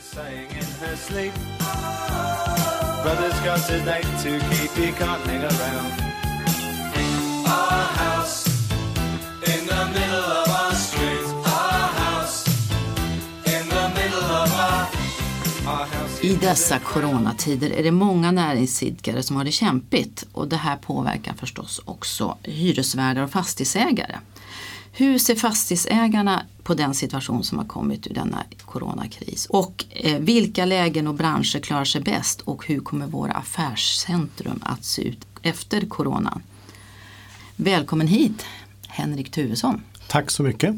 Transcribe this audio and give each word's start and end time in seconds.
saying 0.00 0.50
in 0.50 0.64
her 0.80 0.96
sleep. 0.96 1.32
Brother's 3.02 3.40
got 3.40 3.60
to 3.66 4.38
keep, 4.50 4.70
he 4.70 4.92
can't 4.92 5.22
hang 5.26 5.42
around. 5.42 5.92
Our 7.46 7.84
house 8.02 8.46
in 9.46 9.66
the 9.66 9.86
middle 9.94 10.28
of 10.40 10.48
our 10.48 10.74
street. 10.74 11.26
Our 11.44 11.88
house 12.02 12.46
in 13.46 13.68
the 13.68 13.88
middle 13.94 14.28
of 14.42 14.52
our, 14.52 14.88
our 15.66 15.86
house. 15.86 16.24
I 16.24 16.34
dessa 16.34 16.78
coronatider 16.78 17.70
är 17.70 17.82
det 17.82 17.90
många 17.90 18.30
näringsidkare 18.30 19.22
som 19.22 19.36
har 19.36 19.44
det 19.44 19.52
kämpigt 19.52 20.24
och 20.32 20.48
det 20.48 20.56
här 20.56 20.76
påverkar 20.76 21.34
förstås 21.34 21.80
också 21.84 22.36
hyresvärdar 22.42 23.22
och 23.22 23.30
fastighetsägare. 23.30 24.18
Hur 24.98 25.18
ser 25.18 25.34
fastighetsägarna 25.34 26.42
på 26.62 26.74
den 26.74 26.94
situation 26.94 27.44
som 27.44 27.58
har 27.58 27.64
kommit 27.64 28.06
ur 28.06 28.14
denna 28.14 28.44
coronakris? 28.64 29.46
Och 29.46 29.84
eh, 29.90 30.18
vilka 30.20 30.64
lägen 30.64 31.06
och 31.06 31.14
branscher 31.14 31.60
klarar 31.60 31.84
sig 31.84 32.00
bäst 32.00 32.40
och 32.40 32.66
hur 32.66 32.80
kommer 32.80 33.06
våra 33.06 33.32
affärscentrum 33.32 34.60
att 34.62 34.84
se 34.84 35.02
ut 35.02 35.26
efter 35.42 35.80
coronan? 35.86 36.42
Välkommen 37.56 38.06
hit 38.06 38.44
Henrik 38.88 39.30
Tuvesson. 39.30 39.82
Tack 40.08 40.30
så 40.30 40.42
mycket. 40.42 40.74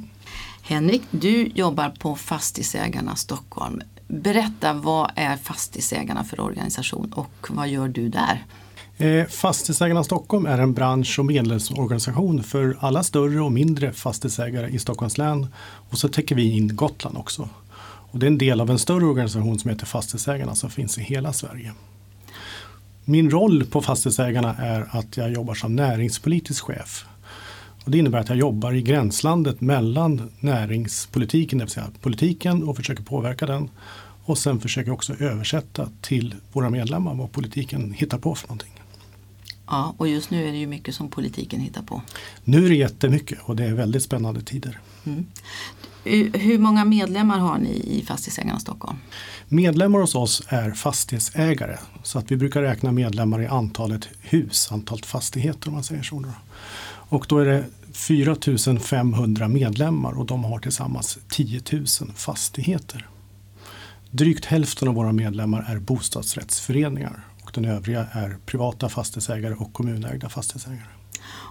Henrik, 0.63 1.03
du 1.11 1.47
jobbar 1.55 1.91
på 1.91 2.17
Fastighetsägarna 2.17 3.17
Stockholm. 3.17 3.81
Berätta, 4.09 4.73
vad 4.73 5.13
är 5.17 5.37
Fastighetsägarna 5.37 6.25
för 6.25 6.41
organisation 6.41 7.13
och 7.13 7.47
vad 7.49 7.69
gör 7.69 7.89
du 7.89 8.09
där? 8.09 8.45
Eh, 9.01 9.27
Fastighetsägarna 9.27 10.05
Stockholm 10.05 10.47
är 10.47 10.59
en 10.59 10.73
bransch 10.73 11.19
och 11.19 11.27
medlemsorganisation 11.27 12.43
för 12.43 12.77
alla 12.81 13.03
större 13.03 13.41
och 13.41 13.53
mindre 13.53 13.93
fastighetsägare 13.93 14.69
i 14.69 14.79
Stockholms 14.79 15.19
län. 15.19 15.47
Och 15.91 15.99
så 15.99 16.09
täcker 16.09 16.35
vi 16.35 16.57
in 16.57 16.77
Gotland 16.77 17.17
också. 17.17 17.49
Och 17.83 18.19
det 18.19 18.27
är 18.27 18.31
en 18.31 18.39
del 18.39 18.61
av 18.61 18.71
en 18.71 18.79
större 18.79 19.05
organisation 19.05 19.59
som 19.59 19.71
heter 19.71 19.87
Fastighetsägarna 19.87 20.55
som 20.55 20.71
finns 20.71 20.99
i 20.99 21.03
hela 21.03 21.33
Sverige. 21.33 21.73
Min 23.05 23.31
roll 23.31 23.65
på 23.65 23.83
Fastighetsägarna 23.83 24.57
är 24.57 24.89
att 24.91 25.17
jag 25.17 25.33
jobbar 25.33 25.55
som 25.55 25.77
näringspolitisk 25.77 26.65
chef. 26.65 27.05
Och 27.85 27.91
det 27.91 27.99
innebär 27.99 28.19
att 28.19 28.29
jag 28.29 28.39
jobbar 28.39 28.73
i 28.73 28.83
gränslandet 28.83 29.61
mellan 29.61 30.31
näringspolitiken, 30.41 31.59
det 31.59 31.65
vill 31.65 31.73
säga 31.73 31.91
politiken 32.01 32.63
och 32.63 32.77
försöker 32.77 33.03
påverka 33.03 33.47
den. 33.47 33.71
Och 34.25 34.39
sen 34.39 34.61
försöker 34.61 34.89
jag 34.89 34.95
också 34.95 35.15
översätta 35.15 35.89
till 36.01 36.35
våra 36.53 36.71
medlemmar 36.71 37.15
vad 37.15 37.33
politiken 37.33 37.93
hittar 37.93 38.19
på 38.19 38.35
för 38.35 38.49
någonting. 38.49 38.80
Ja, 39.71 39.95
och 39.97 40.09
just 40.09 40.31
nu 40.31 40.49
är 40.49 40.53
det 40.53 40.59
ju 40.59 40.67
mycket 40.67 40.95
som 40.95 41.09
politiken 41.09 41.61
hittar 41.61 41.83
på. 41.83 42.03
Nu 42.45 42.65
är 42.65 42.69
det 42.69 42.77
jättemycket 42.77 43.39
och 43.43 43.57
det 43.57 43.65
är 43.65 43.75
väldigt 43.75 44.03
spännande 44.03 44.41
tider. 44.41 44.81
Mm. 45.05 45.27
Hur 46.35 46.59
många 46.59 46.85
medlemmar 46.85 47.39
har 47.39 47.59
ni 47.59 47.71
i 47.71 48.05
Fastighetsägarna 48.07 48.61
Stockholm? 48.61 48.99
Medlemmar 49.49 49.99
hos 50.01 50.15
oss 50.15 50.43
är 50.49 50.71
fastighetsägare. 50.71 51.77
Så 52.03 52.19
att 52.19 52.31
vi 52.31 52.37
brukar 52.37 52.63
räkna 52.63 52.93
medlemmar 52.93 53.43
i 53.43 53.47
antalet 53.47 54.09
hus, 54.21 54.73
antalet 54.73 55.07
fastigheter 55.07 55.69
om 55.69 55.75
man 55.75 55.85
säger 55.85 56.03
så. 56.03 56.25
Och 57.11 57.27
då 57.29 57.39
är 57.39 57.45
det 57.45 57.65
4 57.93 58.37
500 58.81 59.49
medlemmar 59.49 60.19
och 60.19 60.27
de 60.27 60.45
har 60.45 60.59
tillsammans 60.59 61.19
10 61.29 61.63
000 61.73 61.87
fastigheter. 62.15 63.09
Drygt 64.11 64.45
hälften 64.45 64.89
av 64.89 64.95
våra 64.95 65.13
medlemmar 65.13 65.65
är 65.69 65.79
bostadsrättsföreningar 65.79 67.25
och 67.57 67.63
den 67.63 67.73
övriga 67.73 68.07
är 68.13 68.37
privata 68.47 68.89
fastighetsägare 68.89 69.55
och 69.55 69.73
kommunägda 69.73 70.29
fastighetsägare. 70.29 70.87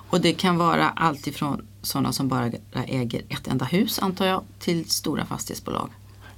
Och 0.09 0.21
det 0.21 0.33
kan 0.33 0.57
vara 0.57 0.89
allt 0.89 1.27
ifrån 1.27 1.61
sådana 1.81 2.13
som 2.13 2.27
bara 2.27 2.51
äger 2.85 3.21
ett 3.29 3.47
enda 3.47 3.65
hus 3.65 3.99
antar 3.99 4.25
jag 4.25 4.43
till 4.59 4.89
stora 4.89 5.25
fastighetsbolag? 5.25 5.89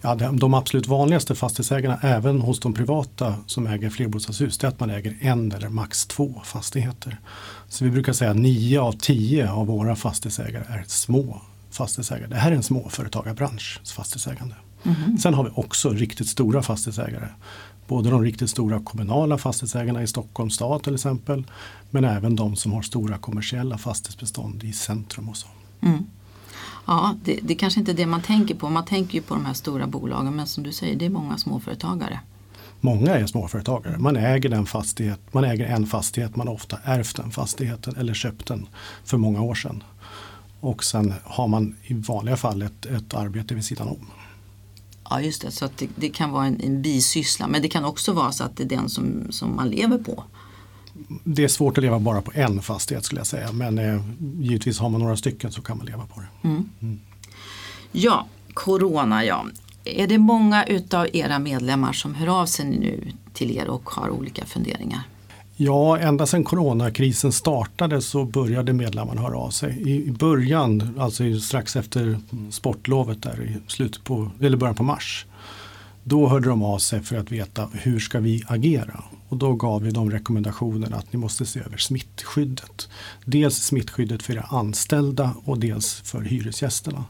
Ja, 0.02 0.16
de 0.16 0.54
absolut 0.54 0.88
vanligaste 0.88 1.36
fastighetsägarna 1.36 2.00
även 2.02 2.42
hos 2.42 2.60
de 2.60 2.74
privata 2.74 3.36
som 3.46 3.68
äger 3.68 3.90
flerbostadshus 3.90 4.58
det 4.58 4.68
är 4.68 4.70
att 4.70 4.80
man 4.80 4.90
äger 4.90 5.18
en 5.22 5.52
eller 5.52 5.70
max 5.70 6.06
två 6.06 6.42
fastigheter. 6.46 7.20
Så 7.70 7.86
vi 7.86 7.92
brukar 7.92 8.14
säga 8.14 8.32
att 8.32 8.38
nio 8.38 8.82
av 8.82 8.92
tio 8.92 9.52
av 9.52 9.68
våra 9.68 9.96
fastighetsägare 9.96 10.64
är 10.70 10.84
små 10.88 11.42
fastighetsägare. 11.72 12.28
Det 12.28 12.36
här 12.36 12.52
är 12.52 12.56
en 12.56 12.64
småföretagarbransch, 12.64 13.82
fastighetsägande. 13.96 14.56
Mm. 14.84 15.18
Sen 15.18 15.34
har 15.34 15.44
vi 15.44 15.50
också 15.54 15.90
riktigt 15.90 16.28
stora 16.28 16.62
fastighetsägare. 16.62 17.28
Både 17.92 18.10
de 18.10 18.24
riktigt 18.24 18.50
stora 18.50 18.80
kommunala 18.80 19.38
fastighetsägarna 19.38 20.04
i 20.04 20.08
Stockholms 20.08 20.56
stad 20.56 20.84
till 20.84 20.94
exempel. 20.94 21.44
Men 21.90 22.04
även 22.04 22.36
de 22.36 22.56
som 22.56 22.74
har 22.74 22.82
stora 22.82 23.18
kommersiella 23.18 23.78
fastighetsbestånd 23.78 24.64
i 24.64 24.74
centrum 24.74 25.30
och 25.30 25.38
så. 25.38 25.48
Mm. 25.82 26.06
Ja, 26.86 27.16
det, 27.24 27.40
det 27.42 27.56
kanske 27.56 27.80
inte 27.80 27.92
är 27.92 27.96
det 27.96 28.06
man 28.06 28.22
tänker 28.22 28.56
på. 28.56 28.70
Man 28.70 28.86
tänker 28.86 29.14
ju 29.14 29.22
på 29.22 29.34
de 29.34 29.46
här 29.46 29.54
stora 29.54 29.88
bolagen 29.88 30.36
men 30.36 30.48
som 30.48 30.64
du 30.64 30.72
säger, 30.72 30.96
det 30.96 31.06
är 31.06 31.10
många 31.10 31.38
småföretagare. 31.38 32.20
Många 32.82 33.16
är 33.16 33.26
småföretagare. 33.26 33.98
Man 33.98 34.16
äger, 34.16 34.50
den 34.50 34.66
fastighet, 34.66 35.20
man 35.32 35.44
äger 35.44 35.66
en 35.66 35.88
fastighet, 35.88 36.36
man 36.36 36.48
har 36.48 36.54
ofta 36.54 36.78
ärvt 36.84 37.16
den 37.16 37.32
fastigheten 37.32 37.96
eller 37.98 38.14
köpt 38.14 38.48
den 38.48 38.68
för 39.04 39.18
många 39.18 39.42
år 39.42 39.56
sedan. 39.56 39.84
Och 40.60 40.84
sen 40.84 41.14
har 41.24 41.48
man 41.48 41.76
i 41.84 41.94
vanliga 41.94 42.38
fall 42.38 42.62
ett, 42.62 42.86
ett 42.86 43.14
arbete 43.14 43.56
vid 43.56 43.66
sidan 43.66 43.88
om. 43.88 44.08
Ja 45.12 45.22
just 45.22 45.42
det, 45.42 45.52
så 45.52 45.70
det, 45.78 45.90
det, 45.96 46.10
kan 46.10 46.32
vara 46.32 46.46
en, 46.46 46.62
en 46.62 46.82
bisyssla 46.82 47.48
men 47.48 47.62
det 47.62 47.68
kan 47.68 47.86
också 47.86 48.14
vara 48.14 48.32
så 48.32 48.44
att 48.44 48.58
det 48.58 48.64
är 48.64 48.68
den 48.68 48.90
som, 48.90 49.28
som 49.30 49.56
man 49.56 49.70
lever 49.70 49.98
på. 49.98 50.24
Det 51.24 51.44
är 51.44 51.48
svårt 51.48 51.78
att 51.78 51.84
leva 51.84 52.00
bara 52.00 52.22
på 52.22 52.32
en 52.34 52.62
fastighet 52.62 53.06
skulle 53.06 53.20
jag 53.20 53.28
säga 53.28 53.52
men 53.52 53.78
eh, 53.78 54.02
givetvis 54.40 54.80
har 54.80 54.90
man 54.90 55.02
några 55.02 55.18
stycken 55.18 55.52
så 55.52 55.62
kan 55.62 55.78
man 55.78 55.86
leva 55.86 56.06
på 56.06 56.20
det. 56.20 56.48
Mm. 56.48 56.70
Mm. 56.82 57.00
Ja, 57.92 58.28
Corona 58.54 59.26
ja. 59.26 59.46
Är 59.86 60.08
det 60.08 60.18
många 60.18 60.66
utav 60.66 61.08
era 61.14 61.40
medlemmar 61.40 61.94
som 61.94 62.16
hör 62.16 62.42
av 62.42 62.46
sig 62.46 62.66
nu 62.66 63.12
till 63.34 63.58
er 63.58 63.68
och 63.68 63.90
har 63.90 64.10
olika 64.10 64.46
funderingar? 64.46 65.02
Ja, 65.64 65.98
ända 65.98 66.26
sedan 66.26 66.44
coronakrisen 66.44 67.32
startade 67.32 68.02
så 68.02 68.26
började 68.26 68.74
medlemmarna 68.74 69.22
höra 69.22 69.38
av 69.38 69.50
sig. 69.50 69.90
I 69.90 70.12
början, 70.12 71.00
alltså 71.00 71.40
strax 71.40 71.76
efter 71.76 72.20
sportlovet 72.50 73.24
där 73.24 73.42
i 73.42 73.58
slutet 73.68 74.04
på, 74.04 74.32
eller 74.40 74.58
början 74.58 74.76
på 74.76 74.84
mars. 74.84 75.26
Då 76.04 76.28
hörde 76.28 76.50
de 76.50 76.64
av 76.64 76.78
sig 76.78 77.02
för 77.02 77.16
att 77.16 77.32
veta 77.32 77.70
hur 77.74 78.00
ska 78.00 78.20
vi 78.20 78.44
agera? 78.48 79.04
Och 79.30 79.38
då 79.38 79.54
gav 79.54 79.82
vi 79.82 79.92
dem 79.92 80.12
rekommendationen 80.12 80.94
att 80.94 81.14
ni 81.14 81.20
måste 81.20 81.46
se 81.46 81.60
över 81.60 81.78
smittskyddet. 81.78 82.90
Dels 83.26 83.56
smittskyddet 83.56 84.24
för 84.24 84.34
era 84.34 84.46
anställda 84.50 85.34
och 85.46 85.60
dels 85.60 85.94
för 85.94 86.22
hyresgästerna. 86.22 87.06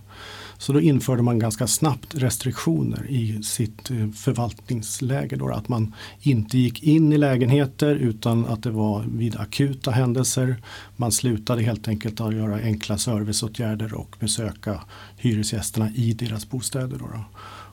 Så 0.61 0.73
då 0.73 0.81
införde 0.81 1.21
man 1.21 1.39
ganska 1.39 1.67
snabbt 1.67 2.15
restriktioner 2.15 3.05
i 3.09 3.43
sitt 3.43 3.91
eh, 3.91 4.09
förvaltningsläge. 4.09 5.35
Då, 5.35 5.49
att 5.49 5.69
man 5.69 5.95
inte 6.19 6.57
gick 6.57 6.83
in 6.83 7.13
i 7.13 7.17
lägenheter 7.17 7.95
utan 7.95 8.45
att 8.45 8.63
det 8.63 8.71
var 8.71 9.03
vid 9.03 9.35
akuta 9.35 9.91
händelser. 9.91 10.55
Man 10.95 11.11
slutade 11.11 11.63
helt 11.63 11.87
enkelt 11.87 12.21
att 12.21 12.35
göra 12.35 12.55
enkla 12.55 12.97
serviceåtgärder 12.97 13.93
och 13.93 14.15
besöka 14.19 14.81
hyresgästerna 15.17 15.91
i 15.95 16.13
deras 16.13 16.49
bostäder. 16.49 16.97
Då, 16.97 17.07
då. 17.07 17.23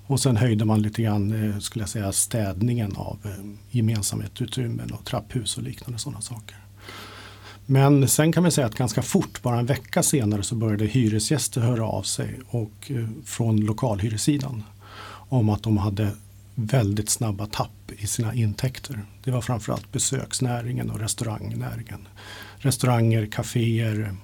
Och 0.07 0.21
sen 0.21 0.37
höjde 0.37 0.65
man 0.65 0.83
lite 0.83 1.03
grann 1.03 1.51
eh, 1.53 1.59
skulle 1.59 1.83
jag 1.83 1.91
säga, 1.91 2.13
städningen 2.13 2.97
av 2.97 3.19
eh, 3.25 3.31
gemensamhetsutrymmen 3.71 4.93
och 4.93 5.05
trapphus 5.05 5.57
och 5.57 5.63
liknande 5.63 5.99
sådana 5.99 6.21
saker. 6.21 6.68
Men 7.71 8.09
sen 8.09 8.33
kan 8.33 8.43
man 8.43 8.53
säga 8.53 8.67
att 8.67 8.75
ganska 8.75 9.03
fort, 9.03 9.43
bara 9.43 9.59
en 9.59 9.67
vecka 9.67 10.03
senare, 10.03 10.43
så 10.43 10.55
började 10.55 10.87
hyresgäster 10.87 11.61
höra 11.61 11.85
av 11.85 12.03
sig 12.03 12.41
och, 12.49 12.91
eh, 12.91 13.09
från 13.25 13.61
lokalhyressidan 13.61 14.63
om 15.29 15.49
att 15.49 15.63
de 15.63 15.77
hade 15.77 16.11
väldigt 16.55 17.09
snabba 17.11 17.47
tapp 17.47 17.93
i 17.99 18.07
sina 18.07 18.35
intäkter. 18.35 19.03
Det 19.25 19.31
var 19.31 19.41
framförallt 19.41 19.93
besöksnäringen 19.93 20.91
och 20.91 21.01
restaurangnäringen. 21.01 22.09
Restauranger, 22.57 23.27
kaféer, 23.27 24.15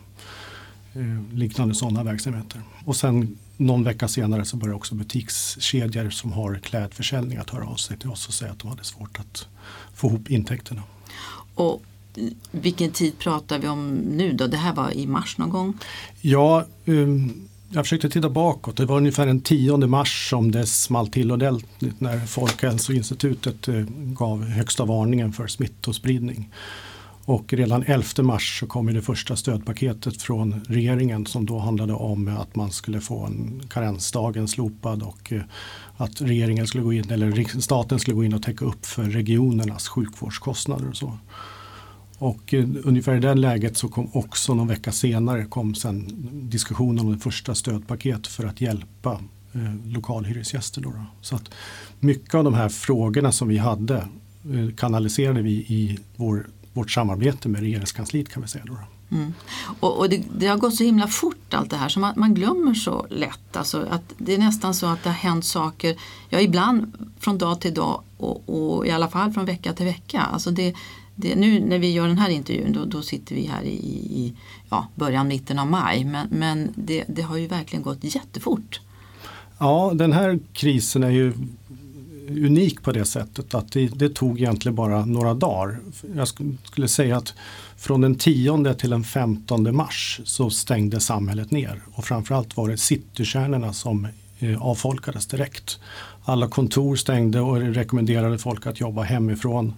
eh, 0.94 1.34
liknande 1.34 1.74
sådana 1.74 2.02
verksamheter. 2.02 2.62
Och 2.84 2.96
sen 2.96 3.38
någon 3.56 3.84
vecka 3.84 4.08
senare 4.08 4.44
så 4.44 4.56
började 4.56 4.76
också 4.76 4.94
butikskedjor 4.94 6.10
som 6.10 6.32
har 6.32 6.54
klädförsäljning 6.54 7.38
att 7.38 7.50
höra 7.50 7.66
av 7.66 7.76
sig 7.76 7.98
till 7.98 8.10
oss 8.10 8.28
och 8.28 8.34
säga 8.34 8.52
att 8.52 8.58
de 8.58 8.70
hade 8.70 8.84
svårt 8.84 9.18
att 9.20 9.46
få 9.94 10.08
ihop 10.08 10.30
intäkterna. 10.30 10.82
Och 11.54 11.82
vilken 12.50 12.90
tid 12.90 13.18
pratar 13.18 13.58
vi 13.58 13.68
om 13.68 13.90
nu 13.94 14.32
då? 14.32 14.46
Det 14.46 14.56
här 14.56 14.74
var 14.74 14.90
i 14.90 15.06
mars 15.06 15.38
någon 15.38 15.50
gång? 15.50 15.78
Ja, 16.20 16.64
um, 16.84 17.48
jag 17.70 17.84
försökte 17.84 18.10
titta 18.10 18.28
bakåt. 18.28 18.76
Det 18.76 18.86
var 18.86 18.96
ungefär 18.96 19.26
den 19.26 19.40
10 19.40 19.76
mars 19.76 20.30
som 20.30 20.50
det 20.50 20.66
small 20.66 21.08
till 21.08 21.32
ordentligt 21.32 22.00
när 22.00 22.26
Folkhälsoinstitutet 22.26 23.68
uh, 23.68 23.86
gav 23.90 24.44
högsta 24.44 24.84
varningen 24.84 25.32
för 25.32 25.46
smittospridning. 25.46 26.50
Och 27.26 27.52
redan 27.52 27.82
11 27.86 28.04
mars 28.22 28.60
så 28.60 28.66
kom 28.66 28.94
det 28.94 29.02
första 29.02 29.36
stödpaketet 29.36 30.22
från 30.22 30.64
regeringen 30.68 31.26
som 31.26 31.46
då 31.46 31.58
handlade 31.58 31.92
om 31.92 32.28
att 32.28 32.56
man 32.56 32.70
skulle 32.70 33.00
få 33.00 33.24
en 33.24 33.62
karensdagen 33.68 34.48
slopad 34.48 35.02
och 35.02 35.32
eh, 35.32 35.42
att 35.96 36.20
regeringen 36.20 36.66
skulle 36.66 36.84
gå 36.84 36.92
in, 36.92 37.10
eller 37.10 37.60
staten 37.60 37.98
skulle 37.98 38.14
gå 38.14 38.24
in 38.24 38.34
och 38.34 38.42
täcka 38.42 38.64
upp 38.64 38.86
för 38.86 39.02
regionernas 39.02 39.88
sjukvårdskostnader 39.88 40.88
och 40.88 40.96
så. 40.96 41.18
Och 42.24 42.54
eh, 42.54 42.68
ungefär 42.84 43.16
i 43.16 43.20
det 43.20 43.34
läget 43.34 43.76
så 43.76 43.88
kom 43.88 44.10
också 44.12 44.54
någon 44.54 44.68
vecka 44.68 44.92
senare 44.92 45.44
kom 45.44 45.74
sen 45.74 46.06
diskussionen 46.32 47.06
om 47.06 47.12
det 47.12 47.18
första 47.18 47.54
stödpaket 47.54 48.26
för 48.26 48.44
att 48.44 48.60
hjälpa 48.60 49.20
eh, 49.52 49.74
lokalhyresgäster. 49.86 50.80
Då, 50.80 50.90
då. 50.90 51.06
Så 51.20 51.36
att 51.36 51.54
mycket 52.00 52.34
av 52.34 52.44
de 52.44 52.54
här 52.54 52.68
frågorna 52.68 53.32
som 53.32 53.48
vi 53.48 53.58
hade 53.58 53.96
eh, 53.96 54.74
kanaliserade 54.76 55.42
vi 55.42 55.50
i 55.50 55.98
vår, 56.16 56.46
vårt 56.72 56.90
samarbete 56.90 57.48
med 57.48 57.60
regeringskansliet 57.60 58.28
kan 58.28 58.42
vi 58.42 58.48
säga. 58.48 58.64
Då, 58.66 58.72
då. 58.72 59.16
Mm. 59.16 59.32
Och, 59.80 59.98
och 59.98 60.08
det, 60.08 60.22
det, 60.38 60.46
har 60.46 60.56
gått 60.56 60.74
så 60.74 60.84
himla 60.84 61.08
fort 61.08 61.54
allt 61.54 61.70
det 61.70 61.76
här 61.76 61.88
så 61.88 62.00
man, 62.00 62.14
man, 62.16 62.34
glömmer 62.34 62.74
så 62.74 63.06
lätt. 63.10 63.56
Alltså 63.56 63.86
att 63.90 64.14
det 64.18 64.34
är 64.34 64.38
nästan 64.38 64.74
så 64.74 64.86
att 64.86 65.02
det 65.02 65.08
har 65.08 65.16
hänt 65.16 65.44
saker, 65.44 65.96
ja 66.28 66.40
ibland 66.40 67.08
från 67.18 67.38
dag 67.38 67.60
till 67.60 67.74
dag 67.74 68.02
och, 68.16 68.42
och 68.46 68.86
i 68.86 68.90
alla 68.90 69.08
fall 69.08 69.32
från 69.32 69.44
vecka 69.44 69.72
till 69.72 69.86
vecka. 69.86 70.20
Alltså 70.20 70.50
det, 70.50 70.74
det, 71.14 71.34
nu 71.36 71.60
när 71.60 71.78
vi 71.78 71.92
gör 71.92 72.08
den 72.08 72.18
här 72.18 72.30
intervjun 72.30 72.72
då, 72.72 72.84
då 72.84 73.02
sitter 73.02 73.34
vi 73.34 73.46
här 73.46 73.62
i, 73.62 73.76
i 73.94 74.34
ja, 74.70 74.88
början, 74.94 75.28
mitten 75.28 75.58
av 75.58 75.66
maj. 75.66 76.04
Men, 76.04 76.28
men 76.30 76.72
det, 76.74 77.04
det 77.08 77.22
har 77.22 77.36
ju 77.36 77.46
verkligen 77.46 77.82
gått 77.82 77.98
jättefort. 78.14 78.80
Ja, 79.58 79.92
den 79.94 80.12
här 80.12 80.38
krisen 80.52 81.02
är 81.02 81.10
ju 81.10 81.32
unik 82.28 82.82
på 82.82 82.92
det 82.92 83.04
sättet 83.04 83.54
att 83.54 83.72
det, 83.72 83.86
det, 83.86 84.08
tog 84.08 84.40
egentligen 84.40 84.74
bara 84.74 85.04
några 85.04 85.34
dagar. 85.34 85.78
Jag 86.16 86.28
skulle 86.64 86.88
säga 86.88 87.16
att 87.16 87.34
från 87.76 88.00
den 88.00 88.14
10 88.14 88.74
till 88.74 88.90
den 88.90 89.04
15 89.04 89.76
mars 89.76 90.20
så 90.24 90.50
stängde 90.50 91.00
samhället 91.00 91.50
ner 91.50 91.82
och 91.94 92.04
framförallt 92.04 92.56
var 92.56 92.68
det 92.68 92.76
citykärnorna 92.76 93.72
som 93.72 94.08
eh, 94.38 94.62
avfolkades 94.62 95.26
direkt. 95.26 95.78
Alla 96.24 96.48
kontor 96.48 96.96
stängde 96.96 97.40
och 97.40 97.56
rekommenderade 97.56 98.38
folk 98.38 98.66
att 98.66 98.80
jobba 98.80 99.02
hemifrån. 99.02 99.74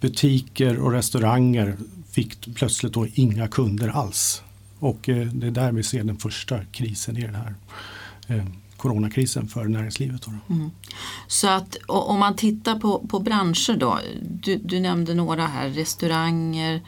Butiker 0.00 0.78
och 0.78 0.92
restauranger 0.92 1.76
fick 2.10 2.54
plötsligt 2.54 2.92
då 2.92 3.06
inga 3.14 3.48
kunder 3.48 3.88
alls. 3.88 4.42
Och 4.78 5.08
eh, 5.08 5.26
det 5.26 5.46
är 5.46 5.50
där 5.50 5.72
vi 5.72 5.82
ser 5.82 6.04
den 6.04 6.16
första 6.16 6.64
krisen 6.64 7.16
i 7.16 7.20
den 7.20 7.34
här 7.34 7.54
eh, 8.26 8.44
coronakrisen 8.76 9.48
för 9.48 9.64
näringslivet. 9.64 10.26
Mm. 10.26 10.70
Så 11.26 11.48
att 11.48 11.76
om 11.86 12.18
man 12.18 12.36
tittar 12.36 12.78
på, 12.78 13.06
på 13.08 13.18
branscher 13.20 13.76
då, 13.76 13.98
du, 14.22 14.56
du 14.56 14.80
nämnde 14.80 15.14
några 15.14 15.46
här, 15.46 15.68
restauranger, 15.68 16.82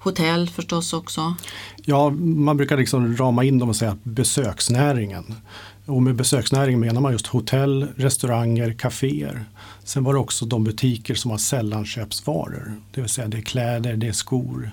hotell 0.00 0.48
förstås 0.48 0.92
också? 0.92 1.34
Ja, 1.84 2.10
man 2.10 2.56
brukar 2.56 2.76
liksom 2.76 3.16
rama 3.16 3.44
in 3.44 3.58
dem 3.58 3.68
och 3.68 3.76
säga 3.76 3.96
besöksnäringen. 4.02 5.34
Och 5.86 6.02
med 6.02 6.14
besöksnäringen 6.14 6.80
menar 6.80 7.00
man 7.00 7.12
just 7.12 7.26
hotell, 7.26 7.88
restauranger, 7.96 8.72
kaféer. 8.72 9.44
Sen 9.84 10.04
var 10.04 10.14
det 10.14 10.20
också 10.20 10.46
de 10.46 10.64
butiker 10.64 11.14
som 11.14 11.30
har 11.30 11.38
sällanköpsvaror. 11.38 12.80
Det 12.94 13.00
vill 13.00 13.10
säga 13.10 13.28
det 13.28 13.38
är 13.38 13.42
kläder, 13.42 13.96
det 13.96 14.08
är 14.08 14.12
skor. 14.12 14.70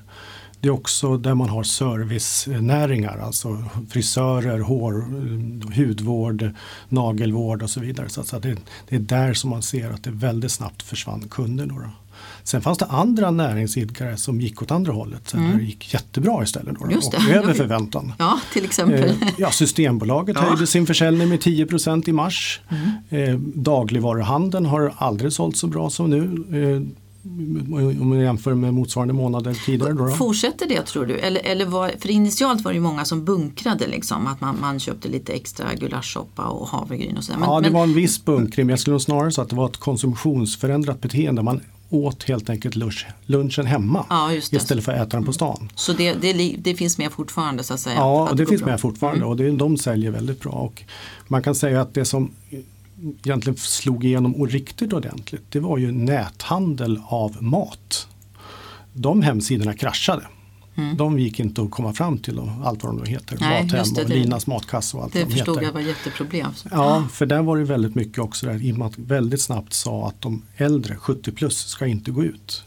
Det 0.60 0.68
är 0.68 0.74
också 0.74 1.18
där 1.18 1.34
man 1.34 1.50
har 1.50 1.64
servicenäringar, 1.64 3.18
alltså 3.18 3.64
frisörer, 3.90 4.60
hår, 4.60 4.94
hudvård, 5.76 6.50
nagelvård 6.90 7.64
och 7.64 7.70
så 7.70 7.80
vidare. 7.80 8.10
Så 8.10 8.40
det, 8.40 8.58
det 8.90 8.96
är 8.96 9.00
där 9.00 9.34
som 9.34 9.50
man 9.50 9.62
ser 9.62 9.92
att 9.92 10.04
det 10.04 10.12
väldigt 10.12 10.52
snabbt 10.52 10.84
försvann 10.84 11.28
kunder. 11.30 11.66
Då, 11.66 11.76
då. 11.76 11.90
Sen 12.46 12.62
fanns 12.62 12.78
det 12.78 12.86
andra 12.86 13.32
näringsidkare 13.32 14.18
som 14.18 14.42
gick 14.42 14.62
åt 14.62 14.72
andra 14.72 14.94
hållet. 14.94 15.30
Så 15.30 15.38
mm. 15.38 15.58
Det 15.58 15.64
gick 15.64 15.94
jättebra 15.94 16.44
istället. 16.44 16.76
Då, 16.80 16.92
Just 16.92 17.12
det. 17.12 17.18
Och 17.18 17.24
över 17.24 17.54
förväntan. 17.54 18.14
Ja, 18.18 18.40
till 18.54 18.66
exempel. 18.66 19.10
Eh, 19.10 19.28
ja, 19.38 19.52
Systembolaget 19.52 20.36
ja. 20.40 20.42
höjde 20.42 20.68
sin 20.68 20.86
försäljning 20.88 21.30
med 21.30 21.40
10% 21.40 22.10
i 22.10 22.12
mars. 22.12 22.62
Mm. 23.10 23.30
Eh, 23.30 23.40
dagligvaruhandeln 23.40 24.66
har 24.66 24.94
aldrig 24.98 25.34
sålt 25.34 25.58
så 25.58 25.68
bra 25.68 25.90
som 25.90 26.10
nu. 26.10 26.24
Eh, 26.52 26.82
om 28.02 28.10
man 28.10 28.20
jämför 28.20 28.54
med 28.54 28.74
motsvarande 28.74 29.14
månader 29.14 29.54
tidigare. 29.66 29.94
Då, 29.94 30.06
då. 30.06 30.12
Fortsätter 30.12 30.68
det 30.68 30.82
tror 30.82 31.06
du? 31.06 31.18
Eller, 31.20 31.42
eller 31.46 31.66
var, 31.66 31.92
för 32.00 32.10
initialt 32.10 32.62
var 32.62 32.72
det 32.72 32.76
ju 32.76 32.82
många 32.82 33.06
som 33.06 33.26
bunkrade 33.26 33.88
liksom, 33.88 34.28
att 34.28 34.42
man, 34.42 34.58
man 34.62 34.80
köpte 34.80 35.08
lite 35.08 35.34
extra 35.34 35.74
gulaschsoppa 35.74 36.44
och 36.44 36.68
havregryn 36.68 37.18
och 37.18 37.24
sådär. 37.24 37.40
Men, 37.40 37.50
ja, 37.50 37.56
det 37.56 37.62
men, 37.62 37.74
var 37.74 37.84
en 37.84 37.94
viss 37.94 38.26
bunkring, 38.26 38.66
men 38.66 38.74
jag 38.74 38.80
skulle 38.80 38.94
nog 38.94 39.02
snarare 39.02 39.32
säga 39.32 39.44
att 39.44 39.50
det 39.50 39.56
var 39.56 39.66
ett 39.66 39.78
konsumtionsförändrat 39.78 41.02
beteende. 41.02 41.42
Man 41.42 41.62
åt 41.96 42.24
helt 42.24 42.50
enkelt 42.50 42.76
lunch, 42.76 43.06
lunchen 43.26 43.66
hemma 43.66 44.06
ja, 44.10 44.34
istället 44.34 44.84
för 44.84 44.92
att 44.92 45.08
äta 45.08 45.18
den 45.18 45.26
på 45.26 45.34
stan. 45.34 45.72
Så 45.76 45.94
det, 45.94 46.14
det, 46.14 46.56
det, 46.58 46.76
finns 46.76 46.98
med 46.98 47.12
fortfarande 47.12 47.64
så 47.64 47.74
att 47.74 47.80
säga? 47.80 47.96
Ja, 47.96 48.30
att 48.30 48.38
det, 48.38 48.44
det 48.44 48.50
finns 48.50 48.62
bra. 48.62 48.72
med 48.72 48.82
fortfarande 48.82 49.18
mm. 49.18 49.30
och 49.30 49.38
det, 49.38 49.52
de 49.52 49.78
säljer 49.78 50.12
väldigt 50.12 50.40
bra. 50.40 50.52
Och 50.52 50.84
man 51.28 51.44
kan 51.44 51.56
säga 51.56 51.82
att 51.82 51.94
det 51.94 52.06
som 52.06 52.32
egentligen 53.24 53.58
slog 53.58 54.06
igenom 54.06 54.48
riktigt 54.48 54.94
ordentligt 54.94 55.44
det 55.50 55.60
var 55.60 55.78
ju 55.78 55.92
näthandel 55.92 57.02
av 57.08 57.44
mat. 57.44 58.08
De 58.94 59.22
hemsidorna 59.22 59.74
kraschade. 59.74 60.24
Mm. 60.76 60.98
De 60.98 61.20
gick 61.20 61.40
inte 61.40 61.62
att 61.62 61.72
komma 61.72 61.94
fram 61.94 62.18
till 62.18 62.40
allt 62.64 62.84
vad 62.84 62.98
de 62.98 63.10
heter. 63.12 63.38
Nej, 63.40 63.64
Mathem 63.64 63.94
det, 63.94 64.04
och 64.04 64.10
Linas 64.10 64.48
matkassa 64.48 64.98
och 64.98 65.04
allt 65.04 65.14
det 65.14 65.20
vad 65.20 65.30
de 65.30 65.34
förstod 65.34 65.56
heter. 65.56 65.66
jag 65.66 65.74
var 65.74 65.82
jätteproblem. 65.82 66.52
Ja, 66.72 67.08
för 67.12 67.26
där 67.26 67.42
var 67.42 67.58
det 67.58 67.64
väldigt 67.64 67.96
mycket 67.96 68.20
också 68.20 68.46
där 68.46 68.66
i 68.66 68.72
och 68.72 68.78
med 68.78 68.88
att 68.88 68.98
väldigt 68.98 69.42
snabbt 69.42 69.74
sa 69.74 70.08
att 70.08 70.22
de 70.22 70.42
äldre 70.58 70.96
70 70.96 71.32
plus 71.32 71.58
ska 71.58 71.86
inte 71.86 72.12
gå 72.12 72.24
ut. 72.24 72.64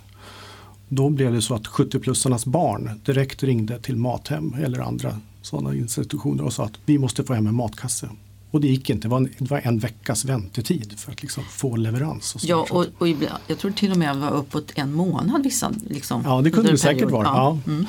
Då 0.89 1.11
blev 1.11 1.33
det 1.33 1.43
så 1.43 1.55
att 1.55 1.67
70-plussarnas 1.67 2.49
barn 2.49 3.01
direkt 3.05 3.43
ringde 3.43 3.79
till 3.79 3.97
Mathem 3.97 4.55
eller 4.55 4.79
andra 4.79 5.21
sådana 5.43 5.75
institutioner 5.75 6.45
och 6.45 6.53
sa 6.53 6.65
att 6.65 6.79
vi 6.87 6.99
måste 6.99 7.25
få 7.25 7.35
hem 7.35 7.47
en 7.47 7.55
matkasse. 7.55 8.09
Och 8.51 8.61
det 8.61 8.69
gick 8.69 8.91
inte, 8.91 9.09
det 9.09 9.11
var 9.11 9.19
en, 9.19 9.29
det 9.39 9.51
var 9.51 9.61
en 9.65 9.79
veckas 9.79 10.25
väntetid 10.25 10.95
för 10.99 11.13
att 11.13 11.23
liksom 11.23 11.45
få 11.45 11.77
leverans. 11.77 12.35
Och 12.35 12.41
ja, 12.45 12.67
och, 12.71 12.87
och 12.99 13.09
jag 13.47 13.59
tror 13.59 13.71
till 13.71 13.91
och 13.91 13.97
med 13.97 14.17
var 14.17 14.31
uppåt 14.31 14.73
en 14.75 14.93
månad 14.93 15.43
vissa. 15.43 15.73
Liksom, 15.89 16.23
ja, 16.25 16.41
det 16.41 16.51
kunde 16.51 16.71
det 16.71 16.79
säkert 16.79 17.11
vara. 17.11 17.25
Ja. 17.25 17.59
Mm. 17.67 17.87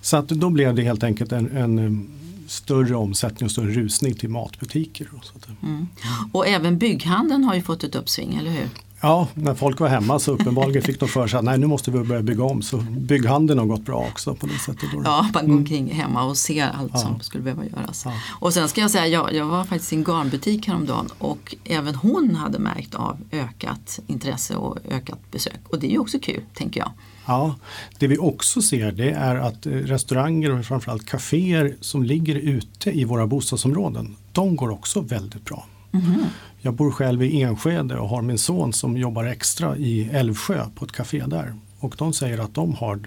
Så 0.00 0.16
att 0.16 0.28
då 0.28 0.50
blev 0.50 0.74
det 0.74 0.82
helt 0.82 1.02
enkelt 1.02 1.32
en, 1.32 1.56
en 1.56 2.08
större 2.46 2.94
omsättning 2.94 3.44
och 3.44 3.50
större 3.50 3.70
rusning 3.70 4.14
till 4.14 4.28
matbutiker. 4.28 5.08
Och, 5.16 5.24
så 5.24 5.32
mm. 5.62 5.88
och 6.32 6.46
även 6.46 6.78
bygghandeln 6.78 7.44
har 7.44 7.54
ju 7.54 7.62
fått 7.62 7.84
ett 7.84 7.94
uppsving, 7.94 8.36
eller 8.36 8.50
hur? 8.50 8.68
Ja, 9.02 9.28
när 9.34 9.54
folk 9.54 9.80
var 9.80 9.88
hemma 9.88 10.18
så 10.18 10.32
uppenbarligen 10.32 10.82
fick 10.82 11.00
de 11.00 11.08
för 11.08 11.26
sig 11.26 11.38
att 11.38 11.44
nej, 11.44 11.58
nu 11.58 11.66
måste 11.66 11.90
vi 11.90 11.98
börja 11.98 12.22
bygga 12.22 12.44
om. 12.44 12.62
Så 12.62 12.76
bygghandeln 12.76 13.58
har 13.58 13.66
gått 13.66 13.84
bra 13.84 14.06
också 14.10 14.34
på 14.34 14.46
det 14.46 14.58
sättet. 14.58 14.88
Då. 14.92 15.02
Ja, 15.04 15.28
man 15.34 15.48
går 15.48 15.54
omkring 15.54 15.92
hemma 15.92 16.24
och 16.24 16.36
ser 16.36 16.68
allt 16.68 16.90
ja. 16.94 16.98
som 16.98 17.20
skulle 17.20 17.44
behöva 17.44 17.64
göras. 17.64 18.02
Ja. 18.04 18.12
Och 18.40 18.54
sen 18.54 18.68
ska 18.68 18.80
jag 18.80 18.90
säga, 18.90 19.06
jag, 19.06 19.34
jag 19.34 19.44
var 19.44 19.64
faktiskt 19.64 19.92
i 19.92 19.96
en 19.96 20.04
garnbutik 20.04 20.68
häromdagen 20.68 21.08
och 21.18 21.54
även 21.64 21.94
hon 21.94 22.34
hade 22.34 22.58
märkt 22.58 22.94
av 22.94 23.16
ökat 23.32 24.00
intresse 24.06 24.56
och 24.56 24.78
ökat 24.90 25.30
besök. 25.30 25.60
Och 25.68 25.78
det 25.78 25.86
är 25.86 25.90
ju 25.90 25.98
också 25.98 26.18
kul, 26.18 26.42
tänker 26.54 26.80
jag. 26.80 26.90
Ja, 27.26 27.54
det 27.98 28.06
vi 28.06 28.18
också 28.18 28.62
ser 28.62 28.92
det 28.92 29.10
är 29.10 29.36
att 29.36 29.66
eh, 29.66 29.72
restauranger 29.72 30.58
och 30.58 30.64
framförallt 30.64 31.06
kaféer 31.06 31.76
som 31.80 32.02
ligger 32.02 32.34
ute 32.34 32.90
i 32.90 33.04
våra 33.04 33.26
bostadsområden, 33.26 34.16
de 34.32 34.56
går 34.56 34.70
också 34.70 35.00
väldigt 35.00 35.44
bra. 35.44 35.66
Mm. 35.92 36.24
Jag 36.60 36.74
bor 36.74 36.90
själv 36.90 37.22
i 37.22 37.42
Enskede 37.42 37.98
och 37.98 38.08
har 38.08 38.22
min 38.22 38.38
son 38.38 38.72
som 38.72 38.96
jobbar 38.96 39.24
extra 39.24 39.76
i 39.76 40.08
Älvsjö 40.12 40.66
på 40.74 40.84
ett 40.84 40.92
café 40.92 41.24
där. 41.26 41.54
Och 41.78 41.94
de 41.98 42.12
säger 42.12 42.38
att 42.38 42.54
de 42.54 42.74
har 42.74 43.00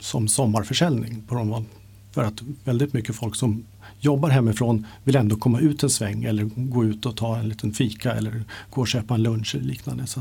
som 0.00 0.28
sommarförsäljning 0.28 1.22
på 1.28 1.34
dem. 1.34 1.66
För 2.12 2.24
att 2.24 2.42
väldigt 2.64 2.92
mycket 2.92 3.16
folk 3.16 3.36
som 3.36 3.64
jobbar 4.00 4.28
hemifrån 4.28 4.86
vill 5.04 5.16
ändå 5.16 5.36
komma 5.36 5.60
ut 5.60 5.82
en 5.82 5.90
sväng 5.90 6.24
eller 6.24 6.50
gå 6.56 6.84
ut 6.84 7.06
och 7.06 7.16
ta 7.16 7.36
en 7.36 7.48
liten 7.48 7.72
fika 7.72 8.12
eller 8.12 8.44
gå 8.70 8.80
och 8.80 8.88
köpa 8.88 9.14
en 9.14 9.22
lunch 9.22 9.54
eller 9.54 9.64
liknande. 9.64 10.06
Så 10.06 10.20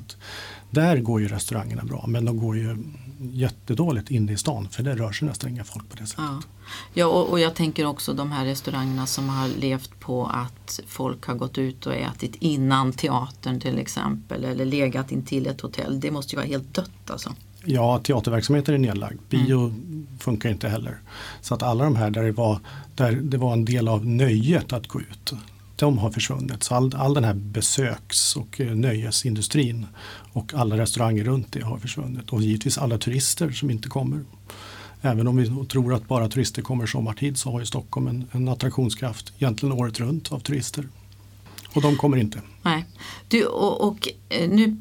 där 0.69 0.97
går 0.97 1.21
ju 1.21 1.27
restaurangerna 1.27 1.83
bra 1.83 2.05
men 2.07 2.25
de 2.25 2.37
går 2.37 2.57
ju 2.57 2.77
jättedåligt 3.21 4.11
inne 4.11 4.31
i 4.31 4.37
stan 4.37 4.69
för 4.69 4.83
det 4.83 4.95
rör 4.95 5.11
sig 5.11 5.27
nästan 5.27 5.49
inga 5.49 5.63
folk 5.63 5.89
på 5.89 5.95
det 5.95 6.07
sättet. 6.07 6.25
Ja, 6.25 6.41
ja 6.93 7.05
och, 7.05 7.29
och, 7.29 7.39
jag 7.39 7.55
tänker 7.55 7.85
också 7.85 8.13
de 8.13 8.31
här 8.31 8.45
restaurangerna 8.45 9.05
som 9.05 9.29
har 9.29 9.47
levt 9.47 9.99
på 9.99 10.25
att 10.25 10.79
folk 10.87 11.25
har 11.25 11.35
gått 11.35 11.57
ut 11.57 11.85
och 11.85 11.95
ätit 11.95 12.35
innan 12.35 12.93
teatern 12.93 13.59
till 13.59 13.77
exempel 13.77 14.43
eller 14.43 14.65
legat 14.65 15.11
intill 15.11 15.47
ett 15.47 15.61
hotell. 15.61 15.99
Det 15.99 16.11
måste 16.11 16.35
ju 16.35 16.37
vara 16.37 16.47
helt 16.47 16.73
dött 16.73 17.11
alltså. 17.11 17.33
Ja, 17.65 17.99
teaterverksamheten 18.03 18.73
är 18.73 18.77
nedlagd. 18.77 19.19
Bio 19.29 19.59
mm. 19.59 20.07
funkar 20.19 20.49
inte 20.49 20.69
heller. 20.69 20.99
Så 21.41 21.53
att 21.53 21.63
alla 21.63 21.83
de 21.83 21.95
här 21.95 22.09
där 22.09 22.23
det, 22.23 22.31
var, 22.31 22.59
där 22.95 23.11
det 23.11 23.37
var 23.37 23.53
en 23.53 23.65
del 23.65 23.87
av 23.87 24.05
nöjet 24.05 24.73
att 24.73 24.87
gå 24.87 25.01
ut, 25.01 25.33
de 25.81 25.97
har 25.97 26.11
försvunnit. 26.11 26.63
Så 26.63 26.75
all, 26.75 26.95
all 26.95 27.13
den 27.13 27.23
här 27.23 27.33
besöks 27.33 28.35
och 28.35 28.61
eh, 28.61 28.75
nöjesindustrin 28.75 29.87
och 30.33 30.53
alla 30.53 30.77
restauranger 30.77 31.23
runt 31.23 31.53
det 31.53 31.61
har 31.61 31.77
försvunnit. 31.77 32.29
Och 32.29 32.41
givetvis 32.41 32.77
alla 32.77 32.97
turister 32.97 33.51
som 33.51 33.69
inte 33.69 33.89
kommer. 33.89 34.23
Även 35.01 35.27
om 35.27 35.37
vi 35.37 35.65
tror 35.65 35.93
att 35.93 36.07
bara 36.07 36.29
turister 36.29 36.61
kommer 36.61 36.85
sommartid 36.85 37.37
så 37.37 37.51
har 37.51 37.59
ju 37.59 37.65
Stockholm 37.65 38.07
en, 38.07 38.27
en 38.31 38.47
attraktionskraft 38.47 39.33
egentligen 39.37 39.73
året 39.73 39.99
runt 39.99 40.31
av 40.31 40.39
turister. 40.39 40.87
Och 41.73 41.81
de 41.81 41.95
kommer 41.95 42.17
inte. 42.17 42.41
Nej. 42.61 42.85
Du, 43.27 43.45
och, 43.45 43.87
och 43.87 44.07
eh, 44.29 44.49
nu 44.49 44.77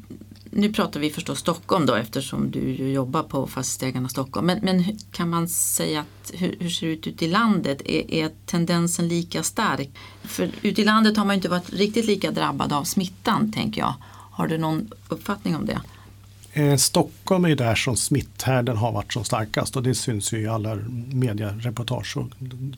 nu 0.51 0.73
pratar 0.73 0.99
vi 0.99 1.09
förstås 1.09 1.39
Stockholm 1.39 1.85
då 1.85 1.95
eftersom 1.95 2.51
du 2.51 2.59
ju 2.59 2.91
jobbar 2.91 3.23
på 3.23 3.47
Fastighetsägarna 3.47 4.09
Stockholm. 4.09 4.47
Men, 4.47 4.59
men 4.61 4.97
kan 5.11 5.29
man 5.29 5.47
säga 5.47 5.99
att 5.99 6.31
hur, 6.33 6.55
hur 6.59 6.69
ser 6.69 6.87
det 6.87 6.93
ut 6.93 7.07
ute 7.07 7.25
i 7.25 7.27
landet? 7.27 7.81
Är, 7.85 8.11
är, 8.13 8.31
tendensen 8.45 9.07
lika 9.07 9.43
stark? 9.43 9.89
För 10.23 10.51
ute 10.61 10.81
i 10.81 10.85
landet 10.85 11.17
har 11.17 11.25
man 11.25 11.35
inte 11.35 11.49
varit 11.49 11.73
riktigt 11.73 12.05
lika 12.05 12.31
drabbad 12.31 12.73
av 12.73 12.83
smittan 12.83 13.51
tänker 13.51 13.81
jag. 13.81 13.93
Har 14.31 14.47
du 14.47 14.57
någon 14.57 14.91
uppfattning 15.09 15.55
om 15.55 15.65
det? 15.65 15.81
Eh, 16.53 16.75
Stockholm 16.75 17.45
är 17.45 17.55
där 17.55 17.75
som 17.75 17.97
smitthärden 17.97 18.77
har 18.77 18.91
varit 18.91 19.13
som 19.13 19.23
starkast 19.23 19.75
och 19.75 19.83
det 19.83 19.95
syns 19.95 20.33
ju 20.33 20.41
i 20.41 20.47
alla 20.47 20.75
mediereportage 21.13 22.17
och 22.17 22.27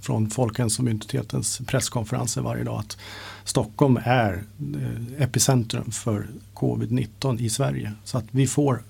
från 0.01 0.29
Folkhälsomyndighetens 0.29 1.61
presskonferenser 1.67 2.41
varje 2.41 2.63
dag 2.63 2.79
att 2.79 2.97
Stockholm 3.43 3.99
är 4.03 4.43
eh, 4.75 5.23
epicentrum 5.23 5.91
för 5.91 6.27
covid-19 6.53 7.41
i 7.41 7.49
Sverige. 7.49 7.93
Så 8.03 8.17
att 8.17 8.25
vi 8.31 8.47
får 8.47 8.83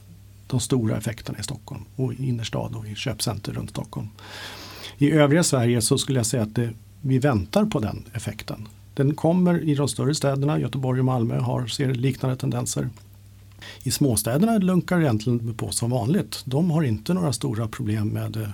de 0.47 0.59
stora 0.59 0.97
effekterna 0.97 1.39
i 1.39 1.43
Stockholm 1.43 1.81
och 1.95 2.13
i 2.13 2.27
innerstad 2.27 2.75
och 2.75 2.87
i 2.87 2.95
köpcenter 2.95 3.53
runt 3.53 3.69
Stockholm. 3.69 4.07
I 4.97 5.11
övriga 5.11 5.43
Sverige 5.43 5.81
så 5.81 5.97
skulle 5.97 6.19
jag 6.19 6.25
säga 6.25 6.43
att 6.43 6.55
det, 6.55 6.69
vi 7.01 7.19
väntar 7.19 7.65
på 7.65 7.79
den 7.79 8.03
effekten. 8.13 8.67
Den 8.93 9.15
kommer 9.15 9.63
i 9.63 9.75
de 9.75 9.87
större 9.87 10.15
städerna, 10.15 10.59
Göteborg 10.59 10.99
och 10.99 11.05
Malmö 11.05 11.39
har, 11.39 11.67
ser 11.67 11.93
liknande 11.93 12.37
tendenser. 12.37 12.89
I 13.83 13.91
småstäderna 13.91 14.57
lunkar 14.57 15.01
egentligen 15.01 15.53
på 15.53 15.71
som 15.71 15.91
vanligt. 15.91 16.41
De 16.45 16.71
har 16.71 16.83
inte 16.83 17.13
några 17.13 17.33
stora 17.33 17.67
problem 17.67 18.07
med 18.07 18.35
eh, 18.35 18.49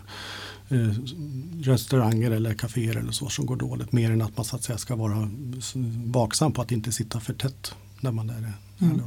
restauranger 1.61 2.31
eller 2.31 2.53
kaféer 2.53 2.95
eller 2.95 3.11
så 3.11 3.29
som 3.29 3.45
går 3.45 3.55
dåligt. 3.55 3.91
Mer 3.91 4.11
än 4.11 4.21
att 4.21 4.37
man 4.37 4.45
så 4.45 4.55
att 4.55 4.63
säga 4.63 4.77
ska 4.77 4.95
vara 4.95 5.29
vaksam 6.05 6.51
på 6.51 6.61
att 6.61 6.71
inte 6.71 6.91
sitta 6.91 7.19
för 7.19 7.33
tätt 7.33 7.75
när 8.01 8.11
man 8.11 8.29
är 8.29 8.53
mm. 8.79 9.01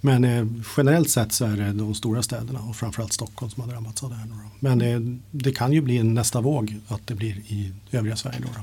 Men 0.00 0.24
eh, 0.24 0.46
generellt 0.76 1.10
sett 1.10 1.32
så 1.32 1.44
är 1.44 1.56
det 1.56 1.72
de 1.72 1.94
stora 1.94 2.22
städerna 2.22 2.60
och 2.60 2.76
framförallt 2.76 3.12
Stockholm 3.12 3.50
som 3.50 3.62
har 3.62 3.70
drabbats 3.70 4.02
av 4.02 4.10
det 4.10 4.16
här. 4.16 4.26
Då. 4.26 4.34
Men 4.60 4.80
eh, 4.80 5.00
det 5.30 5.52
kan 5.52 5.72
ju 5.72 5.80
bli 5.80 5.96
en 5.98 6.14
nästa 6.14 6.40
våg 6.40 6.76
att 6.88 7.06
det 7.06 7.14
blir 7.14 7.36
i 7.36 7.72
övriga 7.90 8.16
Sverige. 8.16 8.38
Då, 8.40 8.48
då. 8.56 8.62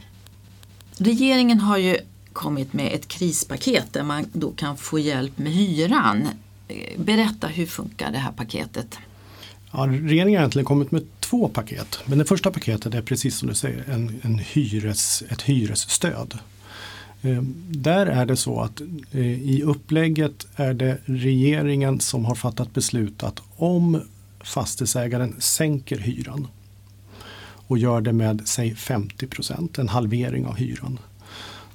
Regeringen 1.06 1.60
har 1.60 1.78
ju 1.78 1.98
kommit 2.34 2.74
med 2.74 2.94
ett 2.94 3.08
krispaket 3.08 3.94
där 3.94 4.04
man 4.04 4.26
då 4.34 4.52
kan 4.52 4.78
få 4.78 5.00
hjälp 5.00 5.38
med 5.38 5.54
hyran. 5.54 6.28
Berätta 6.98 7.48
hur 7.48 7.66
funkar 7.66 8.12
det 8.12 8.18
här 8.18 8.32
paketet? 8.32 8.98
Ja, 9.72 9.80
regeringen 9.88 10.36
har 10.36 10.40
egentligen 10.40 10.66
kommit 10.66 10.92
med 10.92 11.04
två 11.20 11.48
paket. 11.48 12.00
Men 12.06 12.18
det 12.18 12.26
första 12.26 12.52
paketet 12.52 12.94
är 12.94 13.02
precis 13.02 13.38
som 13.38 13.48
du 13.48 13.56
säger 13.56 13.84
en, 13.90 14.20
en 14.22 14.40
hyres, 14.40 15.24
ett 15.30 15.42
hyresstöd. 15.42 16.40
Eh, 17.22 17.42
där 17.70 18.06
är 18.06 18.26
det 18.26 18.36
så 18.36 18.62
att 18.62 18.82
eh, 19.12 19.50
i 19.50 19.64
upplägget 19.64 20.48
är 20.56 20.74
det 20.74 20.98
regeringen 21.06 22.00
som 22.00 22.26
har 22.26 22.36
fattat 22.36 22.74
beslut 22.74 23.24
att 23.24 23.42
om 23.56 24.02
fastighetsägaren 24.44 25.36
sänker 25.40 25.98
hyran 25.98 26.48
och 27.68 27.78
gör 27.78 28.02
det 28.02 28.14
med 28.14 28.42
säg 28.46 28.76
50 28.76 29.28
procent, 29.28 29.78
en 29.78 29.90
halvering 29.90 30.46
av 30.46 30.56
hyran. 30.56 31.00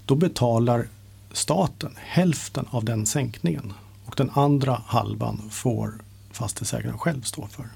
Då 0.06 0.14
betalar 0.14 0.88
staten 1.32 1.92
hälften 1.97 2.66
av 2.70 2.85
den 2.85 3.06
sänkningen 3.06 3.73
den 4.20 4.30
andra 4.34 4.82
halvan 4.86 5.50
får 5.50 5.94
fastighetsägaren 6.32 6.98
själv 6.98 7.22
stå 7.22 7.46
för. 7.46 7.66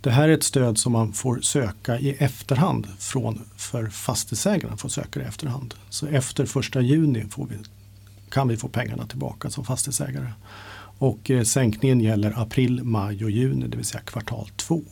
Det 0.00 0.10
här 0.10 0.28
är 0.28 0.32
ett 0.32 0.42
stöd 0.42 0.78
som 0.78 0.92
man 0.92 1.12
får 1.12 1.40
söka 1.40 1.98
i 1.98 2.10
efterhand 2.10 2.86
från 2.98 3.44
för 3.56 3.86
fastighetsägarna 3.86 4.76
får 4.76 4.88
söka 4.88 5.20
i 5.20 5.24
efterhand. 5.24 5.74
Så 5.90 6.06
efter 6.06 6.46
första 6.46 6.80
juni 6.80 7.24
får 7.30 7.46
vi, 7.46 7.56
kan 8.30 8.48
vi 8.48 8.56
få 8.56 8.68
pengarna 8.68 9.06
tillbaka 9.06 9.50
som 9.50 9.64
fastighetsägare. 9.64 10.32
Och 10.98 11.30
eh, 11.30 11.42
sänkningen 11.42 12.00
gäller 12.00 12.40
april, 12.40 12.84
maj 12.84 13.24
och 13.24 13.30
juni, 13.30 13.68
det 13.68 13.76
vill 13.76 13.86
säga 13.86 14.02
kvartal 14.02 14.50
två. 14.56 14.82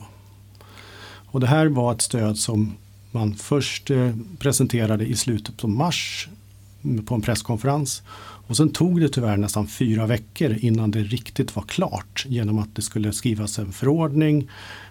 Och 1.26 1.40
det 1.40 1.47
här 1.47 1.66
var 1.66 1.92
ett 1.92 2.02
stöd 2.02 2.38
som 2.38 2.76
man 3.11 3.35
först 3.35 3.90
eh, 3.90 4.14
presenterade 4.38 5.06
i 5.06 5.16
slutet 5.16 5.56
på 5.56 5.68
mars 5.68 6.28
på 7.06 7.14
en 7.14 7.23
presskonferens. 7.23 8.02
Och 8.49 8.57
sen 8.57 8.73
tog 8.73 9.00
det 9.00 9.09
tyvärr 9.09 9.37
nästan 9.37 9.67
fyra 9.67 10.07
veckor 10.07 10.57
innan 10.61 10.90
det 10.90 11.02
riktigt 11.02 11.57
var 11.57 11.62
klart 11.62 12.25
genom 12.28 12.59
att 12.59 12.75
det 12.75 12.83
skulle 12.83 13.12
skrivas 13.12 13.59
en 13.59 13.73
förordning. 13.73 14.50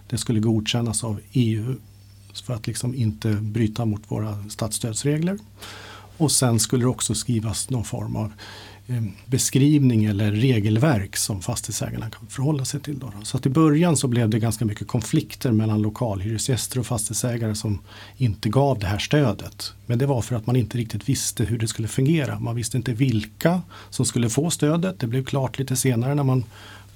Det 0.09 0.17
skulle 0.17 0.39
godkännas 0.39 1.03
av 1.03 1.19
EU 1.31 1.75
för 2.45 2.53
att 2.53 2.67
liksom 2.67 2.95
inte 2.95 3.31
bryta 3.33 3.85
mot 3.85 4.11
våra 4.11 4.49
statsstödsregler. 4.49 5.37
Och 6.17 6.31
sen 6.31 6.59
skulle 6.59 6.83
det 6.83 6.89
också 6.89 7.15
skrivas 7.15 7.69
någon 7.69 7.83
form 7.83 8.15
av 8.15 8.33
Eh, 8.89 9.03
beskrivning 9.25 10.05
eller 10.05 10.31
regelverk 10.31 11.17
som 11.17 11.41
fastighetsägarna 11.41 12.09
kan 12.09 12.27
förhålla 12.27 12.65
sig 12.65 12.79
till. 12.79 12.99
Då. 12.99 13.13
Så 13.23 13.37
att 13.37 13.45
i 13.45 13.49
början 13.49 13.97
så 13.97 14.07
blev 14.07 14.29
det 14.29 14.39
ganska 14.39 14.65
mycket 14.65 14.87
konflikter 14.87 15.51
mellan 15.51 15.81
lokalhyresgäster 15.81 16.79
och 16.79 16.85
fastighetsägare 16.85 17.55
som 17.55 17.79
inte 18.17 18.49
gav 18.49 18.79
det 18.79 18.87
här 18.87 18.97
stödet. 18.97 19.73
Men 19.85 19.99
det 19.99 20.05
var 20.05 20.21
för 20.21 20.35
att 20.35 20.45
man 20.45 20.55
inte 20.55 20.77
riktigt 20.77 21.09
visste 21.09 21.43
hur 21.43 21.57
det 21.59 21.67
skulle 21.67 21.87
fungera. 21.87 22.39
Man 22.39 22.55
visste 22.55 22.77
inte 22.77 22.93
vilka 22.93 23.61
som 23.89 24.05
skulle 24.05 24.29
få 24.29 24.49
stödet. 24.49 24.99
Det 24.99 25.07
blev 25.07 25.25
klart 25.25 25.59
lite 25.59 25.75
senare 25.75 26.15
när 26.15 26.23
man 26.23 26.43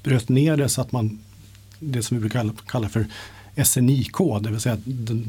bröt 0.03 0.29
ner 0.29 0.57
det 0.57 0.69
så 0.69 0.81
att 0.81 0.91
man, 0.91 1.19
det 1.79 2.03
som 2.03 2.17
vi 2.17 2.21
brukar 2.21 2.51
kalla 2.65 2.89
för 2.89 3.05
SNIK, 3.63 4.17
det 4.41 4.49
vill 4.49 4.59
säga 4.59 4.77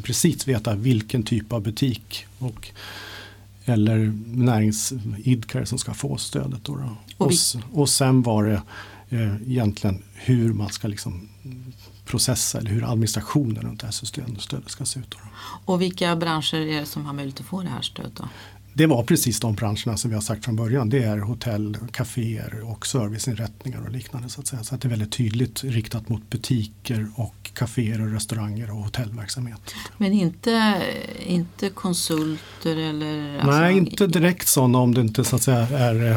precis 0.03 0.49
veta 0.49 0.75
vilken 0.75 1.23
typ 1.23 1.53
av 1.53 1.63
butik 1.63 2.27
och 2.39 2.71
eller 3.65 4.19
näringsidkare 4.27 5.67
som 5.67 5.79
ska 5.79 5.95
få 5.95 6.17
stödet. 6.17 6.65
Då, 6.65 6.77
då. 6.77 6.97
Och, 7.17 7.33
och, 7.73 7.89
sen 7.89 8.23
var 8.23 8.45
det 8.45 8.63
eh, 9.09 9.43
egentligen 9.43 10.03
hur 10.15 10.53
man 10.53 10.69
ska 10.69 10.89
liksom 10.89 11.29
processa 12.05 12.59
eller 12.59 12.71
hur 12.71 12.93
administrationen 12.93 13.63
runt 13.63 13.81
det 13.81 13.87
här 13.87 13.93
systemet 13.93 14.41
ska 14.67 14.85
se 14.85 15.01
ut. 15.01 15.11
Då. 15.11 15.19
Och 15.65 15.81
vilka 15.81 16.17
branscher 16.17 16.55
är 16.55 16.81
det 16.81 16.87
som 16.87 17.07
har 17.07 17.13
möjlighet 17.13 17.41
att 17.41 17.47
få 17.47 17.63
det 17.63 17.69
här 17.69 17.83
stödet? 17.83 18.17
Då? 18.17 18.29
Det 18.75 18.87
var 18.87 19.03
precis 19.03 19.41
de 19.41 19.55
branscherna 19.55 19.97
som 19.97 20.11
vi 20.11 20.15
har 20.15 20.23
sagt 20.23 20.45
från 20.45 20.57
början. 20.57 20.89
Det 20.89 21.03
är 21.03 21.19
hotell, 21.19 21.77
kaféer 21.93 22.71
och 22.71 22.87
serviceinrättningar 22.87 23.83
och 23.87 23.91
liknande. 23.91 24.29
Så 24.29 24.41
att 24.41 24.47
säga. 24.47 24.63
Så 24.63 24.75
att 24.75 24.81
det 24.81 24.89
är 24.89 24.91
väldigt 24.91 25.13
tydligt 25.13 25.65
riktat 25.65 26.09
mot 26.09 26.31
butiker 26.31 27.07
och 27.17 27.51
kaféer 27.55 28.03
och 28.03 28.13
restauranger 28.13 28.71
och 28.71 28.77
hotellverksamhet. 28.77 29.75
Men 29.99 30.13
inte, 30.13 30.83
inte 31.27 31.69
konsulter 31.69 32.77
eller? 32.77 33.35
Alltså, 33.35 33.51
Nej, 33.51 33.77
inte 33.77 34.07
direkt 34.07 34.49
sådana 34.49 34.79
om 34.79 34.95
det 34.95 35.01
inte 35.01 35.25
så 35.25 35.37
att 35.37 35.43
säga 35.43 35.59
är 35.59 36.11
eh, 36.11 36.17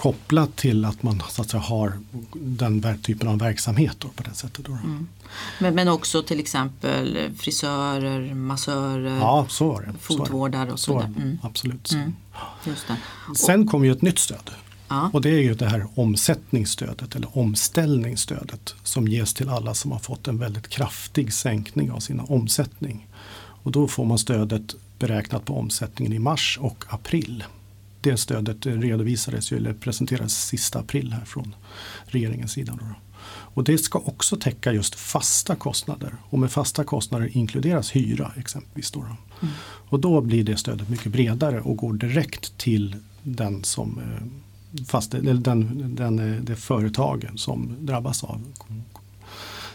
kopplat 0.00 0.56
till 0.56 0.84
att 0.84 1.02
man 1.02 1.22
så 1.28 1.42
att 1.42 1.50
säga, 1.50 1.60
har 1.60 1.92
den 2.32 2.98
typen 3.02 3.28
av 3.28 3.38
verksamhet 3.38 3.96
då, 3.98 4.08
på 4.08 4.22
det 4.22 4.34
sättet. 4.34 4.64
Då. 4.64 4.72
Mm. 4.72 5.08
Men, 5.58 5.74
men 5.74 5.88
också 5.88 6.22
till 6.22 6.40
exempel 6.40 7.30
frisörer, 7.36 8.34
massörer, 8.34 9.16
ja, 9.16 9.46
så 9.48 9.68
var 9.68 9.82
det. 9.82 9.98
fotvårdare 10.00 10.72
och 10.72 10.80
så, 10.80 10.92
vidare. 10.92 11.14
Mm. 11.16 11.38
Absolut. 11.42 11.92
Mm. 11.92 12.14
Sen 13.36 13.66
kom 13.66 13.84
ju 13.84 13.92
ett 13.92 14.02
nytt 14.02 14.18
stöd. 14.18 14.50
Ja. 14.88 15.10
Och 15.12 15.20
det 15.20 15.30
är 15.30 15.42
ju 15.42 15.54
det 15.54 15.68
här 15.68 15.86
omsättningsstödet 15.94 17.16
eller 17.16 17.38
omställningsstödet 17.38 18.74
som 18.82 19.08
ges 19.08 19.34
till 19.34 19.48
alla 19.48 19.74
som 19.74 19.92
har 19.92 19.98
fått 19.98 20.28
en 20.28 20.38
väldigt 20.38 20.68
kraftig 20.68 21.32
sänkning 21.32 21.90
av 21.90 22.00
sin 22.00 22.20
omsättning. 22.20 23.06
Och 23.62 23.72
då 23.72 23.88
får 23.88 24.04
man 24.04 24.18
stödet 24.18 24.74
beräknat 24.98 25.44
på 25.44 25.58
omsättningen 25.58 26.12
i 26.12 26.18
mars 26.18 26.58
och 26.60 26.84
april. 26.88 27.44
Det 28.00 28.16
stödet 28.16 28.66
redovisades 28.66 29.52
eller 29.52 29.72
presenterades 29.72 30.46
sista 30.46 30.78
april 30.78 31.12
här 31.12 31.24
från 31.24 31.54
regeringens 32.04 32.52
sida. 32.52 32.78
Då. 32.80 32.86
Och 33.54 33.64
det 33.64 33.78
ska 33.78 33.98
också 33.98 34.36
täcka 34.36 34.72
just 34.72 34.94
fasta 34.94 35.56
kostnader 35.56 36.14
och 36.30 36.38
med 36.38 36.50
fasta 36.50 36.84
kostnader 36.84 37.36
inkluderas 37.36 37.96
hyra 37.96 38.32
exempelvis. 38.36 38.90
Då. 38.90 39.00
Mm. 39.00 39.54
Och 39.62 40.00
då 40.00 40.20
blir 40.20 40.44
det 40.44 40.56
stödet 40.56 40.88
mycket 40.88 41.12
bredare 41.12 41.60
och 41.60 41.76
går 41.76 41.92
direkt 41.92 42.58
till 42.58 42.96
den 43.22 43.64
som 43.64 43.98
eh, 43.98 44.84
fast, 44.86 45.14
eller 45.14 45.34
den, 45.34 45.94
den, 45.96 46.18
eh, 46.18 46.42
det 46.42 46.56
företagen 46.56 47.38
som 47.38 47.76
drabbas 47.80 48.24
av 48.24 48.42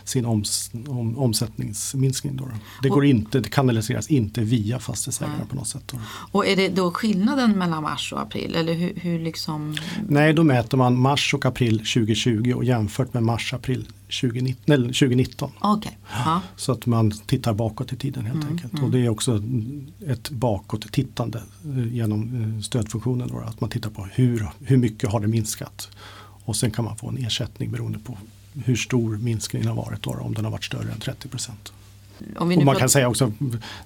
sin 0.05 0.25
oms, 0.25 0.71
om, 0.87 1.17
omsättningsminskning. 1.17 2.37
Då. 2.37 2.47
Det, 2.81 2.89
går 2.89 3.05
inte, 3.05 3.39
det 3.39 3.49
kanaliseras 3.49 4.07
inte 4.07 4.41
via 4.41 4.79
fastighetsägarna 4.79 5.45
på 5.49 5.55
något 5.55 5.67
sätt. 5.67 5.83
Då. 5.85 5.97
Och 6.31 6.47
är 6.47 6.55
det 6.55 6.69
då 6.69 6.91
skillnaden 6.91 7.57
mellan 7.57 7.83
mars 7.83 8.13
och 8.13 8.21
april? 8.21 8.55
Eller 8.55 8.73
hur, 8.73 8.93
hur 8.95 9.19
liksom... 9.19 9.77
Nej, 10.07 10.33
då 10.33 10.43
mäter 10.43 10.77
man 10.77 10.99
mars 10.99 11.33
och 11.33 11.45
april 11.45 11.77
2020 11.77 12.53
och 12.55 12.63
jämfört 12.63 13.13
med 13.13 13.23
mars-april 13.23 13.87
2019. 14.07 15.51
Okay. 15.61 15.91
Så 16.55 16.71
att 16.71 16.85
man 16.85 17.11
tittar 17.11 17.53
bakåt 17.53 17.93
i 17.93 17.95
tiden 17.95 18.25
helt 18.25 18.43
mm, 18.43 18.53
enkelt. 18.53 18.73
Mm. 18.73 18.85
Och 18.85 18.91
det 18.91 18.99
är 18.99 19.09
också 19.09 19.41
ett 20.07 20.29
bakåt-tittande 20.29 21.43
eh, 21.65 21.93
genom 21.93 22.53
eh, 22.55 22.61
stödfunktionen. 22.61 23.27
Då, 23.27 23.39
att 23.39 23.61
man 23.61 23.69
tittar 23.69 23.89
på 23.89 24.07
hur, 24.13 24.49
hur 24.59 24.77
mycket 24.77 25.11
har 25.11 25.19
det 25.19 25.27
minskat. 25.27 25.89
Och 26.45 26.55
sen 26.55 26.71
kan 26.71 26.85
man 26.85 26.97
få 26.97 27.09
en 27.09 27.17
ersättning 27.17 27.71
beroende 27.71 27.99
på 27.99 28.17
hur 28.65 28.75
stor 28.75 29.17
minskningen 29.17 29.67
har 29.67 29.75
varit 29.75 30.03
då, 30.03 30.11
om 30.11 30.33
den 30.33 30.45
har 30.45 30.51
varit 30.51 30.63
större 30.63 30.91
än 30.91 30.99
30 30.99 31.27
procent. 31.27 31.73
och 32.37 32.47
man 32.47 32.75
kan 32.75 32.89
säga 32.89 33.09
också 33.09 33.31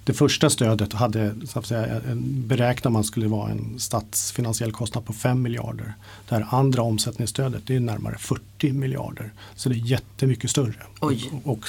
det 0.03 0.13
första 0.13 0.49
stödet 0.49 0.93
hade 0.93 1.35
så 1.47 1.59
att 1.59 1.65
säga, 1.65 2.01
beräknar 2.25 2.91
man 2.91 3.03
skulle 3.03 3.27
vara 3.27 3.51
en 3.51 3.79
statsfinansiell 3.79 4.71
kostnad 4.71 5.05
på 5.05 5.13
5 5.13 5.41
miljarder. 5.41 5.93
Det 6.29 6.35
här 6.35 6.47
andra 6.49 6.81
omsättningsstödet 6.81 7.61
det 7.65 7.75
är 7.75 7.79
närmare 7.79 8.17
40 8.17 8.73
miljarder. 8.73 9.33
Så 9.55 9.69
det 9.69 9.75
är 9.75 9.85
jättemycket 9.85 10.49
större. 10.49 10.83
Oj. 10.99 11.31
Och 11.43 11.65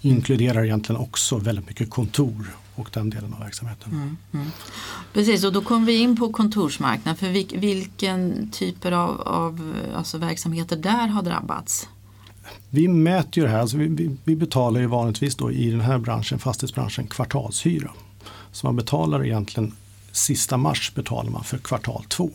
inkluderar 0.00 0.64
egentligen 0.64 1.00
också 1.00 1.38
väldigt 1.38 1.66
mycket 1.66 1.90
kontor 1.90 2.56
och 2.74 2.90
den 2.92 3.10
delen 3.10 3.34
av 3.34 3.40
verksamheten. 3.40 3.92
Mm, 3.92 4.16
mm. 4.32 4.50
Precis, 5.12 5.44
och 5.44 5.52
då 5.52 5.60
kommer 5.60 5.86
vi 5.86 5.98
in 5.98 6.16
på 6.16 6.32
kontorsmarknaden. 6.32 7.16
För 7.16 7.28
vil, 7.28 7.58
vilken 7.58 8.50
typer 8.50 8.92
av, 8.92 9.20
av 9.20 9.74
alltså 9.96 10.18
verksamheter 10.18 10.76
där 10.76 11.06
har 11.06 11.22
drabbats? 11.22 11.88
Vi 12.70 12.88
mäter 12.88 13.38
ju 13.38 13.42
det 13.42 13.52
här, 13.52 13.60
alltså 13.60 13.76
vi, 13.76 14.16
vi, 14.24 14.36
betalar 14.36 14.80
ju 14.80 14.86
vanligtvis 14.86 15.36
då 15.36 15.52
i 15.52 15.70
den 15.70 15.80
här 15.80 15.98
branschen, 15.98 16.38
fastighetsbranschen, 16.38 17.06
kvartalshyra. 17.06 17.90
Så 18.52 18.66
man 18.66 18.76
betalar 18.76 19.24
egentligen 19.24 19.72
sista 20.12 20.56
mars 20.56 20.92
betalar 20.94 21.30
man 21.30 21.44
för 21.44 21.58
kvartal 21.58 22.04
två. 22.08 22.30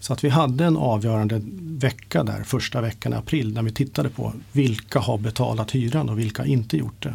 Så 0.00 0.12
att 0.12 0.24
vi 0.24 0.28
hade 0.28 0.64
en 0.64 0.76
avgörande 0.76 1.42
vecka 1.60 2.24
där, 2.24 2.42
första 2.42 2.80
veckan 2.80 3.12
i 3.12 3.16
april, 3.16 3.52
när 3.52 3.62
vi 3.62 3.72
tittade 3.72 4.08
på 4.08 4.32
vilka 4.52 4.98
har 4.98 5.18
betalat 5.18 5.70
hyran 5.70 6.08
och 6.08 6.18
vilka 6.18 6.42
har 6.42 6.46
inte 6.46 6.76
gjort 6.76 7.02
det. 7.02 7.14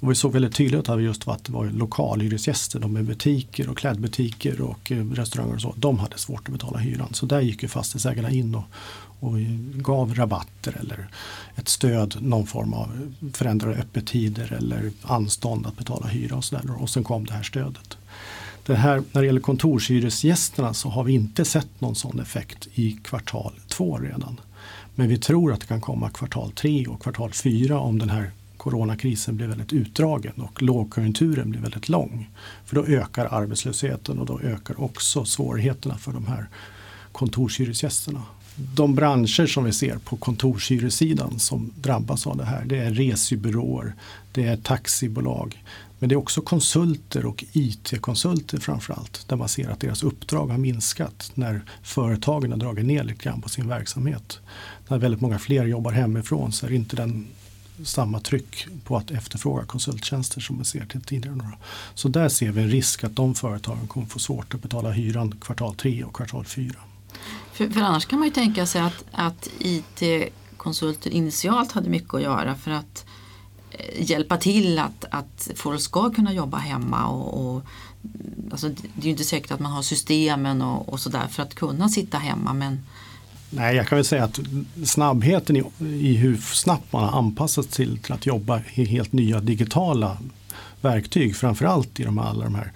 Och 0.00 0.10
vi 0.10 0.14
såg 0.14 0.32
väldigt 0.32 0.54
tydligt 0.54 0.88
att 0.88 1.02
just 1.02 1.28
att 1.28 1.44
det 1.44 1.52
var 1.52 1.66
lokalhyresgäster, 1.66 2.80
de 2.80 2.92
med 2.92 3.04
butiker 3.04 3.68
och 3.68 3.78
klädbutiker 3.78 4.60
och 4.60 4.92
eh, 4.92 5.10
restauranger 5.10 5.54
och 5.54 5.60
så. 5.60 5.74
De 5.76 5.98
hade 5.98 6.18
svårt 6.18 6.48
att 6.48 6.52
betala 6.52 6.78
hyran. 6.78 7.14
Så 7.14 7.26
där 7.26 7.40
gick 7.40 7.62
ju 7.62 7.68
fastighetsägarna 7.68 8.30
in 8.30 8.54
och, 8.54 8.64
och 9.20 9.38
gav 9.74 10.14
rabatter 10.14 10.76
eller 10.80 11.08
ett 11.56 11.68
stöd, 11.68 12.16
någon 12.20 12.46
form 12.46 12.72
av 12.72 13.14
förändrade 13.32 13.76
öppettider 13.76 14.52
eller 14.52 14.90
anstånd 15.02 15.66
att 15.66 15.76
betala 15.76 16.06
hyra 16.06 16.36
och 16.36 16.44
sådär. 16.44 16.82
Och 16.82 16.90
sen 16.90 17.04
kom 17.04 17.26
det 17.26 17.32
här 17.32 17.42
stödet. 17.42 17.98
Det 18.66 18.74
här, 18.74 19.02
när 19.12 19.20
det 19.20 19.26
gäller 19.26 19.40
kontorshyresgästerna 19.40 20.74
så 20.74 20.88
har 20.88 21.04
vi 21.04 21.12
inte 21.12 21.44
sett 21.44 21.80
någon 21.80 21.94
sån 21.94 22.20
effekt 22.20 22.68
i 22.74 22.92
kvartal 23.04 23.52
två 23.68 23.98
redan. 23.98 24.40
Men 24.94 25.08
vi 25.08 25.18
tror 25.18 25.52
att 25.52 25.60
det 25.60 25.66
kan 25.66 25.80
komma 25.80 26.10
kvartal 26.10 26.50
tre 26.52 26.86
och 26.86 27.02
kvartal 27.02 27.32
fyra 27.32 27.80
om 27.80 27.98
den 27.98 28.10
här 28.10 28.30
coronakrisen 28.56 29.36
blir 29.36 29.46
väldigt 29.46 29.72
utdragen 29.72 30.32
och 30.36 30.62
lågkonjunkturen 30.62 31.50
blir 31.50 31.60
väldigt 31.60 31.88
lång. 31.88 32.30
För 32.64 32.76
då 32.76 32.84
ökar 32.84 33.28
arbetslösheten 33.30 34.18
och 34.18 34.26
då 34.26 34.40
ökar 34.40 34.80
också 34.80 35.24
svårigheterna 35.24 35.98
för 35.98 36.12
de 36.12 36.26
här 36.26 36.46
kontorshyresgästerna. 37.12 38.22
De 38.74 38.94
branscher 38.94 39.46
som 39.46 39.64
vi 39.64 39.72
ser 39.72 39.98
på 39.98 40.16
kontorshyressidan 40.16 41.38
som 41.38 41.70
drabbas 41.76 42.26
av 42.26 42.36
det 42.36 42.44
här 42.44 42.64
det 42.64 42.78
är 42.78 42.90
resebyråer, 42.90 43.94
det 44.32 44.44
är 44.44 44.56
taxibolag, 44.56 45.62
men 45.98 46.08
det 46.08 46.14
är 46.14 46.16
också 46.16 46.40
konsulter 46.40 47.26
och 47.26 47.44
IT-konsulter 47.52 48.58
framförallt 48.58 49.28
där 49.28 49.36
man 49.36 49.48
ser 49.48 49.68
att 49.68 49.80
deras 49.80 50.02
uppdrag 50.02 50.46
har 50.46 50.58
minskat 50.58 51.32
när 51.34 51.60
företagen 51.82 52.50
har 52.50 52.58
dragit 52.58 52.84
ner 52.84 53.04
lite 53.04 53.24
grann 53.24 53.42
på 53.42 53.48
sin 53.48 53.68
verksamhet. 53.68 54.38
När 54.88 54.98
väldigt 54.98 55.20
många 55.20 55.38
fler 55.38 55.66
jobbar 55.66 55.92
hemifrån 55.92 56.52
så 56.52 56.66
är 56.66 56.70
det 56.70 56.76
inte 56.76 56.96
den 56.96 57.26
samma 57.84 58.20
tryck 58.20 58.66
på 58.84 58.96
att 58.96 59.10
efterfråga 59.10 59.64
konsulttjänster 59.64 60.40
som 60.40 60.56
man 60.56 60.64
ser 60.64 60.86
till 60.86 61.00
tidigare. 61.00 61.52
Så 61.94 62.08
där 62.08 62.28
ser 62.28 62.52
vi 62.52 62.62
en 62.62 62.70
risk 62.70 63.04
att 63.04 63.16
de 63.16 63.34
företagen 63.34 63.86
kommer 63.86 64.06
få 64.06 64.18
svårt 64.18 64.54
att 64.54 64.62
betala 64.62 64.90
hyran 64.90 65.34
kvartal 65.40 65.74
3 65.74 66.04
och 66.04 66.16
kvartal 66.16 66.44
4. 66.44 66.74
För, 67.58 67.68
för 67.68 67.80
annars 67.80 68.06
kan 68.06 68.18
man 68.18 68.28
ju 68.28 68.34
tänka 68.34 68.66
sig 68.66 68.80
att, 68.80 69.04
att 69.12 69.48
IT-konsulter 69.58 71.10
initialt 71.10 71.72
hade 71.72 71.90
mycket 71.90 72.14
att 72.14 72.22
göra 72.22 72.54
för 72.54 72.70
att 72.70 73.04
eh, 73.70 74.10
hjälpa 74.10 74.36
till 74.36 74.78
att, 74.78 75.04
att 75.10 75.50
folk 75.56 75.80
ska 75.80 76.10
kunna 76.10 76.32
jobba 76.32 76.58
hemma. 76.58 77.06
Och, 77.06 77.40
och 77.40 77.62
mm, 78.02 78.48
alltså, 78.50 78.68
det 78.68 79.00
är 79.00 79.04
ju 79.04 79.10
inte 79.10 79.24
säkert 79.24 79.50
att 79.50 79.60
man 79.60 79.72
har 79.72 79.82
systemen 79.82 80.62
och, 80.62 80.88
och 80.88 81.00
sådär 81.00 81.26
för 81.30 81.42
att 81.42 81.54
kunna 81.54 81.88
sitta 81.88 82.18
hemma 82.18 82.52
men 82.52 82.80
Nej, 83.50 83.76
jag 83.76 83.88
kan 83.88 83.96
väl 83.96 84.04
säga 84.04 84.24
att 84.24 84.40
snabbheten 84.84 85.56
i, 85.56 85.64
i 85.80 86.16
hur 86.16 86.36
snabbt 86.36 86.92
man 86.92 87.04
har 87.04 87.18
anpassat 87.18 87.70
till, 87.70 87.98
till 87.98 88.12
att 88.12 88.26
jobba 88.26 88.60
i 88.74 88.84
helt 88.84 89.12
nya 89.12 89.40
digitala 89.40 90.18
verktyg, 90.80 91.36
framförallt 91.36 92.00
i 92.00 92.04
de, 92.04 92.18
alla 92.18 92.44
de 92.44 92.54
här 92.54 92.72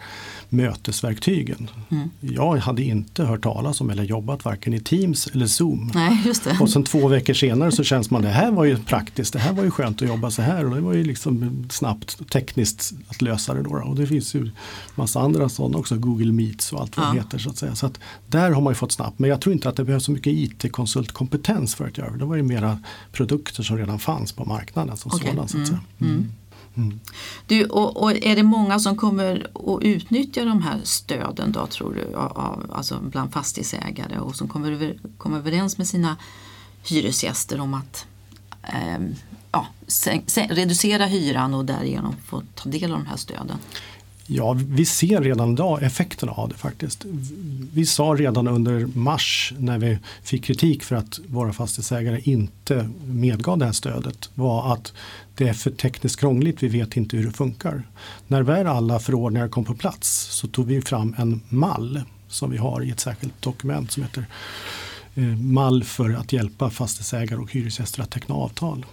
mötesverktygen. 0.53 1.71
Mm. 1.89 2.11
Jag 2.21 2.57
hade 2.57 2.83
inte 2.83 3.25
hört 3.25 3.43
talas 3.43 3.81
om 3.81 3.91
eller 3.91 4.03
jobbat 4.03 4.45
varken 4.45 4.75
i 4.75 4.81
Teams 4.81 5.27
eller 5.27 5.47
Zoom. 5.47 5.91
Nej, 5.95 6.23
just 6.27 6.45
det. 6.45 6.59
Och 6.61 6.71
sen 6.71 6.85
två 6.85 7.09
veckor 7.09 7.35
senare 7.35 7.73
så 7.73 7.85
känns 7.85 8.11
man 8.11 8.23
det 8.23 8.29
här 8.29 8.51
var 8.51 8.65
ju 8.65 8.77
praktiskt, 8.77 9.33
det 9.33 9.39
här 9.39 9.53
var 9.53 9.65
ju 9.65 9.71
skönt 9.71 10.03
att 10.03 10.09
jobba 10.09 10.31
så 10.31 10.43
här 10.43 10.65
och 10.65 10.75
det 10.75 10.81
var 10.81 10.93
ju 10.93 11.05
liksom 11.05 11.67
snabbt 11.71 12.31
tekniskt 12.31 12.93
att 13.09 13.23
lösa 13.23 13.55
det. 13.55 13.63
Då. 13.63 13.71
Och 13.71 13.97
det 13.97 14.07
finns 14.07 14.35
ju 14.35 14.51
massa 14.95 15.21
andra 15.21 15.49
sådana 15.49 15.79
också, 15.79 15.97
Google 15.97 16.33
Meets 16.33 16.73
och 16.73 16.81
allt 16.81 16.97
vad 16.97 17.07
ja. 17.07 17.13
det 17.13 17.19
heter. 17.19 17.39
Så 17.39 17.51
att 17.51 17.57
säga. 17.57 17.75
Så 17.75 17.87
att 17.87 17.99
där 18.27 18.51
har 18.51 18.61
man 18.61 18.71
ju 18.71 18.75
fått 18.75 18.93
snabbt, 18.93 19.19
men 19.19 19.31
jag 19.31 19.41
tror 19.41 19.53
inte 19.53 19.69
att 19.69 19.77
det 19.77 19.85
behövs 19.85 20.05
så 20.05 20.13
mycket 20.13 20.33
IT-konsultkompetens 20.33 21.75
för 21.75 21.87
att 21.87 21.99
göra 21.99 22.11
det. 22.11 22.19
Det 22.19 22.25
var 22.25 22.37
ju 22.37 22.43
mera 22.43 22.79
produkter 23.13 23.63
som 23.63 23.79
redan 23.79 23.99
fanns 23.99 24.33
på 24.33 24.45
marknaden 24.45 24.97
som 24.97 25.12
okay. 25.15 25.31
sådan. 25.31 25.49
Så 25.49 25.61
att 25.61 25.67
säga. 25.67 25.81
Mm. 26.01 26.12
Mm. 26.12 26.33
Mm. 26.77 27.01
Du, 27.47 27.65
och, 27.65 28.03
och, 28.03 28.13
är 28.13 28.37
det 28.37 28.43
många 28.43 28.79
som 28.79 28.97
kommer 28.97 29.51
att 29.55 29.83
utnyttja 29.83 30.45
de 30.45 30.63
här 30.63 30.81
stöden 30.83 31.53
då 31.53 31.67
tror 31.67 31.95
du, 31.95 32.17
av, 32.17 32.73
alltså 32.75 33.01
bland 33.03 33.33
fastighetsägare 33.33 34.19
och 34.19 34.37
som 34.37 34.49
kommer 34.49 34.73
över, 34.73 34.99
kommer 35.19 35.39
överens 35.39 35.79
med 35.79 35.87
sina 35.87 36.17
hyresgäster 36.83 37.61
om 37.61 37.75
att 37.75 38.07
eh, 38.63 38.99
ja, 39.53 39.67
sen, 39.87 40.23
sen, 40.27 40.49
reducera 40.49 41.07
hyran 41.07 41.55
och 41.55 41.65
därigenom 41.65 42.17
få 42.25 42.43
ta 42.55 42.69
del 42.69 42.93
av 42.93 42.99
de 42.99 43.07
här 43.07 43.17
stöden? 43.17 43.59
Ja, 44.35 44.53
vi 44.53 44.85
ser 44.85 45.21
redan 45.21 45.53
idag 45.53 45.83
effekterna 45.83 46.33
av 46.33 46.49
det 46.49 46.55
faktiskt. 46.55 47.05
Vi 47.73 47.87
sa 47.87 48.05
redan 48.05 48.49
under 48.49 48.87
mars 48.87 49.53
när 49.59 49.79
vi 49.79 49.99
fick 50.23 50.45
kritik 50.45 50.83
för 50.83 50.97
att 50.97 51.21
våra 51.27 51.53
fastighetsägare 51.53 52.21
inte 52.25 52.88
medgav 53.05 53.59
det 53.59 53.64
här 53.64 53.73
stödet 53.73 54.31
var 54.35 54.73
att 54.73 54.92
det 55.35 55.49
är 55.49 55.53
för 55.53 55.71
tekniskt 55.71 56.21
krångligt, 56.21 56.62
vi 56.62 56.68
vet 56.68 56.97
inte 56.97 57.16
hur 57.16 57.27
det 57.27 57.33
funkar. 57.33 57.83
När 58.29 58.42
väl 58.42 58.66
alla 58.66 58.99
förordningar 58.99 59.49
kom 59.49 59.64
på 59.64 59.75
plats 59.75 60.09
så 60.31 60.49
tog 60.49 60.66
vi 60.66 60.83
fram 60.83 61.14
en 61.18 61.40
mall 61.49 62.03
som 62.29 62.51
vi 62.51 62.59
har 62.59 62.83
i 62.83 62.90
ett 62.90 63.01
särskilt 63.01 63.42
dokument 63.42 63.92
som 63.92 64.03
heter 64.03 64.27
eh, 65.14 65.23
Mall 65.25 65.85
för 65.85 66.11
att 66.11 66.33
hjälpa 66.33 66.71
fastighetsägare 66.71 67.40
och 67.40 67.53
hyresgäster 67.53 68.03
att 68.03 68.11
teckna 68.11 68.35
avtal 68.35 68.87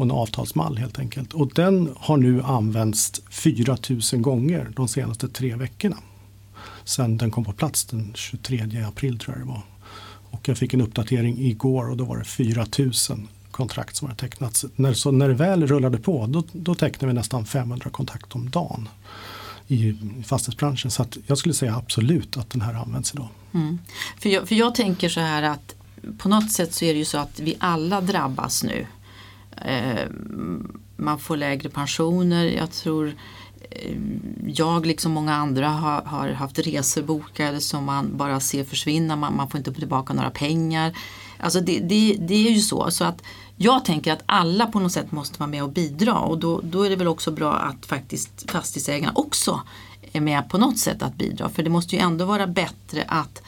och 0.00 0.04
en 0.04 0.10
avtalsmall 0.10 0.76
helt 0.76 0.98
enkelt. 0.98 1.32
Och 1.32 1.52
den 1.54 1.94
har 1.96 2.16
nu 2.16 2.42
använts 2.42 3.22
4000 3.30 4.22
gånger 4.22 4.72
de 4.76 4.88
senaste 4.88 5.28
tre 5.28 5.56
veckorna. 5.56 5.96
Sen 6.84 7.16
den 7.16 7.30
kom 7.30 7.44
på 7.44 7.52
plats 7.52 7.84
den 7.84 8.12
23 8.14 8.84
april 8.88 9.18
tror 9.18 9.36
jag 9.36 9.46
det 9.46 9.52
var. 9.52 9.62
Och 10.30 10.48
jag 10.48 10.58
fick 10.58 10.74
en 10.74 10.80
uppdatering 10.80 11.38
igår 11.38 11.90
och 11.90 11.96
då 11.96 12.04
var 12.04 12.18
det 12.18 12.24
4000 12.24 13.28
kontrakt 13.50 13.96
som 13.96 14.08
har 14.08 14.14
tecknats. 14.14 14.64
När, 14.76 14.94
så 14.94 15.10
när 15.10 15.28
det 15.28 15.34
väl 15.34 15.66
rullade 15.66 15.98
på 15.98 16.26
då, 16.26 16.42
då 16.52 16.74
tecknade 16.74 17.06
vi 17.06 17.18
nästan 17.18 17.46
500 17.46 17.90
kontrakt 17.90 18.34
om 18.34 18.50
dagen 18.50 18.88
i 19.66 19.96
fastighetsbranschen. 20.24 20.90
Så 20.90 21.06
jag 21.26 21.38
skulle 21.38 21.54
säga 21.54 21.76
absolut 21.76 22.36
att 22.36 22.50
den 22.50 22.60
här 22.60 22.74
används 22.74 23.14
idag. 23.14 23.28
Mm. 23.54 23.78
För, 24.18 24.28
jag, 24.28 24.48
för 24.48 24.54
jag 24.54 24.74
tänker 24.74 25.08
så 25.08 25.20
här 25.20 25.42
att 25.42 25.74
på 26.18 26.28
något 26.28 26.50
sätt 26.50 26.74
så 26.74 26.84
är 26.84 26.92
det 26.92 26.98
ju 26.98 27.04
så 27.04 27.18
att 27.18 27.40
vi 27.40 27.54
alla 27.58 28.00
drabbas 28.00 28.64
nu 28.64 28.86
Eh, 29.56 30.06
man 30.96 31.18
får 31.18 31.36
lägre 31.36 31.68
pensioner. 31.68 32.44
Jag 32.44 32.70
tror 32.70 33.14
eh, 33.70 33.96
jag 34.46 34.86
liksom 34.86 35.12
många 35.12 35.34
andra 35.34 35.68
har, 35.68 36.02
har 36.02 36.28
haft 36.28 36.58
resor 36.58 37.02
bokade 37.02 37.60
som 37.60 37.84
man 37.84 38.16
bara 38.16 38.40
ser 38.40 38.64
försvinna. 38.64 39.16
Man, 39.16 39.36
man 39.36 39.50
får 39.50 39.58
inte 39.58 39.72
tillbaka 39.72 40.12
några 40.12 40.30
pengar. 40.30 40.96
Alltså 41.38 41.60
det, 41.60 41.80
det, 41.80 42.16
det, 42.20 42.34
är 42.34 42.50
ju 42.50 42.60
så. 42.60 42.90
så 42.90 43.04
att 43.04 43.22
jag 43.56 43.84
tänker 43.84 44.12
att 44.12 44.22
alla 44.26 44.66
på 44.66 44.80
något 44.80 44.92
sätt 44.92 45.12
måste 45.12 45.38
vara 45.38 45.50
med 45.50 45.62
och 45.62 45.72
bidra 45.72 46.18
och 46.18 46.38
då, 46.38 46.60
då 46.64 46.82
är 46.82 46.90
det 46.90 46.96
väl 46.96 47.08
också 47.08 47.30
bra 47.30 47.54
att 47.54 47.86
faktiskt 47.86 48.50
fastighetsägarna 48.50 49.12
också 49.14 49.60
är 50.12 50.20
med 50.20 50.48
på 50.48 50.58
något 50.58 50.78
sätt 50.78 51.02
att 51.02 51.14
bidra. 51.14 51.48
För 51.48 51.62
det 51.62 51.70
måste 51.70 51.96
ju 51.96 52.02
ändå 52.02 52.24
vara 52.24 52.46
bättre 52.46 53.04
att 53.08 53.42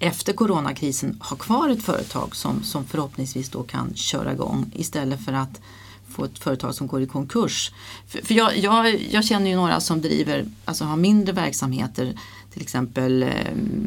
efter 0.00 0.32
coronakrisen 0.32 1.20
ha 1.20 1.36
kvar 1.36 1.68
ett 1.68 1.82
företag 1.82 2.36
som, 2.36 2.62
som 2.62 2.84
förhoppningsvis 2.84 3.48
då 3.48 3.62
kan 3.62 3.94
köra 3.94 4.32
igång 4.32 4.70
istället 4.74 5.24
för 5.24 5.32
att 5.32 5.60
få 6.08 6.24
ett 6.24 6.38
företag 6.38 6.74
som 6.74 6.86
går 6.86 7.02
i 7.02 7.06
konkurs. 7.06 7.72
För, 8.08 8.26
för 8.26 8.34
jag, 8.34 8.58
jag, 8.58 9.00
jag, 9.00 9.24
känner 9.24 9.50
ju 9.50 9.56
några 9.56 9.80
som 9.80 10.00
driver, 10.00 10.44
alltså 10.64 10.84
har 10.84 10.96
mindre 10.96 11.32
verksamheter, 11.32 12.14
till 12.52 12.62
exempel 12.62 13.22
eh, 13.22 13.28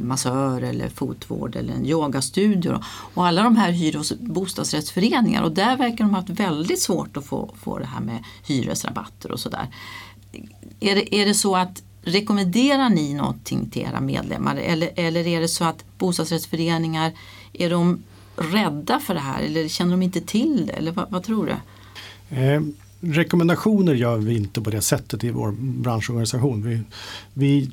massör 0.01 0.61
eller 0.61 0.89
fotvård 0.89 1.55
eller 1.55 1.73
en 1.73 1.85
yogastudio. 1.85 2.79
Och 3.13 3.27
alla 3.27 3.43
de 3.43 3.57
här 3.57 3.71
hyr 3.71 3.93
hos 3.93 4.13
bostadsrättsföreningar 4.19 5.43
och 5.43 5.51
där 5.51 5.77
verkar 5.77 5.97
de 5.97 6.09
ha 6.09 6.19
haft 6.19 6.29
väldigt 6.29 6.81
svårt 6.81 7.17
att 7.17 7.25
få, 7.25 7.55
få 7.61 7.79
det 7.79 7.85
här 7.85 8.01
med 8.01 8.23
hyresrabatter 8.43 9.31
och 9.31 9.39
sådär. 9.39 9.67
Är 10.79 10.95
det, 10.95 11.15
är 11.15 11.25
det 11.25 11.33
så 11.33 11.55
att 11.55 11.83
Rekommenderar 12.03 12.89
ni 12.89 13.13
någonting 13.13 13.69
till 13.69 13.81
era 13.81 14.01
medlemmar 14.01 14.55
eller, 14.55 14.89
eller 14.95 15.27
är 15.27 15.41
det 15.41 15.47
så 15.47 15.65
att 15.65 15.85
bostadsrättsföreningar, 15.97 17.11
är 17.53 17.69
de 17.69 18.03
rädda 18.35 18.99
för 18.99 19.13
det 19.13 19.19
här 19.19 19.41
eller 19.41 19.67
känner 19.67 19.91
de 19.91 20.01
inte 20.01 20.21
till 20.21 20.65
det? 20.65 20.73
Eller 20.73 20.91
vad, 20.91 21.11
vad 21.11 21.23
tror 21.23 21.45
du? 21.45 21.55
Eh, 22.37 22.61
Rekommendationer 23.05 23.93
gör 23.93 24.17
vi 24.17 24.37
inte 24.37 24.61
på 24.61 24.69
det 24.69 24.81
sättet 24.81 25.23
i 25.23 25.31
vår 25.31 25.51
branschorganisation. 25.57 26.63
Vi, 26.63 26.79
vi, 27.33 27.69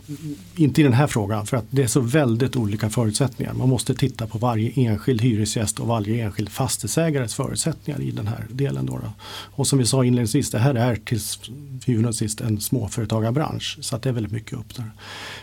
inte 0.56 0.80
i 0.80 0.84
den 0.84 0.92
här 0.92 1.06
frågan 1.06 1.46
för 1.46 1.56
att 1.56 1.64
det 1.70 1.82
är 1.82 1.86
så 1.86 2.00
väldigt 2.00 2.56
olika 2.56 2.90
förutsättningar. 2.90 3.54
Man 3.54 3.68
måste 3.68 3.94
titta 3.94 4.26
på 4.26 4.38
varje 4.38 4.70
enskild 4.70 5.20
hyresgäst 5.20 5.80
och 5.80 5.86
varje 5.86 6.24
enskild 6.24 6.48
fastighetsägares 6.48 7.34
förutsättningar 7.34 8.00
i 8.00 8.10
den 8.10 8.26
här 8.26 8.46
delen. 8.50 8.86
Då, 8.86 8.92
då. 8.92 9.12
Och 9.30 9.66
som 9.66 9.78
vi 9.78 9.86
sa 9.86 10.04
inledningsvis, 10.04 10.50
det 10.50 10.58
här 10.58 10.74
är 10.74 10.96
till 10.96 11.20
huvud 11.86 12.06
och 12.06 12.14
sist 12.14 12.40
en 12.40 12.60
småföretagarbransch. 12.60 13.78
Så 13.80 13.96
att 13.96 14.02
det 14.02 14.08
är 14.08 14.12
väldigt 14.12 14.32
mycket 14.32 14.58
upp 14.58 14.76
där. 14.76 14.90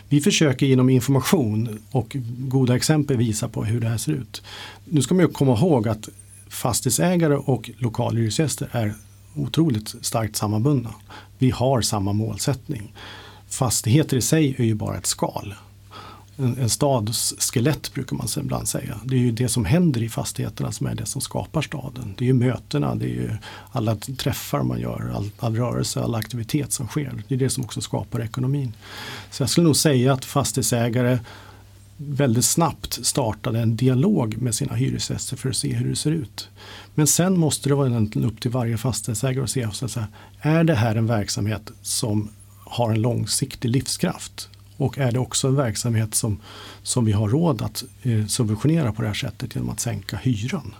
Vi 0.08 0.20
försöker 0.20 0.66
genom 0.66 0.90
information 0.90 1.78
och 1.90 2.16
goda 2.38 2.76
exempel 2.76 3.16
visa 3.16 3.48
på 3.48 3.64
hur 3.64 3.80
det 3.80 3.88
här 3.88 3.98
ser 3.98 4.12
ut. 4.12 4.42
Nu 4.84 5.02
ska 5.02 5.14
man 5.14 5.24
ju 5.24 5.32
komma 5.32 5.52
ihåg 5.52 5.88
att 5.88 6.08
fastighetsägare 6.48 7.34
och 7.34 7.70
lokalhyresgäster 7.78 8.68
är 8.72 8.94
otroligt 9.34 9.94
starkt 10.00 10.36
sammanbundna. 10.36 10.94
Vi 11.38 11.50
har 11.50 11.80
samma 11.80 12.12
målsättning. 12.12 12.92
Fastigheter 13.48 14.16
i 14.16 14.20
sig 14.20 14.54
är 14.58 14.64
ju 14.64 14.74
bara 14.74 14.96
ett 14.96 15.06
skal. 15.06 15.54
En, 16.36 16.58
en 16.58 16.70
stads 16.70 17.34
skelett 17.38 17.94
brukar 17.94 18.16
man 18.16 18.26
ibland 18.36 18.68
säga. 18.68 19.00
Det 19.04 19.14
är 19.14 19.20
ju 19.20 19.30
det 19.30 19.48
som 19.48 19.64
händer 19.64 20.02
i 20.02 20.08
fastigheterna 20.08 20.72
som 20.72 20.86
är 20.86 20.94
det 20.94 21.06
som 21.06 21.20
skapar 21.20 21.62
staden. 21.62 22.14
Det 22.18 22.24
är 22.24 22.26
ju 22.26 22.34
mötena, 22.34 22.94
det 22.94 23.04
är 23.04 23.14
ju 23.14 23.36
alla 23.72 23.96
träffar 23.96 24.62
man 24.62 24.80
gör, 24.80 25.12
all, 25.16 25.30
all 25.38 25.56
rörelse, 25.56 26.00
all 26.00 26.14
aktivitet 26.14 26.72
som 26.72 26.88
sker. 26.88 27.22
Det 27.28 27.34
är 27.34 27.38
det 27.38 27.50
som 27.50 27.64
också 27.64 27.80
skapar 27.80 28.20
ekonomin. 28.20 28.72
Så 29.30 29.42
jag 29.42 29.50
skulle 29.50 29.64
nog 29.64 29.76
säga 29.76 30.12
att 30.12 30.24
fastighetsägare 30.24 31.18
väldigt 31.96 32.44
snabbt 32.44 33.06
startade 33.06 33.60
en 33.60 33.76
dialog 33.76 34.36
med 34.42 34.54
sina 34.54 34.74
hyresgäster 34.74 35.36
för 35.36 35.48
att 35.48 35.56
se 35.56 35.72
hur 35.72 35.90
det 35.90 35.96
ser 35.96 36.10
ut. 36.10 36.48
Men 36.98 37.06
sen 37.06 37.38
måste 37.38 37.68
det 37.68 37.74
vara 37.74 38.06
upp 38.26 38.40
till 38.40 38.50
varje 38.50 38.76
fastighetsägare 38.76 39.44
att 39.44 39.50
se, 39.50 39.68
så 39.72 39.84
att 39.84 39.98
är 40.40 40.64
det 40.64 40.74
här 40.74 40.96
en 40.96 41.06
verksamhet 41.06 41.70
som 41.82 42.28
har 42.64 42.90
en 42.90 43.02
långsiktig 43.02 43.68
livskraft? 43.68 44.48
Och 44.76 44.98
är 44.98 45.12
det 45.12 45.18
också 45.18 45.48
en 45.48 45.56
verksamhet 45.56 46.14
som, 46.14 46.40
som 46.82 47.04
vi 47.04 47.12
har 47.12 47.28
råd 47.28 47.62
att 47.62 47.84
eh, 48.02 48.26
subventionera 48.26 48.92
på 48.92 49.02
det 49.02 49.08
här 49.08 49.14
sättet 49.14 49.54
genom 49.54 49.70
att 49.70 49.80
sänka 49.80 50.16
hyran? 50.16 50.74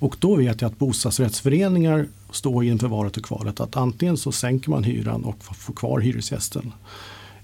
Och 0.00 0.16
då 0.18 0.36
vet 0.36 0.60
jag 0.60 0.70
att 0.70 0.78
bostadsrättsföreningar 0.78 2.08
står 2.30 2.64
inför 2.64 2.88
valet 2.88 3.16
och 3.16 3.24
kvalet 3.24 3.60
att 3.60 3.76
antingen 3.76 4.16
så 4.16 4.32
sänker 4.32 4.70
man 4.70 4.84
hyran 4.84 5.24
och 5.24 5.44
får 5.44 5.74
kvar 5.74 6.00
hyresgästen. 6.00 6.72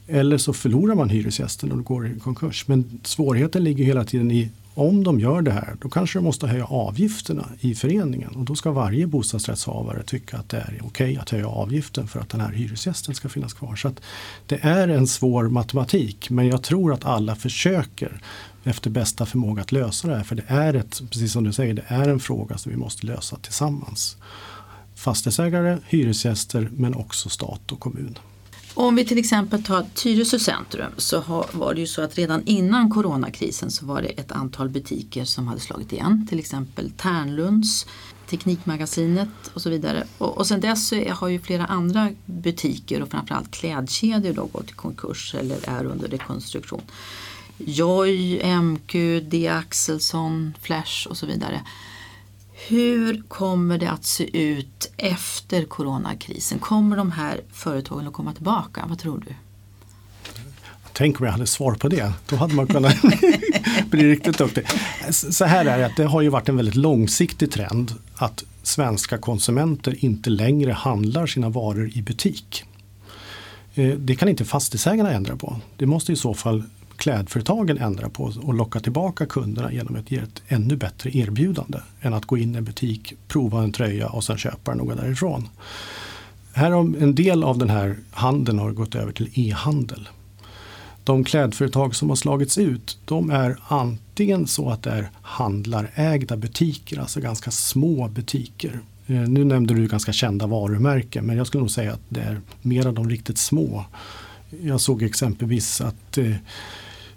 Eller 0.07 0.39
så 0.39 0.53
förlorar 0.53 0.95
man 0.95 1.09
hyresgästen 1.09 1.73
och 1.73 1.85
går 1.85 2.07
i 2.07 2.21
konkurs. 2.21 2.69
Men 2.69 3.01
svårigheten 3.05 3.65
ligger 3.65 3.85
hela 3.85 4.05
tiden 4.05 4.31
i 4.31 4.51
om 4.79 5.05
de 5.05 5.21
gör 5.21 5.43
det 5.43 5.51
här, 5.51 5.77
då 5.81 5.89
kanske 5.89 6.19
de 6.19 6.25
måste 6.25 6.47
höja 6.47 6.65
avgifterna 6.65 7.49
i 7.61 7.75
föreningen. 7.75 8.31
Och 8.31 8.45
då 8.45 8.55
ska 8.55 8.71
varje 8.71 9.07
bostadsrättshavare 9.07 10.03
tycka 10.03 10.37
att 10.37 10.49
det 10.49 10.57
är 10.57 10.81
okej 10.85 11.17
att 11.17 11.31
höja 11.31 11.49
avgiften 11.49 12.09
för 12.09 12.21
att 12.21 12.29
den 12.29 12.41
här 12.41 12.53
hyresgästen 12.53 13.15
ska 13.15 13.29
finnas 13.29 13.55
kvar. 13.55 13.77
Så 13.77 13.93
det 14.47 14.59
är 14.65 14.89
en 14.89 15.07
svår 15.07 15.49
matematik, 15.49 16.31
men 16.31 16.47
jag 16.47 16.63
tror 16.63 16.93
att 16.93 17.05
alla 17.05 17.37
försöker 17.37 18.21
efter 18.65 18.91
bästa 18.91 19.27
förmåga 19.27 19.63
att 19.63 19.73
lösa 19.73 20.09
det 20.09 20.17
här. 20.17 20.25
För 20.25 20.35
det 20.35 20.45
är 20.47 20.75
ett, 20.75 21.03
precis 21.11 21.33
som 21.33 21.45
du 21.45 21.53
säger, 21.53 21.75
det 21.75 21.85
är 21.87 22.09
en 22.09 22.21
fråga 22.21 22.59
som 22.59 22.73
vi 22.73 22.79
måste 22.79 23.07
lösa 23.07 23.37
tillsammans. 23.37 24.17
Fastighetsägare, 24.95 25.79
hyresgäster 25.87 26.69
men 26.73 26.95
också 26.95 27.29
stat 27.29 27.73
och 27.73 27.81
kommun. 27.81 28.19
Om 28.79 28.97
vi 28.97 29.05
till 29.05 29.19
exempel 29.19 29.63
tar 29.63 29.87
Tyresö 29.95 30.39
centrum 30.39 30.93
så 30.97 31.45
var 31.53 31.75
det 31.75 31.81
ju 31.81 31.87
så 31.87 32.03
att 32.03 32.19
redan 32.19 32.43
innan 32.47 32.91
coronakrisen 32.91 33.71
så 33.71 33.87
var 33.87 34.03
det 34.03 34.09
ett 34.09 34.33
antal 34.33 34.69
butiker 34.69 35.25
som 35.25 35.49
hade 35.49 35.61
slagit 35.61 35.93
igen. 35.93 36.27
Till 36.29 36.39
exempel 36.39 36.91
Tärnlunds, 36.91 37.87
Teknikmagasinet 38.31 39.29
och 39.55 39.63
så 39.63 39.71
vidare. 39.71 40.07
Och, 40.19 40.39
och 40.39 40.47
sen 40.47 40.61
dess 40.61 40.89
så 40.89 41.09
har 41.11 41.29
ju 41.29 41.41
flera 41.41 41.67
andra 41.67 42.11
butiker 42.25 43.03
och 43.03 43.09
framförallt 43.09 43.51
klädkedjor 43.51 44.33
då 44.33 44.45
gått 44.45 44.71
i 44.71 44.73
konkurs 44.73 45.35
eller 45.35 45.69
är 45.69 45.85
under 45.85 46.09
rekonstruktion. 46.09 46.83
Joy, 47.59 48.41
MQ, 48.63 48.93
D. 49.31 49.49
Axelsson, 49.49 50.55
Flash 50.61 51.07
och 51.09 51.17
så 51.17 51.27
vidare. 51.27 51.61
Hur 52.69 53.23
kommer 53.29 53.79
det 53.79 53.91
att 53.91 54.05
se 54.05 54.39
ut 54.39 54.93
efter 54.97 55.65
coronakrisen? 55.65 56.59
Kommer 56.59 56.97
de 56.97 57.13
här 57.13 57.41
företagen 57.53 58.07
att 58.07 58.13
komma 58.13 58.33
tillbaka? 58.33 58.85
Vad 58.89 58.99
tror 58.99 59.25
du? 59.27 59.35
Tänk 60.93 61.21
om 61.21 61.27
jag 61.27 61.33
hade 61.33 61.47
svar 61.47 61.75
på 61.75 61.89
det. 61.89 62.13
Då 62.29 62.37
hade 62.37 62.55
man 62.55 62.67
kunnat 62.67 62.97
bli 63.91 64.11
riktigt 64.11 64.39
duktig. 64.39 64.65
Så 65.11 65.45
här 65.45 65.65
är 65.65 65.79
det 65.79 65.87
att 65.87 65.97
det 65.97 66.05
har 66.05 66.23
ju 66.23 66.29
varit 66.29 66.49
en 66.49 66.57
väldigt 66.57 66.75
långsiktig 66.75 67.51
trend 67.51 67.95
att 68.15 68.45
svenska 68.63 69.19
konsumenter 69.19 70.05
inte 70.05 70.31
längre 70.31 70.73
handlar 70.73 71.27
sina 71.27 71.49
varor 71.49 71.91
i 71.95 72.03
butik. 72.03 72.65
Eh, 73.75 73.89
det 73.89 74.17
kan 74.17 74.29
inte 74.29 74.45
fastighetsägarna 74.45 75.13
ändra 75.13 75.37
på. 75.37 75.61
Det 75.77 75.87
måste 75.87 76.13
i 76.13 76.17
så 76.17 76.35
fall 76.35 76.65
klädföretagen 76.97 77.79
ändra 77.79 78.09
på 78.09 78.33
och 78.43 78.55
locka 78.55 78.81
tillbaka 78.81 79.27
kunderna 79.27 79.73
genom 79.73 79.97
att 79.97 80.11
ge 80.11 80.19
ett 80.19 80.43
ännu 80.49 80.77
bättre 80.77 81.17
erbjudande 81.17 81.79
än 82.01 82.15
att 82.15 82.25
gå 82.25 82.39
in 82.39 82.55
i 82.55 82.59
en 82.59 82.65
butik, 82.65 83.15
prova 83.29 83.63
en 83.63 83.73
tröja 83.73 84.09
och 84.09 84.25
sen 84.25 84.39
köpa 84.39 84.71
den 84.71 84.81
och 84.81 84.87
gå 84.87 84.95
därifrån. 84.95 85.49
Här 86.53 86.71
har 86.71 86.81
en 86.81 87.15
del 87.15 87.45
av 87.45 87.59
den 87.59 87.71
här 87.71 87.97
handeln 88.11 88.59
har 88.59 88.73
gått 88.73 88.95
över 88.95 89.13
till 89.13 89.31
e-handel. 89.35 90.09
De 91.05 91.25
klädföretag 91.25 91.95
som 91.95 92.09
har 92.09 92.17
slagits 92.17 92.59
ut 92.59 92.99
de 93.05 93.31
är 93.31 93.57
antingen 93.69 94.47
så 94.47 94.71
att 94.71 94.83
det 94.83 94.91
är 94.91 95.11
handlarägda 95.23 96.37
butiker, 96.37 97.01
alltså 97.01 97.21
ganska 97.21 97.51
små 97.51 98.09
butiker. 98.09 98.81
Eh, 99.07 99.17
nu 99.17 99.45
nämnde 99.45 99.75
du 99.75 99.87
ganska 99.87 100.13
kända 100.13 100.47
varumärken 100.47 101.27
men 101.27 101.37
jag 101.37 101.47
skulle 101.47 101.61
nog 101.61 101.71
säga 101.71 101.93
att 101.93 102.03
det 102.09 102.21
är 102.21 102.41
mer 102.63 102.87
av 102.87 102.95
de 102.95 103.11
riktigt 103.11 103.39
små. 103.39 103.85
Jag 104.63 104.81
såg 104.81 105.03
exempelvis 105.03 105.81
att 105.81 106.19
Eh, 106.19 106.35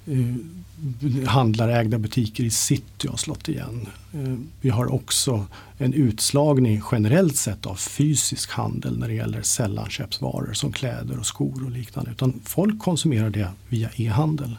Eh, 0.08 1.28
handlarägda 1.28 1.98
butiker 1.98 2.44
i 2.44 2.50
city 2.50 3.08
har 3.08 3.18
slått 3.18 3.50
igen. 3.50 3.88
Eh, 4.14 4.36
vi 4.62 4.70
har 4.70 4.94
också 4.94 5.46
en 5.78 5.94
utslagning 5.94 6.82
generellt 6.92 7.36
sett 7.36 7.66
av 7.66 7.76
fysisk 7.76 8.52
handel 8.52 9.00
när 9.00 9.08
det 9.08 9.14
gäller 9.14 9.42
sällanköpsvaror 9.42 10.54
som 10.54 10.72
kläder 10.72 11.20
och 11.20 11.26
skor 11.26 11.66
och 11.66 11.72
liknande. 11.72 12.12
Utan 12.12 12.40
folk 12.46 12.80
konsumerar 12.80 13.30
det 13.30 13.50
via 13.70 13.90
e-handel. 13.96 14.58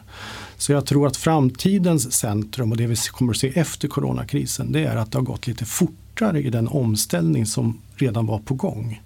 Så 0.57 0.71
jag 0.71 0.85
tror 0.85 1.07
att 1.07 1.17
framtidens 1.17 2.13
centrum 2.13 2.71
och 2.71 2.77
det 2.77 2.87
vi 2.87 2.95
kommer 2.95 3.31
att 3.31 3.37
se 3.37 3.59
efter 3.59 3.87
coronakrisen 3.87 4.71
det 4.71 4.85
är 4.85 4.95
att 4.95 5.11
det 5.11 5.17
har 5.17 5.23
gått 5.23 5.47
lite 5.47 5.65
fortare 5.65 6.41
i 6.41 6.49
den 6.49 6.67
omställning 6.67 7.45
som 7.45 7.77
redan 7.95 8.25
var 8.25 8.39
på 8.39 8.53
gång. 8.53 9.01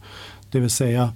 Det 0.52 0.60
vill 0.60 0.70
säga 0.70 1.14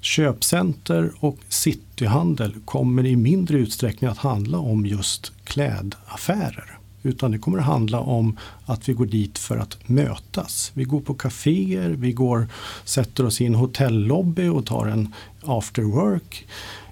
Köpcenter 0.00 1.12
och 1.20 1.38
city 1.48 1.89
cityhandel 2.00 2.54
kommer 2.64 3.06
i 3.06 3.16
mindre 3.16 3.58
utsträckning 3.58 4.10
att 4.10 4.18
handla 4.18 4.58
om 4.58 4.86
just 4.86 5.32
klädaffärer. 5.44 6.78
Utan 7.02 7.30
det 7.30 7.38
kommer 7.38 7.58
att 7.58 7.64
handla 7.64 8.00
om 8.00 8.36
att 8.66 8.88
vi 8.88 8.92
går 8.92 9.06
dit 9.06 9.38
för 9.38 9.58
att 9.58 9.88
mötas. 9.88 10.72
Vi 10.74 10.84
går 10.84 11.00
på 11.00 11.14
kaféer, 11.14 11.90
vi 11.90 12.12
går, 12.12 12.48
sätter 12.84 13.26
oss 13.26 13.40
i 13.40 13.46
en 13.46 13.54
hotellobby 13.54 14.48
och 14.48 14.66
tar 14.66 14.86
en 14.86 15.14
after 15.42 15.82
work. 15.82 16.46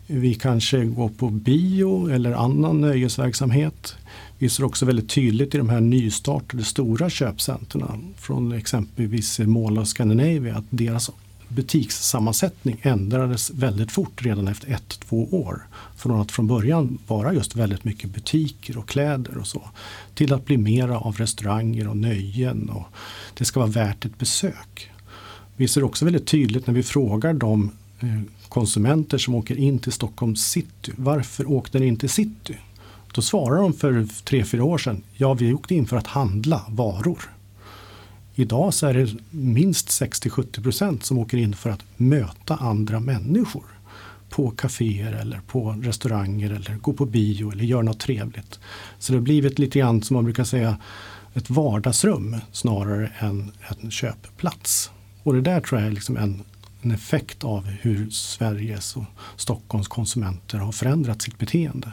Vi 0.07 0.35
kanske 0.35 0.85
går 0.85 1.09
på 1.09 1.29
bio 1.31 2.11
eller 2.11 2.33
annan 2.33 2.81
nöjesverksamhet. 2.81 3.97
Vi 4.39 4.49
ser 4.49 4.65
också 4.65 4.87
väldigt 4.87 5.11
tydligt 5.11 5.55
i 5.55 5.59
de 5.59 5.69
här 5.69 5.81
nystartade 5.81 6.65
stora 6.65 7.11
köpcentren 7.11 8.15
från 8.19 8.53
exempelvis 8.53 9.39
Mall 9.39 9.79
of 9.79 9.89
Scandinavia 9.89 10.57
att 10.57 10.65
deras 10.71 11.11
butikssammansättning 11.49 12.81
ändrades 12.83 13.51
väldigt 13.51 13.93
fort 13.93 14.25
redan 14.25 14.49
efter 14.49 14.73
ett, 14.73 14.89
två 14.89 15.29
år. 15.31 15.67
Från 15.97 16.21
att 16.21 16.33
från 16.33 16.47
början 16.47 16.99
vara 17.07 17.35
just 17.35 17.57
väldigt 17.57 17.85
mycket 17.85 18.11
butiker 18.11 18.79
och 18.79 18.89
kläder 18.89 19.39
och 19.39 19.47
så. 19.47 19.71
Till 20.15 20.33
att 20.33 20.45
bli 20.45 20.57
mera 20.57 20.99
av 20.99 21.17
restauranger 21.17 21.89
och 21.89 21.97
nöjen 21.97 22.71
och 22.71 22.87
det 23.35 23.45
ska 23.45 23.61
vara 23.61 23.71
värt 23.71 24.05
ett 24.05 24.19
besök. 24.19 24.91
Vi 25.57 25.69
ser 25.69 25.85
också 25.85 26.05
väldigt 26.05 26.27
tydligt 26.27 26.67
när 26.67 26.75
vi 26.75 26.83
frågar 26.83 27.35
de 27.35 27.71
eh, 28.01 28.21
konsumenter 28.49 29.19
som 29.19 29.35
åker 29.35 29.57
in 29.57 29.79
till 29.79 29.93
Stockholm 29.93 30.37
city. 30.37 30.93
Varför 30.97 31.51
åkte 31.51 31.79
ni 31.79 31.87
in 31.87 31.97
till 31.97 32.11
city? 32.11 32.59
Då 33.13 33.23
svarar 33.23 33.63
de 33.63 33.73
för 33.73 34.07
tre, 34.25 34.45
fyra 34.45 34.65
år 34.65 34.79
sedan. 34.79 35.03
Ja, 35.17 35.35
vi 35.35 35.53
åkte 35.53 35.75
in 35.75 35.87
för 35.87 35.97
att 35.97 36.07
handla 36.07 36.65
varor. 36.69 37.31
Idag 38.41 38.75
så 38.75 38.87
är 38.87 38.95
det 38.95 39.15
minst 39.31 39.89
60-70% 39.89 41.01
som 41.01 41.19
åker 41.19 41.39
in 41.39 41.55
för 41.55 41.71
att 41.71 41.85
möta 41.97 42.57
andra 42.57 43.01
människor 43.01 43.65
på 44.29 44.51
kaféer 44.51 45.13
eller 45.13 45.41
på 45.41 45.71
restauranger 45.83 46.51
eller 46.51 46.77
gå 46.77 46.93
på 46.93 47.07
bio 47.07 47.53
eller 47.53 47.65
göra 47.65 47.83
något 47.83 48.01
trevligt. 48.01 48.61
Så 48.99 49.13
det 49.13 49.19
har 49.19 49.23
blivit 49.23 49.59
lite 49.59 49.79
grann 49.79 50.03
som 50.03 50.15
man 50.15 50.25
brukar 50.25 50.45
säga 50.45 50.77
ett 51.35 51.51
vardagsrum 51.51 52.37
snarare 52.53 53.13
än 53.19 53.53
en 53.69 53.91
köpplats. 53.91 54.91
Och 55.23 55.35
det 55.35 55.41
där 55.41 55.61
tror 55.61 55.81
jag 55.81 55.89
är 55.89 55.93
liksom 55.93 56.17
en, 56.17 56.43
en 56.83 56.91
effekt 56.91 57.45
av 57.45 57.65
hur 57.65 58.11
Sveriges 58.11 58.97
och 58.97 59.05
Stockholms 59.37 59.89
konsumenter 59.89 60.59
har 60.59 60.73
förändrat 60.73 61.23
sitt 61.23 61.39
beteende. 61.39 61.93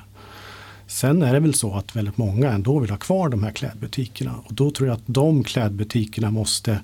Sen 0.87 1.21
är 1.21 1.33
det 1.33 1.39
väl 1.39 1.53
så 1.53 1.73
att 1.73 1.95
väldigt 1.95 2.17
många 2.17 2.51
ändå 2.51 2.79
vill 2.79 2.89
ha 2.89 2.97
kvar 2.97 3.29
de 3.29 3.43
här 3.43 3.51
klädbutikerna 3.51 4.35
och 4.45 4.53
då 4.53 4.71
tror 4.71 4.89
jag 4.89 4.95
att 4.95 5.03
de 5.05 5.43
klädbutikerna 5.43 6.31
måste 6.31 6.79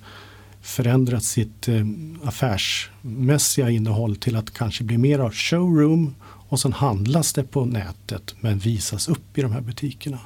förändrat 0.61 1.23
sitt 1.23 1.67
eh, 1.67 1.85
affärsmässiga 2.23 3.69
innehåll 3.69 4.15
till 4.15 4.35
att 4.35 4.53
kanske 4.53 4.83
bli 4.83 4.97
mer 4.97 5.19
av 5.19 5.31
showroom 5.33 6.15
och 6.49 6.59
sen 6.59 6.73
handlas 6.73 7.33
det 7.33 7.43
på 7.43 7.65
nätet 7.65 8.35
men 8.39 8.59
visas 8.59 9.07
upp 9.07 9.37
i 9.37 9.41
de 9.41 9.51
här 9.51 9.61
butikerna. 9.61 10.19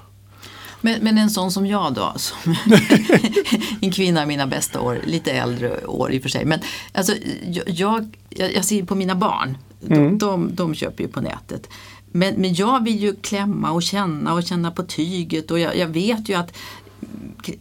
Men, 0.82 1.04
men 1.04 1.18
en 1.18 1.30
sån 1.30 1.52
som 1.52 1.68
jag 1.68 1.94
då, 1.94 2.14
som 2.16 2.56
en 3.82 3.92
kvinna 3.92 4.24
i 4.24 4.26
mina 4.26 4.48
bästa 4.48 4.82
år, 4.82 5.00
lite 5.06 5.32
äldre 5.32 5.86
år 5.86 6.12
i 6.12 6.18
och 6.18 6.22
för 6.22 6.30
sig. 6.30 6.46
Men 6.46 6.60
alltså, 6.94 7.14
jag, 7.46 7.70
jag, 7.70 8.10
jag 8.56 8.66
ser 8.66 8.84
på 8.84 8.96
mina 8.96 9.16
barn, 9.16 9.58
de, 9.80 10.18
de, 10.18 10.56
de 10.56 10.76
köper 10.76 11.04
ju 11.04 11.10
på 11.10 11.22
nätet. 11.22 11.68
Men, 12.16 12.34
men 12.36 12.54
jag 12.54 12.84
vill 12.84 13.00
ju 13.00 13.16
klämma 13.16 13.72
och 13.72 13.84
känna 13.84 14.34
och 14.34 14.44
känna 14.44 14.72
på 14.72 14.84
tyget 14.84 15.52
och 15.52 15.60
jag, 15.60 15.78
jag 15.78 15.88
vet 15.88 16.30
ju 16.30 16.34
att 16.34 16.58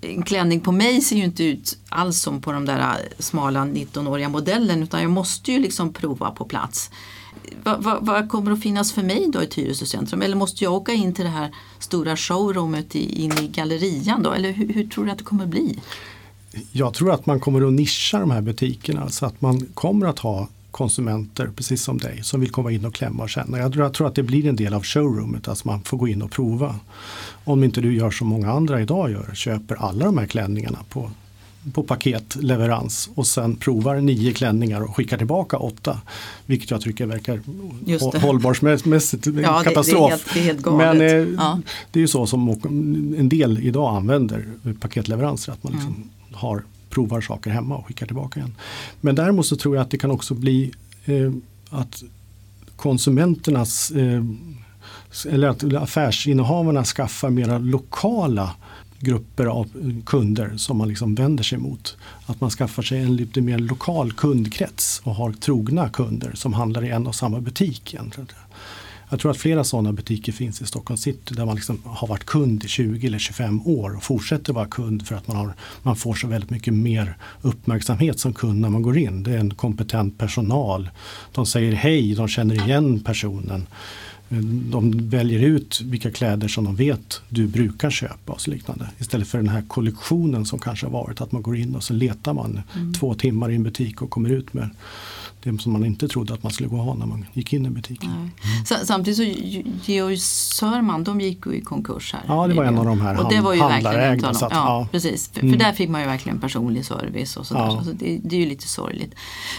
en 0.00 0.22
klänning 0.22 0.60
på 0.60 0.72
mig 0.72 1.00
ser 1.00 1.16
ju 1.16 1.24
inte 1.24 1.44
ut 1.44 1.78
alls 1.88 2.20
som 2.20 2.40
på 2.40 2.52
de 2.52 2.64
där 2.64 2.78
äh, 2.78 2.94
smala 3.18 3.60
19-åriga 3.60 4.28
modellen 4.28 4.82
utan 4.82 5.02
jag 5.02 5.10
måste 5.10 5.52
ju 5.52 5.58
liksom 5.58 5.92
prova 5.92 6.30
på 6.30 6.44
plats. 6.44 6.90
Vad, 7.62 7.82
vad, 7.82 8.06
vad 8.06 8.28
kommer 8.28 8.52
att 8.52 8.62
finnas 8.62 8.92
för 8.92 9.02
mig 9.02 9.26
då 9.32 9.42
i 9.42 9.46
Tyresö 9.46 9.86
centrum? 9.86 10.22
Eller 10.22 10.36
måste 10.36 10.64
jag 10.64 10.72
åka 10.72 10.92
in 10.92 11.14
till 11.14 11.24
det 11.24 11.30
här 11.30 11.54
stora 11.78 12.16
showroomet 12.16 12.96
i, 12.96 13.22
in 13.22 13.32
i 13.32 13.48
gallerian 13.48 14.22
då? 14.22 14.32
Eller 14.32 14.52
hur, 14.52 14.72
hur 14.72 14.86
tror 14.86 15.04
du 15.04 15.10
att 15.10 15.18
det 15.18 15.24
kommer 15.24 15.46
bli? 15.46 15.78
Jag 16.72 16.94
tror 16.94 17.12
att 17.12 17.26
man 17.26 17.40
kommer 17.40 17.66
att 17.66 17.72
nischa 17.72 18.18
de 18.18 18.30
här 18.30 18.40
butikerna 18.40 19.08
så 19.08 19.26
att 19.26 19.40
man 19.40 19.66
kommer 19.74 20.06
att 20.06 20.18
ha 20.18 20.48
konsumenter, 20.74 21.50
precis 21.56 21.82
som 21.82 21.98
dig, 21.98 22.20
som 22.22 22.40
vill 22.40 22.50
komma 22.50 22.70
in 22.72 22.84
och 22.84 22.94
klämma 22.94 23.22
och 23.22 23.30
känna. 23.30 23.58
Jag 23.58 23.72
tror, 23.72 23.84
jag 23.84 23.94
tror 23.94 24.06
att 24.08 24.14
det 24.14 24.22
blir 24.22 24.46
en 24.46 24.56
del 24.56 24.74
av 24.74 24.82
showroomet, 24.84 25.48
att 25.48 25.64
man 25.64 25.82
får 25.82 25.96
gå 25.98 26.08
in 26.08 26.22
och 26.22 26.30
prova. 26.30 26.74
Om 27.44 27.64
inte 27.64 27.80
du 27.80 27.94
gör 27.94 28.10
som 28.10 28.28
många 28.28 28.52
andra 28.52 28.80
idag 28.80 29.10
gör, 29.10 29.30
köper 29.34 29.74
alla 29.76 30.04
de 30.04 30.18
här 30.18 30.26
klänningarna 30.26 30.78
på, 30.88 31.10
på 31.72 31.82
paketleverans 31.82 33.10
och 33.14 33.26
sen 33.26 33.56
provar 33.56 34.00
nio 34.00 34.32
klänningar 34.32 34.80
och 34.80 34.96
skickar 34.96 35.18
tillbaka 35.18 35.56
åtta. 35.56 36.00
Vilket 36.46 36.70
jag 36.70 36.80
tycker 36.80 37.06
verkar 37.06 37.40
hållbarhetsmässigt 38.20 39.26
Ja, 39.26 39.32
det- 39.32 39.40
det 39.42 39.48
är 39.48 39.62
katastrof. 39.64 40.10
helt- 40.10 40.34
det 40.34 40.40
är 40.40 40.44
helt 40.44 40.62
galet. 40.62 40.96
Men 40.98 41.00
eh, 41.00 41.28
Ja. 41.38 41.60
det 41.90 41.98
är 41.98 42.00
ju 42.00 42.08
så 42.08 42.26
som 42.26 42.48
en 43.18 43.28
del 43.28 43.58
idag 43.62 43.96
använder 43.96 44.44
paketleveranser, 44.80 45.52
att 45.52 45.62
man 45.64 45.72
liksom 45.72 45.94
Mm. 45.94 46.08
har, 46.32 46.62
provar 46.94 47.20
saker 47.20 47.50
hemma 47.50 47.76
och 47.76 47.86
skickar 47.86 48.06
tillbaka 48.06 48.40
igen. 48.40 48.54
Men 49.00 49.14
däremot 49.14 49.46
så 49.46 49.56
tror 49.56 49.76
jag 49.76 49.82
att 49.82 49.90
det 49.90 49.98
kan 49.98 50.10
också 50.10 50.34
bli 50.34 50.72
eh, 51.04 51.32
att 51.70 52.02
konsumenternas 52.76 53.90
eh, 53.90 54.24
eller 55.28 55.48
att 55.48 55.64
affärsinnehavarna 55.74 56.84
skaffar 56.84 57.30
mera 57.30 57.58
lokala 57.58 58.50
grupper 59.00 59.46
av 59.46 59.68
kunder 60.06 60.56
som 60.56 60.78
man 60.78 60.88
liksom 60.88 61.14
vänder 61.14 61.44
sig 61.44 61.58
mot. 61.58 61.96
Att 62.26 62.40
man 62.40 62.50
skaffar 62.50 62.82
sig 62.82 63.00
en 63.00 63.16
lite 63.16 63.40
mer 63.40 63.58
lokal 63.58 64.12
kundkrets 64.12 65.02
och 65.04 65.14
har 65.14 65.32
trogna 65.32 65.88
kunder 65.88 66.32
som 66.34 66.52
handlar 66.52 66.84
i 66.84 66.90
en 66.90 67.06
och 67.06 67.14
samma 67.14 67.40
butik. 67.40 67.94
Egentligen. 67.94 68.28
Jag 69.14 69.20
tror 69.20 69.30
att 69.30 69.36
flera 69.36 69.64
sådana 69.64 69.92
butiker 69.92 70.32
finns 70.32 70.62
i 70.62 70.66
Stockholm 70.66 70.98
city 70.98 71.34
där 71.34 71.46
man 71.46 71.54
liksom 71.54 71.82
har 71.84 72.08
varit 72.08 72.24
kund 72.24 72.64
i 72.64 72.68
20 72.68 73.06
eller 73.06 73.18
25 73.18 73.66
år 73.66 73.96
och 73.96 74.02
fortsätter 74.02 74.52
vara 74.52 74.66
kund 74.66 75.06
för 75.06 75.14
att 75.14 75.28
man, 75.28 75.36
har, 75.36 75.54
man 75.82 75.96
får 75.96 76.14
så 76.14 76.26
väldigt 76.26 76.50
mycket 76.50 76.74
mer 76.74 77.16
uppmärksamhet 77.42 78.20
som 78.20 78.32
kund 78.32 78.60
när 78.60 78.68
man 78.68 78.82
går 78.82 78.98
in. 78.98 79.22
Det 79.22 79.30
är 79.30 79.38
en 79.38 79.54
kompetent 79.54 80.18
personal. 80.18 80.90
De 81.32 81.46
säger 81.46 81.72
hej, 81.72 82.14
de 82.14 82.28
känner 82.28 82.54
igen 82.54 83.00
personen. 83.00 83.66
De 84.70 85.08
väljer 85.08 85.40
ut 85.40 85.80
vilka 85.80 86.10
kläder 86.10 86.48
som 86.48 86.64
de 86.64 86.76
vet 86.76 87.20
du 87.28 87.46
brukar 87.46 87.90
köpa 87.90 88.32
och 88.32 88.40
så 88.40 88.50
liknande. 88.50 88.88
Istället 88.98 89.28
för 89.28 89.38
den 89.38 89.48
här 89.48 89.62
kollektionen 89.68 90.46
som 90.46 90.58
kanske 90.58 90.86
har 90.86 90.92
varit 90.92 91.20
att 91.20 91.32
man 91.32 91.42
går 91.42 91.56
in 91.56 91.76
och 91.76 91.82
så 91.82 91.94
letar 91.94 92.32
man 92.32 92.60
två 93.00 93.14
timmar 93.14 93.50
i 93.50 93.54
en 93.54 93.62
butik 93.62 94.02
och 94.02 94.10
kommer 94.10 94.28
ut 94.28 94.54
med 94.54 94.70
det 95.44 95.58
som 95.62 95.72
man 95.72 95.84
inte 95.84 96.08
trodde 96.08 96.34
att 96.34 96.42
man 96.42 96.52
skulle 96.52 96.68
gå 96.68 96.76
ha 96.76 96.94
när 96.94 97.06
man 97.06 97.26
gick 97.32 97.52
in 97.52 97.66
i 97.66 97.70
butiken. 97.70 98.30
Sa- 98.66 98.84
Samtidigt 98.84 99.16
så 99.16 99.22
Ge- 99.22 99.64
Georg 99.84 100.16
Sörman, 100.18 101.04
de 101.04 101.20
gick 101.20 101.46
ju 101.46 101.52
i 101.54 101.60
konkurs 101.60 102.12
här. 102.12 102.22
Ja, 102.26 102.46
det 102.46 102.54
var 102.54 102.64
en 102.64 102.78
av 102.78 102.84
de 102.84 103.00
här 103.00 103.20
Och 103.24 103.30
det 103.30 103.40
var 103.40 103.52
ju 103.54 103.60
verkligen 103.60 103.84
handlarägda, 103.84 104.28
att, 104.28 104.40
ja, 104.40 104.48
ja. 104.52 104.88
precis. 104.92 105.28
För, 105.32 105.40
Mm. 105.40 105.52
för 105.52 105.64
där 105.64 105.72
fick 105.72 105.88
man 105.90 106.00
ju 106.00 106.06
verkligen 106.06 106.40
personlig 106.40 106.84
service 106.86 107.36
och 107.36 107.46
sådär. 107.46 107.60
Ja. 107.60 107.84
Så 107.84 107.92
det, 107.92 108.20
det 108.24 108.36
är 108.36 108.40
ju 108.40 108.46
lite 108.46 108.68
sorgligt. 108.68 109.14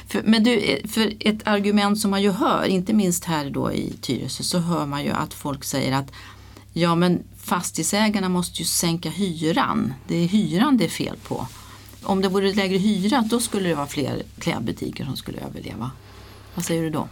För, 0.08 0.22
men 0.26 0.44
du, 0.44 0.58
eh, 0.60 0.88
för 0.88 1.14
ett 1.20 1.48
argument 1.48 2.00
som 2.00 2.12
man 2.12 2.22
ju 2.22 2.32
hör, 2.32 2.66
inte 2.66 2.94
minst 2.94 3.26
här 3.26 3.50
då 3.50 3.72
i 3.74 3.94
Tyresö, 4.02 4.44
så 4.44 4.60
hör 4.60 4.86
man 4.86 5.04
ju 5.04 5.12
att 5.12 5.34
folk 5.34 5.64
säger 5.64 5.92
att 5.96 6.12
ja 6.74 6.96
men 6.96 7.20
fastighetsägarna 7.38 8.30
måste 8.30 8.60
ju 8.62 8.66
sänka 8.66 9.10
hyran. 9.10 9.94
Det 10.08 10.16
är 10.24 10.28
hyran 10.28 10.78
det 10.78 10.86
är 10.86 10.90
fel 10.90 11.16
på. 11.28 11.48
Om 12.06 12.22
det 12.22 12.30
vore 12.30 12.54
lägre 12.54 12.78
hyra 12.78 13.24
då 13.30 13.40
skulle 13.40 13.70
det 13.70 13.76
vara 13.76 13.88
fler 13.88 14.24
klädbutiker 14.40 15.06
som 15.06 15.18
skulle 15.18 15.38
överleva. 15.40 15.92
Vad 16.56 16.66
säger 16.66 16.84
du 16.84 16.90
då? 16.90 17.08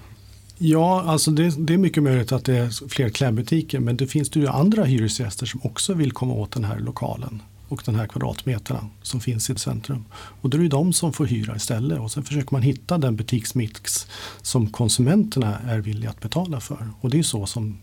Ja, 0.57 1.01
alltså 1.01 1.31
det, 1.31 1.53
det 1.57 1.73
är 1.73 1.77
mycket 1.77 2.03
möjligt 2.03 2.31
att 2.31 2.45
det 2.45 2.57
är 2.57 2.89
fler 2.89 3.09
klädbutiker 3.09 3.79
men 3.79 3.97
det 3.97 4.07
finns 4.07 4.29
det 4.29 4.39
ju 4.39 4.47
andra 4.47 4.83
hyresgäster 4.83 5.45
som 5.45 5.61
också 5.63 5.93
vill 5.93 6.11
komma 6.11 6.33
åt 6.33 6.51
den 6.51 6.63
här 6.63 6.79
lokalen 6.79 7.41
och 7.67 7.81
den 7.85 7.95
här 7.95 8.07
kvadratmeterna 8.07 8.89
som 9.01 9.19
finns 9.19 9.49
i 9.49 9.53
ett 9.53 9.59
centrum. 9.59 10.05
Och 10.13 10.49
då 10.49 10.57
är 10.57 10.61
det 10.61 10.67
de 10.67 10.93
som 10.93 11.13
får 11.13 11.25
hyra 11.25 11.55
istället 11.55 11.99
och 11.99 12.11
sen 12.11 12.23
försöker 12.23 12.51
man 12.51 12.61
hitta 12.61 12.97
den 12.97 13.15
butiksmix 13.15 14.07
som 14.41 14.69
konsumenterna 14.69 15.59
är 15.59 15.79
villiga 15.79 16.09
att 16.09 16.21
betala 16.21 16.59
för. 16.59 16.89
Och 17.01 17.09
det 17.09 17.19
är 17.19 17.23
så 17.23 17.45
som 17.45 17.77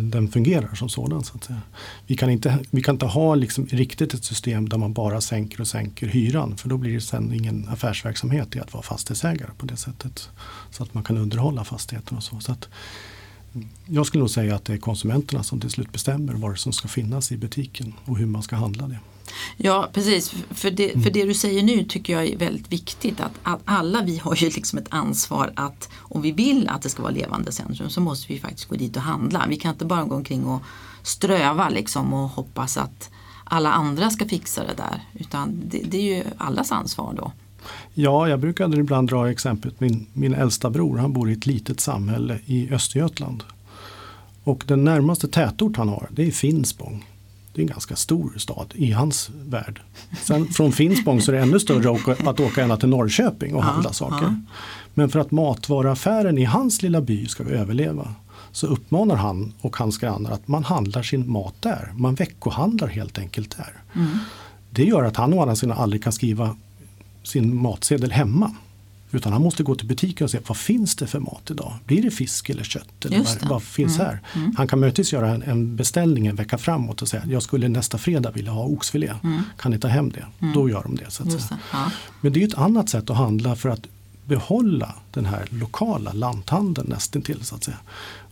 den 0.00 0.28
fungerar 0.28 0.74
som 0.74 0.88
sådan. 0.88 1.24
Så 1.24 1.36
att 1.36 1.44
säga. 1.44 1.60
Vi, 2.06 2.16
kan 2.16 2.30
inte, 2.30 2.58
vi 2.70 2.82
kan 2.82 2.94
inte 2.94 3.06
ha 3.06 3.34
liksom 3.34 3.66
riktigt 3.66 4.14
ett 4.14 4.24
system 4.24 4.68
där 4.68 4.78
man 4.78 4.92
bara 4.92 5.20
sänker 5.20 5.60
och 5.60 5.68
sänker 5.68 6.06
hyran 6.06 6.56
för 6.56 6.68
då 6.68 6.76
blir 6.76 6.94
det 6.94 7.00
sen 7.00 7.32
ingen 7.32 7.68
affärsverksamhet 7.68 8.56
i 8.56 8.60
att 8.60 8.72
vara 8.72 8.82
fastighetsägare 8.82 9.50
på 9.58 9.66
det 9.66 9.76
sättet. 9.76 10.28
Så 10.70 10.82
att 10.82 10.94
man 10.94 11.04
kan 11.04 11.18
underhålla 11.18 11.64
fastigheten 11.64 12.16
och 12.16 12.22
så. 12.22 12.40
så 12.40 12.52
att, 12.52 12.68
mm, 13.54 13.68
jag 13.86 14.06
skulle 14.06 14.20
nog 14.20 14.30
säga 14.30 14.54
att 14.54 14.64
det 14.64 14.72
är 14.72 14.78
konsumenterna 14.78 15.42
som 15.42 15.60
till 15.60 15.70
slut 15.70 15.92
bestämmer 15.92 16.34
vad 16.34 16.58
som 16.58 16.72
ska 16.72 16.88
finnas 16.88 17.32
i 17.32 17.36
butiken 17.36 17.92
och 18.04 18.18
hur 18.18 18.26
man 18.26 18.42
ska 18.42 18.56
handla 18.56 18.88
det. 18.88 18.98
Ja 19.56 19.90
precis, 19.92 20.34
för 20.50 20.70
det, 20.70 20.90
Mm. 20.90 21.02
för 21.02 21.10
det 21.10 21.24
du 21.24 21.34
säger 21.34 21.62
nu 21.62 21.84
tycker 21.84 22.12
jag 22.12 22.26
är 22.26 22.36
väldigt 22.36 22.72
viktigt 22.72 23.20
att, 23.20 23.32
att 23.42 23.60
alla 23.64 24.02
vi 24.02 24.18
har 24.18 24.34
ju 24.36 24.50
liksom 24.50 24.78
ett 24.78 24.88
ansvar 24.90 25.52
att 25.56 25.88
om 25.98 26.22
vi 26.22 26.32
vill 26.32 26.68
att 26.68 26.82
det 26.82 26.88
ska 26.88 27.02
vara 27.02 27.12
levande 27.12 27.52
centrum 27.52 27.90
så 27.90 28.00
måste 28.00 28.32
vi 28.32 28.38
faktiskt 28.40 28.68
gå 28.68 28.76
dit 28.76 28.96
och 28.96 29.02
handla. 29.02 29.46
Vi 29.48 29.56
kan 29.56 29.72
inte 29.72 29.84
bara 29.84 30.04
gå 30.04 30.14
omkring 30.16 30.44
och 30.44 30.62
ströva 31.02 31.68
liksom 31.68 32.14
och 32.14 32.28
hoppas 32.28 32.76
att 32.76 33.10
alla 33.44 33.72
andra 33.72 34.10
ska 34.10 34.28
fixa 34.28 34.64
det 34.64 34.74
där 34.76 35.02
utan 35.14 35.62
det, 35.68 35.82
det 35.84 35.98
är 35.98 36.16
ju 36.16 36.24
allas 36.38 36.72
ansvar 36.72 37.14
då. 37.16 37.32
Ja, 37.94 38.28
jag 38.28 38.40
brukade 38.40 38.76
ibland 38.80 39.08
dra 39.08 39.30
exemplet 39.30 39.80
min, 39.80 40.06
min 40.12 40.34
äldsta 40.34 40.70
bror, 40.70 40.98
han 40.98 41.12
bor 41.12 41.30
i 41.30 41.32
ett 41.32 41.46
litet 41.46 41.80
samhälle 41.80 42.38
i 42.46 42.70
Östergötland. 42.70 43.44
Och 44.44 44.64
den 44.66 44.84
närmaste 44.84 45.28
tätort 45.28 45.76
han 45.76 45.88
har, 45.88 46.08
det 46.10 46.26
är 46.26 46.30
Finspång. 46.30 47.04
Det 47.54 47.60
är 47.60 47.62
en 47.62 47.68
ganska 47.72 47.96
stor 47.96 48.34
stad 48.36 48.72
i 48.74 48.92
hans 48.92 49.30
värld. 49.48 49.80
Sen 50.22 50.46
från 50.46 50.72
Finspång 50.72 51.20
så 51.20 51.32
är 51.32 51.36
det 51.36 51.42
ännu 51.42 51.60
större 51.60 51.98
att 52.30 52.40
åka, 52.40 52.62
ända 52.62 52.76
till 52.76 52.88
Norrköping 52.88 53.54
och 53.54 53.62
handla 53.62 53.92
saker. 53.92 54.40
Men 54.94 55.08
för 55.08 55.18
att 55.18 55.30
matvaruaffären 55.30 56.38
i 56.38 56.44
hans 56.44 56.82
lilla 56.82 57.00
by 57.00 57.26
ska 57.26 57.44
överleva 57.44 58.14
så 58.52 58.66
uppmanar 58.66 59.16
han 59.16 59.52
och 59.60 59.76
hans 59.76 59.98
grannar 59.98 60.30
att 60.30 60.48
man 60.48 60.64
handlar 60.64 61.02
sin 61.02 61.30
mat 61.30 61.54
där. 61.60 61.92
Man 61.96 62.14
veckohandlar 62.14 62.88
helt 62.88 63.18
enkelt 63.18 63.56
där. 63.56 63.72
Det 64.70 64.84
gör 64.84 65.04
att 65.04 65.16
han 65.16 65.34
å 65.34 65.42
andra 65.42 65.56
sidan 65.56 65.78
aldrig 65.78 66.04
kan 66.04 66.12
skriva 66.12 66.56
sin 67.22 67.56
matsedel 67.56 68.12
hemma. 68.12 68.54
Utan 69.14 69.32
han 69.32 69.42
måste 69.42 69.62
gå 69.62 69.74
till 69.74 69.86
butiken 69.86 70.24
och 70.24 70.30
se 70.30 70.38
vad 70.46 70.56
finns 70.56 70.96
det 70.96 71.06
för 71.06 71.20
mat 71.20 71.50
idag? 71.50 71.74
Blir 71.86 72.02
det 72.02 72.10
fisk 72.10 72.50
eller 72.50 72.64
kött? 72.64 73.04
Eller 73.04 73.18
vad, 73.18 73.48
vad 73.50 73.62
finns 73.62 73.98
här? 73.98 74.20
Han 74.56 74.68
kan 74.68 74.80
möjligtvis 74.80 75.12
göra 75.12 75.30
en, 75.30 75.42
en 75.42 75.76
beställning 75.76 76.26
en 76.26 76.36
vecka 76.36 76.58
framåt 76.58 77.02
och 77.02 77.08
säga 77.08 77.22
jag 77.26 77.42
skulle 77.42 77.68
nästa 77.68 77.98
fredag 77.98 78.30
vilja 78.30 78.52
ha 78.52 78.64
oxfilé. 78.64 79.14
Kan 79.58 79.72
ni 79.72 79.78
ta 79.78 79.88
hem 79.88 80.10
det? 80.10 80.52
Då 80.54 80.68
gör 80.68 80.82
de 80.82 80.96
det. 80.96 81.10
Så 81.10 81.24
det, 81.24 81.38
ja. 81.72 81.90
Men 82.20 82.32
det 82.32 82.42
är 82.42 82.48
ett 82.48 82.58
annat 82.58 82.88
sätt 82.88 83.10
att 83.10 83.16
handla 83.16 83.56
för 83.56 83.68
att 83.68 83.86
behålla 84.26 84.94
den 85.12 85.26
här 85.26 85.46
lokala 85.50 86.12
lanthandeln 86.12 86.88
nästintill 86.88 87.44
så 87.44 87.54
att 87.54 87.64
säga. 87.64 87.78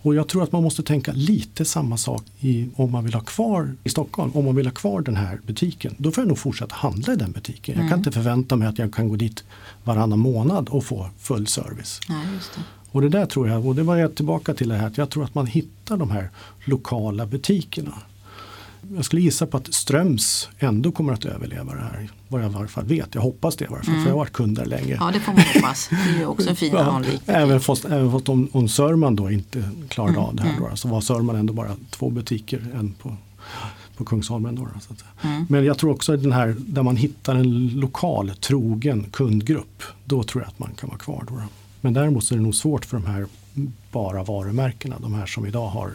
Och 0.03 0.15
jag 0.15 0.29
tror 0.29 0.43
att 0.43 0.53
man 0.53 0.63
måste 0.63 0.83
tänka 0.83 1.13
lite 1.13 1.65
samma 1.65 1.97
sak 1.97 2.23
i, 2.41 2.69
om 2.77 2.93
man 2.93 3.05
vill 3.05 3.15
ha 3.15 3.21
kvar 3.21 3.75
i 3.85 3.89
Stockholm, 3.89 4.33
om 4.35 4.45
man 4.45 4.57
vill 4.57 4.67
ha 4.67 4.73
kvar 4.73 5.01
den 5.01 5.17
här 5.17 5.41
butiken. 5.47 5.95
Då 5.99 6.11
får 6.11 6.23
jag 6.23 6.29
nog 6.29 6.39
fortsätta 6.39 6.75
handla 6.75 7.13
i 7.13 7.17
den 7.17 7.33
butiken. 7.33 7.81
Jag 7.81 7.89
kan 7.89 7.99
inte 7.99 8.13
förvänta 8.13 8.57
mig 8.57 8.69
att 8.69 8.79
jag 8.79 8.95
kan 8.95 9.09
gå 9.09 9.17
dit 9.17 9.45
varannan 9.85 10.19
månad 10.19 10.69
och 10.69 10.85
få 10.85 11.09
full 11.19 11.47
service. 11.47 12.01
Just 12.35 12.55
det. 12.55 12.61
Och 12.91 13.01
det 13.01 13.09
där 13.09 13.27
tror 13.27 13.49
jag, 13.49 13.67
och 13.67 13.75
det 13.75 13.83
var 13.83 13.97
jag 13.97 14.15
tillbaka 14.15 14.55
till 14.55 14.69
det 14.69 14.75
här 14.75 14.87
att 14.87 14.99
jag 14.99 15.11
tror 15.11 15.25
att 15.25 15.35
man 15.35 15.47
hittar 15.47 15.97
de 15.97 16.11
här 16.11 16.31
lokala 16.65 17.27
butikerna. 17.27 17.95
Jag 18.89 19.05
skulle 19.05 19.23
gissa 19.23 19.47
på 19.47 19.57
att 19.57 19.75
Ströms 19.75 20.49
ändå 20.59 20.93
kommer 20.93 21.13
att 21.13 21.25
överleva 21.25 21.75
det 21.75 21.81
här. 21.81 22.11
Vad 22.29 22.43
jag 22.43 22.51
i 22.51 22.55
varje 22.55 22.69
fall 22.69 22.85
vet. 22.85 23.15
Jag 23.15 23.23
hoppas 23.23 23.57
det 23.57 23.65
i 23.65 23.69
varje 23.69 23.85
fall. 23.85 23.95
För 23.95 24.03
jag 24.03 24.11
har 24.11 24.17
varit 24.19 24.33
kund 24.33 24.57
där 24.57 24.65
länge. 24.65 24.97
Ja 25.01 25.11
det 25.13 25.21
får 25.21 25.33
man 25.33 25.43
hoppas. 25.55 25.89
Det 25.91 25.97
är 25.97 26.19
ju 26.19 26.27
också 26.27 26.51
en 26.51 26.57
fin 26.63 26.73
Ja, 26.73 27.03
även 27.27 27.61
fast, 27.61 27.85
även 27.85 28.13
fast 28.13 28.29
om, 28.29 28.49
om 28.53 28.69
Sörman 28.69 29.17
då 29.17 29.31
inte 29.31 29.71
klarade 29.89 30.13
Mm, 30.13 30.25
av 30.25 30.35
det 30.35 30.43
här 30.43 30.57
då, 30.71 30.77
så 30.77 30.89
var 30.89 31.01
Sörman 31.01 31.37
ändå 31.37 31.53
bara 31.53 31.77
två 31.91 32.11
butiker. 32.11 32.67
En 32.75 32.93
på, 32.93 33.17
på 33.97 34.05
Kungsholmen. 34.05 34.55
Då, 34.55 34.69
så 34.81 34.95
säga. 34.95 35.47
Men 35.49 35.65
jag 35.65 35.79
tror 35.79 35.91
också 35.91 36.15
att 36.15 36.23
den 36.23 36.33
här 36.33 36.57
där 36.59 36.83
man 36.83 36.97
hittar 36.97 37.35
en 37.35 37.69
lokal 37.69 38.33
trogen 38.41 39.07
kundgrupp. 39.11 39.83
Då 40.05 40.23
tror 40.23 40.43
jag 40.43 40.49
att 40.49 40.59
man 40.59 40.71
kan 40.75 40.89
vara 40.89 40.99
kvar. 40.99 41.25
Då. 41.29 41.35
Men 41.81 41.93
däremot 41.93 42.25
så 42.25 42.35
är 42.35 42.37
det 42.37 42.43
nog 42.43 42.55
svårt 42.55 42.85
för 42.85 42.97
de 42.97 43.07
här 43.07 43.27
bara 43.93 44.23
varumärkena. 44.23 44.97
De 44.99 45.15
här 45.15 45.27
som 45.27 45.47
idag 45.47 45.69
har 45.69 45.91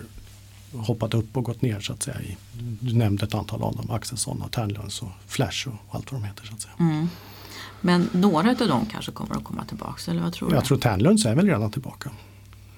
hoppat 0.77 1.13
upp 1.13 1.37
och 1.37 1.43
gått 1.43 1.61
ner 1.61 1.79
så 1.79 1.93
att 1.93 2.03
säga. 2.03 2.21
I, 2.21 2.37
du 2.79 2.93
nämnde 2.93 3.25
ett 3.25 3.33
antal 3.35 3.63
av 3.63 3.75
dem, 3.75 3.91
Axelsson 3.91 4.41
och 4.41 4.51
Ternlunds 4.51 5.01
och 5.01 5.09
Flash 5.27 5.67
och 5.67 5.95
allt 5.95 6.11
vad 6.11 6.21
de 6.21 6.27
heter. 6.27 6.45
Så 6.45 6.53
att 6.53 6.61
säga. 6.61 6.73
Mm. 6.79 7.07
Men 7.81 8.09
några 8.13 8.49
av 8.49 8.67
dem 8.67 8.85
kanske 8.91 9.11
kommer 9.11 9.35
att 9.35 9.43
komma 9.43 9.65
tillbaka 9.65 10.11
eller 10.11 10.21
vad 10.21 10.33
tror 10.33 10.53
Jag 10.53 10.63
du? 10.63 10.67
tror 10.67 10.77
Ternlunds 10.77 11.25
är 11.25 11.35
väl 11.35 11.45
redan 11.47 11.71
tillbaka. 11.71 12.11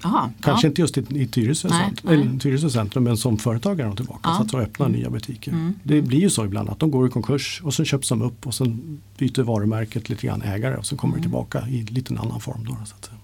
Jaha, 0.04 0.32
Kanske 0.42 0.68
ja. 0.68 0.70
inte 0.70 0.82
just 0.82 0.98
i, 0.98 1.06
i 1.22 1.28
Tyresö, 1.28 1.68
Nej, 1.70 1.80
cent- 1.86 2.00
nej. 2.04 2.14
eller 2.14 2.40
Tyresö 2.40 2.70
centrum 2.70 3.04
men 3.04 3.18
som 3.18 3.38
företagare 3.38 3.86
är 3.86 3.88
de 3.88 3.96
tillbaka. 3.96 4.20
Ja. 4.24 4.30
Mm. 4.30 4.38
Så 4.38 4.44
att 4.58 4.62
de 4.64 4.70
öppnar 4.72 4.90
nya 4.90 5.10
butiker. 5.10 5.74
Det 5.84 6.02
blir 6.02 6.20
ju 6.20 6.30
så 6.30 6.46
ibland 6.46 6.70
att 6.70 6.80
de 6.80 6.92
går 6.92 7.08
i 7.08 7.10
konkurs 7.12 7.62
och 7.64 7.74
så 7.74 7.84
köps 7.84 8.10
de 8.10 8.22
upp 8.22 8.48
och 8.48 8.54
sen 8.56 9.02
byter 9.18 9.42
varumärket 9.44 10.10
lite 10.10 10.28
grann 10.28 10.42
ägare 10.42 10.76
och 10.78 10.86
så 10.86 10.98
kommer 10.98 11.14
Mm. 11.14 11.22
det 11.22 11.24
tillbaka 11.24 11.68
i 11.70 11.84
lite 11.84 12.14
annan 12.20 12.40
form. 12.42 12.66
Då, 12.66 12.72
så 12.86 12.96
att 13.00 13.06
säga. 13.06 13.18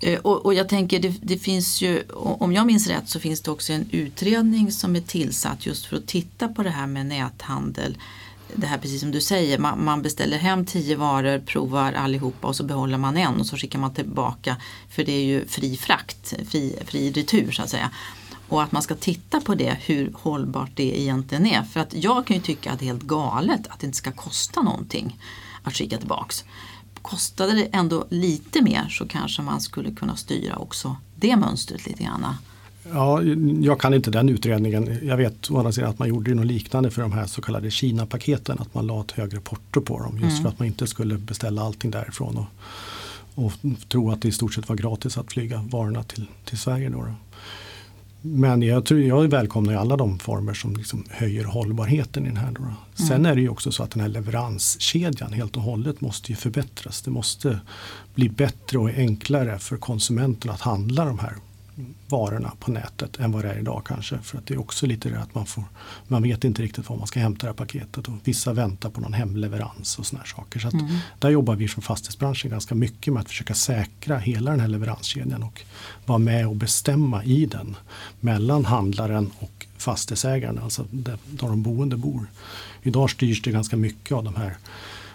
Eh, 0.00 0.18
och, 0.18 0.46
och 0.46 0.54
jag 0.54 0.68
tänker 0.68 0.98
det, 0.98 1.14
det 1.22 1.38
finns 1.38 1.82
ju, 1.82 2.02
om 2.14 2.52
jag 2.52 2.66
minns 2.66 2.86
rätt 2.86 3.08
så 3.08 3.20
finns 3.20 3.40
det 3.40 3.50
också 3.50 3.72
en 3.72 3.88
utredning 3.90 4.72
som 4.72 4.96
är 4.96 5.00
tillsatt 5.00 5.66
just 5.66 5.86
för 5.86 5.96
att 5.96 6.06
titta 6.06 6.48
på 6.48 6.62
det 6.62 6.70
här 6.70 6.86
med 6.86 7.06
näthandel. 7.06 7.98
Det 8.54 8.66
här 8.66 8.78
precis 8.78 9.00
som 9.00 9.10
du 9.10 9.20
säger, 9.20 9.58
man, 9.58 9.84
man 9.84 10.02
beställer 10.02 10.38
hem 10.38 10.66
tio 10.66 10.96
varor, 10.96 11.38
provar 11.38 11.92
allihopa 11.92 12.48
och 12.48 12.56
så 12.56 12.64
behåller 12.64 12.98
man 12.98 13.16
en 13.16 13.40
och 13.40 13.46
så 13.46 13.56
skickar 13.56 13.78
man 13.78 13.94
tillbaka 13.94 14.56
för 14.88 15.04
det 15.04 15.12
är 15.12 15.24
ju 15.24 15.46
fri 15.46 15.76
frakt, 15.76 16.34
fri, 16.48 16.76
fri 16.86 17.12
retur 17.12 17.50
så 17.50 17.62
att 17.62 17.70
säga. 17.70 17.90
Och 18.48 18.62
att 18.62 18.72
man 18.72 18.82
ska 18.82 18.94
titta 18.94 19.40
på 19.40 19.54
det, 19.54 19.76
hur 19.80 20.12
hållbart 20.14 20.70
det 20.74 21.00
egentligen 21.00 21.46
är. 21.46 21.62
För 21.62 21.80
att 21.80 21.94
jag 21.94 22.26
kan 22.26 22.36
ju 22.36 22.42
tycka 22.42 22.72
att 22.72 22.78
det 22.78 22.84
är 22.84 22.86
helt 22.86 23.02
galet 23.02 23.60
att 23.68 23.80
det 23.80 23.86
inte 23.86 23.98
ska 23.98 24.12
kosta 24.12 24.62
någonting 24.62 25.18
att 25.62 25.74
skicka 25.74 25.98
tillbaks. 25.98 26.44
Kostade 27.02 27.52
det 27.52 27.68
ändå 27.72 28.06
lite 28.10 28.62
mer 28.62 28.88
så 28.88 29.06
kanske 29.06 29.42
man 29.42 29.60
skulle 29.60 29.90
kunna 29.90 30.16
styra 30.16 30.56
också 30.56 30.96
det 31.16 31.36
mönstret 31.36 31.86
lite 31.86 32.02
grann. 32.02 32.26
Ja, 32.92 33.22
jag 33.60 33.80
kan 33.80 33.94
inte 33.94 34.10
den 34.10 34.28
utredningen. 34.28 34.98
Jag 35.02 35.16
vet 35.16 35.50
å 35.50 35.58
andra 35.58 35.72
sidan 35.72 35.90
att 35.90 35.98
man 35.98 36.08
gjorde 36.08 36.34
något 36.34 36.46
liknande 36.46 36.90
för 36.90 37.02
de 37.02 37.12
här 37.12 37.26
så 37.26 37.42
kallade 37.42 37.70
Kina-paketen. 37.70 38.58
Att 38.58 38.74
man 38.74 38.86
la 38.86 39.00
ett 39.00 39.10
högre 39.10 39.40
porto 39.40 39.80
på 39.80 39.98
dem 39.98 40.18
just 40.18 40.30
Mm. 40.30 40.42
för 40.42 40.48
att 40.48 40.58
man 40.58 40.68
inte 40.68 40.86
skulle 40.86 41.18
beställa 41.18 41.62
allting 41.62 41.90
därifrån. 41.90 42.36
Och, 42.36 43.44
och 43.44 43.52
tro 43.88 44.10
att 44.10 44.22
det 44.22 44.28
i 44.28 44.32
stort 44.32 44.54
sett 44.54 44.68
var 44.68 44.76
gratis 44.76 45.18
att 45.18 45.32
flyga 45.32 45.64
varorna 45.70 46.02
till, 46.02 46.26
till 46.44 46.58
Sverige. 46.58 46.88
Då 46.88 47.02
då. 47.02 47.14
Men 48.22 48.62
jag, 48.62 48.84
tror, 48.84 49.00
jag 49.00 49.28
välkomnar 49.28 49.74
alla 49.74 49.96
de 49.96 50.18
former 50.18 50.54
som 50.54 50.76
liksom 50.76 51.04
höjer 51.10 51.44
hållbarheten 51.44 52.24
i 52.24 52.28
den 52.28 52.36
här. 52.36 52.52
Då. 52.52 52.64
Sen 53.06 53.26
är 53.26 53.34
det 53.34 53.40
ju 53.40 53.48
också 53.48 53.72
så 53.72 53.82
att 53.82 53.90
den 53.90 54.00
här 54.00 54.08
leveranskedjan 54.08 55.32
helt 55.32 55.56
och 55.56 55.62
hållet 55.62 56.00
måste 56.00 56.32
ju 56.32 56.36
förbättras. 56.36 57.02
Det 57.02 57.10
måste 57.10 57.60
bli 58.14 58.28
bättre 58.28 58.78
och 58.78 58.88
enklare 58.88 59.58
för 59.58 59.76
konsumenten 59.76 60.50
att 60.50 60.60
handla 60.60 61.04
de 61.04 61.18
här 61.18 61.34
varorna 62.08 62.52
på 62.58 62.70
nätet 62.70 63.16
än 63.16 63.32
vad 63.32 63.44
det 63.44 63.50
är 63.50 63.58
idag 63.58 63.82
kanske. 63.86 64.18
För 64.18 64.38
att 64.38 64.46
det 64.46 64.54
är 64.54 64.60
också 64.60 64.86
lite 64.86 65.10
det 65.10 65.20
att 65.20 65.34
man 65.34 65.46
får, 65.46 65.64
man 66.08 66.22
vet 66.22 66.44
inte 66.44 66.62
riktigt 66.62 66.88
var 66.88 66.96
man 66.96 67.06
ska 67.06 67.20
hämta 67.20 67.46
det 67.46 67.50
här 67.50 67.56
paketet 67.56 68.08
och 68.08 68.14
vissa 68.24 68.52
väntar 68.52 68.90
på 68.90 69.00
någon 69.00 69.12
hemleverans 69.12 69.98
och 69.98 70.06
såna 70.06 70.20
här 70.20 70.28
saker. 70.28 70.60
Så 70.60 70.68
att 70.68 70.74
där 71.18 71.30
jobbar 71.30 71.56
vi 71.56 71.68
från 71.68 71.82
fastighetsbranschen 71.82 72.50
ganska 72.50 72.74
mycket 72.74 73.12
med 73.12 73.20
att 73.20 73.28
försöka 73.28 73.54
säkra 73.54 74.18
hela 74.18 74.50
den 74.50 74.60
här 74.60 74.68
leveranskedjan 74.68 75.42
och 75.42 75.62
vara 76.06 76.18
med 76.18 76.46
och 76.48 76.56
bestämma 76.56 77.24
i 77.24 77.46
den 77.46 77.76
mellan 78.20 78.64
handlaren 78.64 79.30
och 79.38 79.66
fastighetsägaren, 79.76 80.58
alltså 80.58 80.86
där, 80.90 81.18
där 81.30 81.48
de 81.48 81.62
boende 81.62 81.96
bor. 81.96 82.26
Idag 82.82 83.10
styrs 83.10 83.42
det 83.42 83.50
ganska 83.50 83.76
mycket 83.76 84.16
av 84.16 84.24
de 84.24 84.36
här 84.36 84.56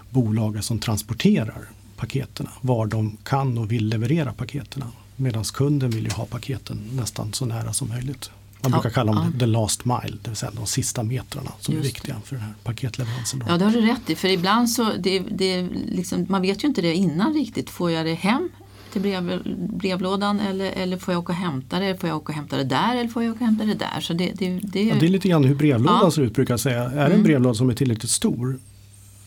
bolagen 0.10 0.64
som 0.64 0.80
transporterar 0.80 1.62
paketen, 1.96 2.48
var 2.62 2.86
de 2.86 3.18
kan 3.24 3.58
och 3.58 3.72
vill 3.72 3.88
leverera 3.88 4.34
paketen. 4.34 4.84
Medan 5.16 5.44
kunden 5.44 5.90
vill 5.90 6.04
ju 6.04 6.12
ha 6.12 6.26
paketen 6.26 6.80
nästan 6.94 7.34
så 7.34 7.46
nära 7.46 7.74
som 7.74 7.90
möjligt. 7.90 8.30
Man 8.62 8.72
brukar 8.72 8.90
kalla 8.90 9.14
dem 9.14 9.32
ja. 9.34 9.40
the 9.40 9.46
last 9.46 9.86
mile, 9.86 10.18
det 10.22 10.30
vill 10.30 10.36
säga 10.38 10.52
de 10.56 10.66
sista 10.66 11.04
metrarna 11.04 11.52
som 11.60 11.74
Just 11.74 11.86
är 11.86 11.94
viktiga 11.94 12.16
för 12.26 12.36
den 12.36 12.46
här 12.46 12.54
paketleveransen. 12.64 13.40
Då. 13.40 13.46
Ja, 13.50 13.58
det 13.58 13.66
har 13.66 13.72
du 13.72 13.82
rätt 13.82 14.10
i. 14.10 14.16
För 14.16 14.28
ibland 14.28 14.70
så, 14.70 14.92
det, 15.00 15.20
det 15.20 15.68
liksom, 15.86 16.26
man 16.30 16.42
vet 16.42 16.64
ju 16.64 16.68
inte 16.68 16.82
det 16.82 16.94
innan 16.94 17.34
riktigt. 17.34 17.70
Får 17.70 17.92
jag 17.92 18.06
det 18.06 18.14
hem 18.14 18.50
till 18.94 19.02
brev, 19.02 19.42
brevlådan 19.58 20.40
eller, 20.40 20.72
eller 20.72 20.98
får 20.98 21.14
jag 21.14 21.22
åka 21.22 21.34
och 21.34 21.40
hämta 21.40 21.80
det? 21.80 21.98
Får 21.98 22.10
jag 22.10 22.18
åka 22.18 22.32
och 22.32 22.36
hämta 22.36 22.58
det 22.58 22.64
där 22.64 22.96
eller 22.96 23.10
får 23.10 23.24
jag 23.24 23.32
åka 23.32 23.44
och 23.44 23.46
hämta 23.46 23.66
det 23.66 23.74
där? 23.74 24.02
Så 24.02 24.14
det, 24.14 24.32
det, 24.36 24.60
det, 24.64 24.84
Ja, 24.84 24.96
det 25.00 25.06
är 25.06 25.10
lite 25.10 25.28
grann 25.28 25.44
hur 25.44 25.56
brevlådan 25.56 26.00
Ja. 26.04 26.12
ser 26.12 26.22
ut 26.22 26.34
brukar 26.34 26.54
jag 26.54 26.60
säga. 26.60 26.84
Är 26.84 27.10
det 27.10 27.16
en 27.16 27.24
brevlåda 27.24 27.54
som 27.54 27.70
är 27.70 27.74
tillräckligt 27.74 28.12
stor 28.12 28.60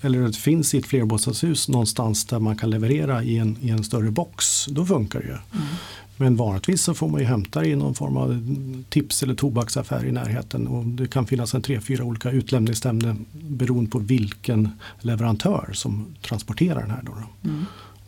eller 0.01 0.21
det 0.21 0.37
finns 0.37 0.75
i 0.75 0.79
ett 0.79 0.87
flerbostadshus 0.87 1.69
någonstans 1.69 2.25
där 2.25 2.39
man 2.39 2.57
kan 2.57 2.71
leverera 2.71 3.23
i 3.23 3.39
en, 3.39 3.57
i 3.61 3.71
en 3.71 3.85
större 3.85 4.11
box, 4.11 4.67
då 4.67 4.87
funkar 4.87 5.21
det 5.21 5.27
ju. 5.27 5.37
Men 6.17 6.37
vanligtvis 6.37 6.83
så 6.83 6.95
får 6.95 7.09
man 7.09 7.21
ju 7.21 7.27
hämta 7.27 7.61
det 7.61 7.69
i 7.69 7.77
någon 7.77 7.95
form 7.95 8.17
av 8.17 8.57
tips 8.89 9.23
eller 9.23 9.35
tobaksaffär 9.35 10.05
i 10.05 10.13
närheten 10.13 10.67
och 10.67 10.85
det 10.85 11.07
kan 11.07 11.27
finnas 11.27 11.55
en 11.55 11.63
tre, 11.63 11.81
fyra 11.81 12.05
olika 12.05 12.31
utlämningsställen 12.31 13.27
beroende 13.33 13.91
på 13.91 13.99
vilken 13.99 14.71
leverantör 15.01 15.71
som 15.73 16.07
transporterar 16.23 16.81
den 16.81 16.91
här. 16.91 17.03
Då 17.03 17.13
då. 17.13 17.51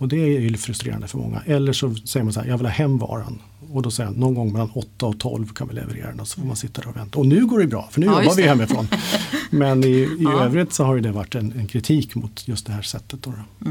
Och 0.00 0.08
det 0.08 0.16
är 0.16 0.40
ju 0.40 0.56
frustrerande 0.56 1.08
för 1.08 1.18
många. 1.18 1.42
Eller 1.46 1.72
så 1.72 1.94
säger 1.94 2.24
man 2.24 2.32
så 2.32 2.40
här, 2.40 2.48
jag 2.48 2.58
vill 2.58 2.66
ha 2.66 2.72
hem 2.72 2.98
varan. 2.98 3.38
Och 3.72 3.82
då 3.82 3.90
säger 3.90 4.10
jag 4.10 4.18
någon 4.18 4.34
gång 4.34 4.52
mellan 4.52 4.70
8 4.74 5.06
och 5.06 5.18
12 5.20 5.48
kan 5.52 5.68
vi 5.68 5.74
leverera 5.74 6.06
den 6.10 6.20
och 6.20 6.28
så 6.28 6.40
får 6.40 6.46
man 6.46 6.56
sitta 6.56 6.80
där 6.80 6.88
och 6.88 6.96
vänta. 6.96 7.18
Och 7.18 7.26
nu 7.26 7.46
går 7.46 7.58
det 7.58 7.66
bra 7.66 7.88
för 7.90 8.00
nu 8.00 8.06
Ja, 8.06 8.22
jobbar 8.22 8.36
vi 8.36 8.42
hemifrån. 8.42 8.88
Men 9.50 9.84
i, 9.84 9.88
i 9.88 10.16
Ja. 10.18 10.44
övrigt 10.44 10.72
så 10.72 10.84
har 10.84 10.98
det 10.98 11.12
varit 11.12 11.34
en, 11.34 11.52
en 11.52 11.66
kritik 11.66 12.14
mot 12.14 12.48
just 12.48 12.66
det 12.66 12.72
här 12.72 12.82
sättet. 12.82 13.22
Då 13.22 13.30
då. 13.60 13.70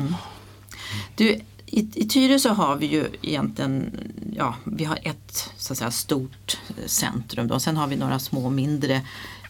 Du, 1.15 1.29
i, 1.65 1.87
I 1.95 2.07
Tyresö 2.07 2.49
har 2.49 2.75
vi 2.75 2.85
ju 2.85 3.05
egentligen 3.21 3.91
ja, 4.35 4.55
vi 4.63 4.83
har 4.83 4.99
ett 5.03 5.49
så 5.57 5.73
att 5.73 5.77
säga, 5.77 5.91
stort 5.91 6.57
eh, 6.69 6.85
centrum 6.85 7.47
då. 7.47 7.59
sen 7.59 7.77
har 7.77 7.87
vi 7.87 7.95
några 7.95 8.19
små 8.19 8.49
mindre 8.49 9.01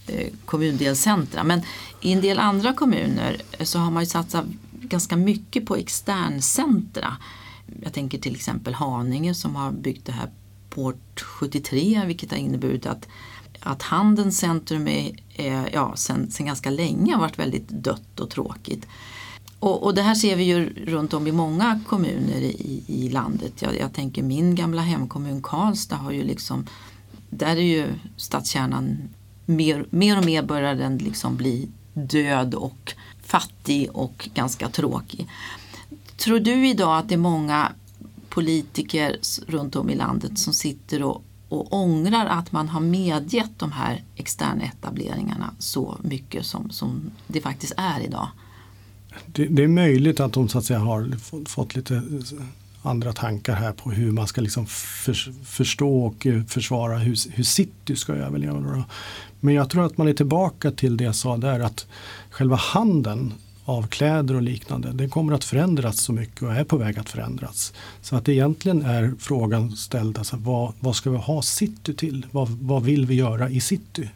eh, 0.07 0.27
kommundelscentra. 0.45 1.43
Men 1.43 1.61
i 2.01 2.11
en 2.11 2.21
del 2.21 2.39
andra 2.39 2.73
kommuner 2.73 3.37
eh, 3.51 3.65
så 3.65 3.79
har 3.79 3.91
man 3.91 4.03
ju 4.03 4.07
satsat 4.09 4.45
ganska 4.81 5.17
mycket 5.17 5.65
på 5.65 5.75
externcentra. 5.75 7.17
Jag 7.81 7.93
tänker 7.93 8.17
till 8.17 8.35
exempel 8.35 8.73
Haninge 8.73 9.33
som 9.33 9.55
har 9.55 9.71
byggt 9.71 10.05
det 10.05 10.11
här 10.11 10.29
Port 10.69 11.21
73 11.21 12.03
vilket 12.05 12.31
har 12.31 12.37
inneburit 12.37 12.85
att, 12.85 13.07
att 13.59 13.81
Handelns 13.81 14.37
centrum 14.37 14.87
är, 14.87 15.11
är, 15.35 15.69
ja, 15.73 15.95
sen, 15.95 16.31
sen 16.31 16.45
ganska 16.45 16.69
länge 16.69 17.13
har 17.13 17.19
varit 17.21 17.39
väldigt 17.39 17.69
dött 17.69 18.19
och 18.19 18.29
tråkigt. 18.29 18.87
Och, 19.59 19.83
och 19.83 19.95
det 19.95 20.01
här 20.01 20.15
ser 20.15 20.35
vi 20.35 20.43
ju 20.43 20.85
runt 20.85 21.13
om 21.13 21.27
i 21.27 21.31
många 21.31 21.79
kommuner 21.87 22.37
i, 22.41 22.83
i 22.87 23.09
landet. 23.09 23.61
Jag, 23.61 23.77
jag 23.77 23.93
tänker 23.93 24.23
min 24.23 24.55
gamla 24.55 24.81
hemkommun 24.81 25.41
Karlstad 25.41 25.95
har 25.95 26.11
ju 26.11 26.23
liksom, 26.23 26.65
där 27.29 27.55
är 27.55 27.61
ju 27.61 27.87
stadskärnan 28.17 29.09
mer, 29.45 29.85
mer 29.89 30.17
och 30.17 30.25
mer 30.25 30.43
börjar 30.43 30.75
den 30.75 30.97
liksom 30.97 31.37
bli 31.37 31.69
död 31.93 32.53
och 32.53 32.93
fattig 33.29 33.89
och 33.93 34.29
ganska 34.33 34.69
tråkig. 34.69 35.27
Tror 36.17 36.39
du 36.39 36.67
idag 36.67 36.97
att 36.97 37.09
det 37.09 37.15
är 37.15 37.19
många 37.19 37.71
politiker 38.29 39.17
runt 39.47 39.75
om 39.75 39.89
i 39.89 39.95
landet 39.95 40.39
som 40.39 40.53
sitter 40.53 41.03
och, 41.03 41.23
och 41.49 41.73
ångrar 41.73 42.25
att 42.25 42.51
man 42.51 42.69
har 42.69 42.79
medgett 42.79 43.51
de 43.59 43.71
här 43.71 44.03
externa 44.15 44.63
etableringarna 44.63 45.53
så 45.59 45.97
mycket 46.01 46.45
som, 46.45 46.69
som 46.69 47.11
det 47.27 47.41
faktiskt 47.41 47.73
är 47.77 47.99
idag? 47.99 48.27
Det, 49.25 49.45
det 49.45 49.63
är 49.63 49.67
möjligt 49.67 50.19
att 50.19 50.33
de 50.33 50.49
så 50.49 50.57
att 50.57 50.65
säga, 50.65 50.79
har 50.79 51.17
fått, 51.45 51.75
lite 51.75 52.03
andra 52.81 53.13
tankar 53.13 53.55
här 53.55 53.71
på 53.71 53.91
hur 53.91 54.11
man 54.11 54.27
ska 54.27 54.41
liksom 54.41 54.65
för, 54.65 55.45
förstå 55.45 56.05
och 56.05 56.27
eh, 56.27 56.43
försvara 56.43 56.97
hur, 56.97 57.31
hur 57.31 57.43
city 57.43 57.95
ska 57.95 58.13
överleva. 58.13 58.59
Då. 58.59 58.83
Men 59.39 59.53
jag 59.53 59.69
tror 59.69 59.85
att 59.85 59.97
man 59.97 60.07
är 60.07 60.13
tillbaka 60.13 60.71
till 60.71 60.97
det 60.97 61.03
jag 61.03 61.15
sa 61.15 61.37
där 61.37 61.59
att 61.59 61.87
själva 62.29 62.55
handeln 62.55 63.33
av 63.65 63.87
kläder 63.87 64.35
och 64.35 64.41
liknande, 64.41 64.91
det 64.91 65.09
kommer 65.09 65.33
att 65.33 65.43
förändras 65.43 65.99
så 65.99 66.13
mycket 66.13 66.41
och 66.41 66.53
är 66.53 66.63
på 66.63 66.77
väg 66.77 66.99
att 66.99 67.09
förändras. 67.09 67.73
Så 68.01 68.15
att 68.15 68.29
egentligen 68.29 68.85
är 68.85 69.13
frågan 69.19 69.71
ställd, 69.71 70.17
alltså, 70.17 70.37
vad, 70.37 70.73
vad 70.79 70.95
ska 70.95 71.09
vi 71.09 71.17
ha 71.17 71.41
city 71.41 71.93
till? 71.93 72.25
Vad, 72.31 72.49
vad 72.49 72.83
vill 72.83 73.05
vi 73.05 73.15
göra 73.15 73.49
i 73.49 73.59
city? 73.59 74.09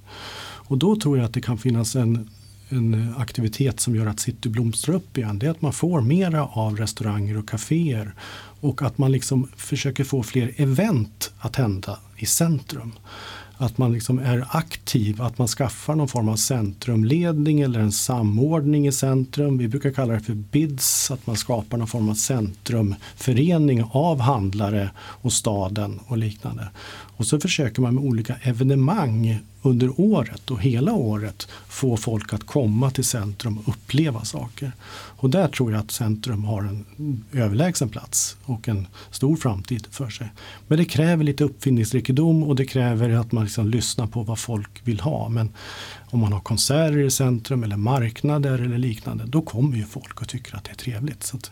Och 0.43 0.77
då 0.77 0.95
tror 0.95 1.17
jag 1.17 1.25
att 1.25 1.33
det 1.33 1.41
kan 1.41 1.57
finnas 1.57 1.95
en, 1.95 2.29
en 2.73 3.13
aktivitet 3.17 3.79
som 3.79 3.95
gör 3.95 4.05
att 4.05 4.19
city 4.19 4.49
blomstrar 4.49 4.95
upp 4.95 5.17
igen. 5.17 5.39
Det 5.39 5.45
är 5.45 5.51
att 5.51 5.61
man 5.61 5.73
får 5.73 6.01
mera 6.01 6.45
av 6.45 6.77
restauranger 6.77 7.37
och 7.37 7.49
kaféer 7.49 8.13
och 8.59 8.81
att 8.81 8.97
man 8.97 9.11
liksom 9.11 9.47
försöker 9.55 10.03
få 10.03 10.23
fler 10.23 10.51
event 10.57 11.31
att 11.39 11.55
hända 11.55 11.99
i 12.17 12.25
centrum. 12.25 12.91
Att 13.57 13.77
man 13.77 13.93
liksom 13.93 14.19
är 14.19 14.47
aktiv, 14.49 15.21
att 15.21 15.37
man 15.37 15.47
skaffar 15.47 15.95
någon 15.95 16.07
form 16.07 16.29
av 16.29 16.35
centrumledning 16.35 17.61
eller 17.61 17.79
en 17.79 17.91
samordning 17.91 18.87
i 18.87 18.91
centrum. 18.91 19.57
Vi 19.57 19.67
brukar 19.67 19.91
kalla 19.91 20.13
det 20.13 20.19
för 20.19 20.33
BIDS, 20.33 21.11
att 21.11 21.27
man 21.27 21.35
skapar 21.35 21.77
någon 21.77 21.87
form 21.87 22.09
av 22.09 22.13
centrumförening 22.13 23.83
av 23.91 24.19
handlare 24.19 24.89
och 24.97 25.33
staden 25.33 25.99
och 26.07 26.17
liknande. 26.17 26.67
Och 27.23 27.27
så 27.27 27.39
försöker 27.39 27.81
man 27.81 27.95
med 27.95 28.03
olika 28.03 28.35
evenemang 28.43 29.39
under 29.61 29.99
året 29.99 30.51
och 30.51 30.61
hela 30.61 30.93
året 30.93 31.47
få 31.67 31.97
folk 31.97 32.33
att 32.33 32.45
komma 32.45 32.91
till 32.91 33.03
centrum 33.03 33.57
och 33.57 33.67
uppleva 33.67 34.25
saker. 34.25 34.71
Och 34.91 35.29
där 35.29 35.47
tror 35.47 35.71
jag 35.71 35.79
att 35.79 35.91
centrum 35.91 36.43
har 36.43 36.61
en 36.61 36.85
överlägsen 37.31 37.89
plats 37.89 38.37
och 38.43 38.67
en 38.67 38.87
stor 39.11 39.35
framtid 39.35 39.87
för 39.91 40.09
sig. 40.09 40.27
Men 40.67 40.77
det 40.77 40.85
kräver 40.85 41.23
lite 41.23 41.43
uppfinningsrikedom 41.43 42.43
och 42.43 42.55
det 42.55 42.65
kräver 42.65 43.09
att 43.09 43.31
man 43.31 43.43
liksom 43.43 43.69
lyssnar 43.69 44.07
på 44.07 44.23
vad 44.23 44.39
folk 44.39 44.81
vill 44.83 44.99
ha. 44.99 45.29
Men 45.29 45.49
om 46.05 46.19
man 46.19 46.33
har 46.33 46.39
konserter 46.39 46.99
i 46.99 47.11
centrum 47.11 47.63
eller 47.63 47.77
marknader 47.77 48.59
eller 48.59 48.77
liknande 48.77 49.23
då 49.27 49.41
kommer 49.41 49.77
ju 49.77 49.83
folk 49.83 50.21
och 50.21 50.27
tycker 50.27 50.55
att 50.55 50.63
det 50.63 50.71
är 50.71 50.75
trevligt. 50.75 51.23
Så 51.23 51.37
att, 51.37 51.51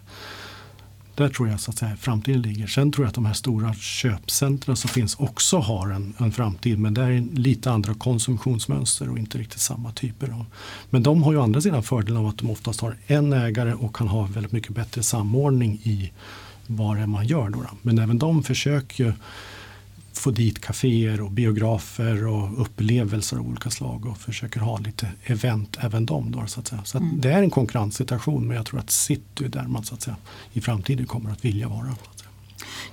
där 1.22 1.30
tror 1.30 1.50
jag 1.50 1.60
så 1.60 1.72
att 1.72 1.78
säga, 1.78 1.96
framtiden 1.96 2.42
ligger. 2.42 2.68
Sen 2.68 2.92
tror 2.92 3.06
jag 3.06 3.10
att 3.10 3.16
de 3.16 3.26
här 3.26 3.34
stora 3.34 3.74
köpcentren 3.74 4.76
som 4.76 4.90
finns 4.90 5.16
också 5.16 5.58
har 5.58 5.90
en, 5.90 6.14
en 6.18 6.32
framtid. 6.32 6.80
Men 6.80 6.94
där 6.94 7.10
är 7.10 7.22
lite 7.34 7.72
andra 7.72 7.94
konsumtionsmönster 7.94 9.10
och 9.10 9.18
inte 9.18 9.38
riktigt 9.38 9.62
samma 9.62 9.92
typer 9.92 10.28
av. 10.28 10.46
Men 10.90 11.04
de 11.04 11.24
har 11.24 11.32
ju 11.32 11.42
andra 11.42 11.62
sidan 11.62 11.84
fördelen 11.84 12.18
av 12.18 12.28
att 12.28 12.38
de 12.38 12.50
oftast 12.50 12.82
har 12.82 12.96
en 13.08 13.34
ägare 13.34 13.74
och 13.74 13.96
kan 13.96 14.08
ha 14.08 14.26
väldigt 14.26 14.52
mycket 14.52 14.72
bättre 14.72 15.04
samordning 15.04 15.80
i 15.84 16.12
vad 16.68 16.98
det 16.98 17.02
är 17.02 17.08
man 17.08 17.28
gör. 17.28 17.50
Då. 17.50 17.60
Men 17.82 18.00
även 18.00 18.20
de 18.20 18.44
försöker 18.44 19.16
få 20.22 20.32
dit 20.32 20.62
kaféer 20.62 21.22
och 21.22 21.32
biografer 21.32 22.28
och 22.28 22.62
upplevelser 22.62 23.38
av 23.38 23.48
olika 23.48 23.70
slag 23.70 24.06
och 24.06 24.18
försöker 24.18 24.60
ha 24.60 24.78
lite 24.78 25.12
event 25.24 25.78
även 25.82 26.06
de. 26.06 26.32
Då, 26.32 26.44
så 26.48 26.60
att 26.60 26.68
säga. 26.68 26.82
Så 26.86 26.98
att 26.98 27.04
Mm. 27.04 27.22
det 27.22 27.32
är 27.32 27.44
en 27.44 27.50
konkurrenssituation 27.50 28.48
men 28.48 28.58
jag 28.58 28.66
tror 28.66 28.80
att 28.80 28.90
city 28.92 29.46
är 29.46 29.50
där 29.50 29.68
man 29.68 29.84
så 29.84 29.94
att 29.94 30.02
säga, 30.02 30.16
i 30.54 30.62
framtiden 30.62 31.06
kommer 31.06 31.32
att 31.32 31.46
vilja 31.46 31.70
vara. 31.70 31.88
Att. 31.88 32.24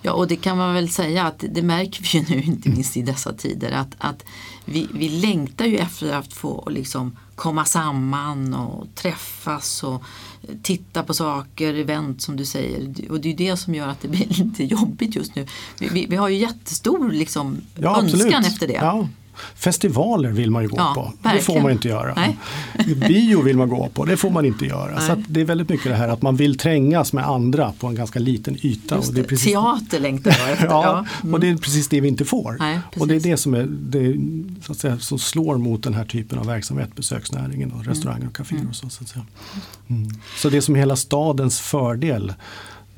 Ja, 0.03 0.13
och 0.13 0.29
det 0.29 0.37
kan 0.37 0.57
man 0.57 0.75
väl 0.75 0.89
säga 0.89 1.27
att 1.27 1.45
det 1.51 1.63
märker 1.63 2.03
vi 2.03 2.19
ju 2.19 2.37
nu, 2.37 2.43
inte 2.43 2.69
minst 2.69 2.97
i 2.97 3.03
dessa 3.03 3.33
tider, 3.33 3.71
att, 3.73 3.95
att 3.99 4.25
vi, 4.65 4.89
vi 4.95 5.09
längtar 5.09 5.65
ju 5.65 5.77
efter 5.77 6.13
att 6.13 6.33
få 6.33 6.69
liksom 6.71 7.17
komma 7.39 7.65
samman 7.65 8.55
och 8.55 8.87
träffas 8.95 9.83
och 9.83 10.03
titta 10.63 11.03
på 11.03 11.15
saker, 11.15 11.75
event 11.75 12.23
som 12.23 12.37
du 12.37 12.45
säger. 12.45 12.95
Och 13.11 13.21
det 13.21 13.29
är 13.29 13.31
ju 13.31 13.37
det 13.51 13.57
som 13.57 13.75
gör 13.75 13.89
att 13.89 14.01
det 14.01 14.09
blir 14.09 14.27
lite 14.45 14.65
jobbigt 14.65 15.17
just 15.17 15.35
nu. 15.35 15.47
Vi, 15.79 15.89
vi, 15.89 16.07
vi 16.07 16.17
har 16.17 16.29
ju 16.29 16.37
jättestor 16.37 17.11
liksom, 17.11 17.61
Ja, 17.75 18.01
önskan 18.01 18.21
absolut. 18.21 18.47
efter 18.47 18.67
det. 18.67 18.73
Ja. 18.73 19.09
Festivaler 19.55 20.31
vill 20.31 20.51
man 20.51 20.63
ju 20.63 20.69
gå 20.69 20.77
Ja, 20.77 20.93
på. 20.95 21.03
Det 21.23 21.29
verkligen. 21.29 21.45
får 21.45 21.61
man 21.61 21.71
inte 21.73 21.89
göra. 21.89 22.15
Nej. 22.17 22.39
Bio 23.09 23.43
vill 23.43 23.57
man 23.57 23.69
gå 23.69 23.89
på. 23.95 24.05
Det 24.05 24.17
får 24.17 24.31
man 24.31 24.45
inte 24.45 24.67
göra. 24.67 24.95
Nej. 24.99 25.07
Så 25.09 25.23
det 25.29 25.41
är 25.41 25.45
väldigt 25.45 25.69
mycket 25.69 25.87
det 25.87 25.95
här 25.97 26.09
att 26.09 26.23
man 26.23 26.37
vill 26.37 26.59
trängas 26.59 27.13
med 27.13 27.27
andra 27.29 27.73
på 27.81 27.87
en 27.87 27.95
ganska 27.95 28.19
liten 28.19 28.57
yta. 28.63 28.97
Just 28.97 29.09
och 29.09 29.15
det 29.15 29.21
är 29.21 29.23
det. 29.23 29.29
precis, 29.29 29.53
Teater 29.53 30.01
längtar 30.01 30.31
jag 30.39 30.51
efter. 30.53 30.67
Ja, 30.79 31.05
Mm. 31.23 31.35
och 31.35 31.41
det 31.41 31.49
är 31.49 31.57
precis 31.57 31.89
det 31.89 32.01
vi 32.01 32.09
inte 32.09 32.25
får. 32.25 32.57
Nej, 32.59 32.79
och 32.97 33.09
det 33.09 33.15
är 33.15 33.21
det 33.21 33.37
som, 33.37 33.55
är, 33.55 33.67
det, 33.71 34.17
så 34.67 34.73
att 34.73 34.79
säga, 34.79 34.99
som 34.99 35.19
slår 35.19 35.59
mot 35.59 35.83
den 35.83 35.95
här 35.95 36.05
typen 36.05 36.39
av 36.39 36.47
verksamhet, 36.47 36.97
besöksnäringen 36.97 37.73
och 37.73 37.85
restauranger 37.87 38.27
och 38.27 38.37
kaféer. 38.37 38.69
Och 38.71 38.77
så, 38.77 38.89
så, 38.89 39.03
att 39.05 39.09
säga. 39.09 39.25
Mm. 39.89 40.09
så 40.37 40.51
det 40.51 40.63
som 40.63 40.75
är 40.75 40.79
hela 40.79 40.97
stadens 40.97 41.61
fördel, 41.61 42.33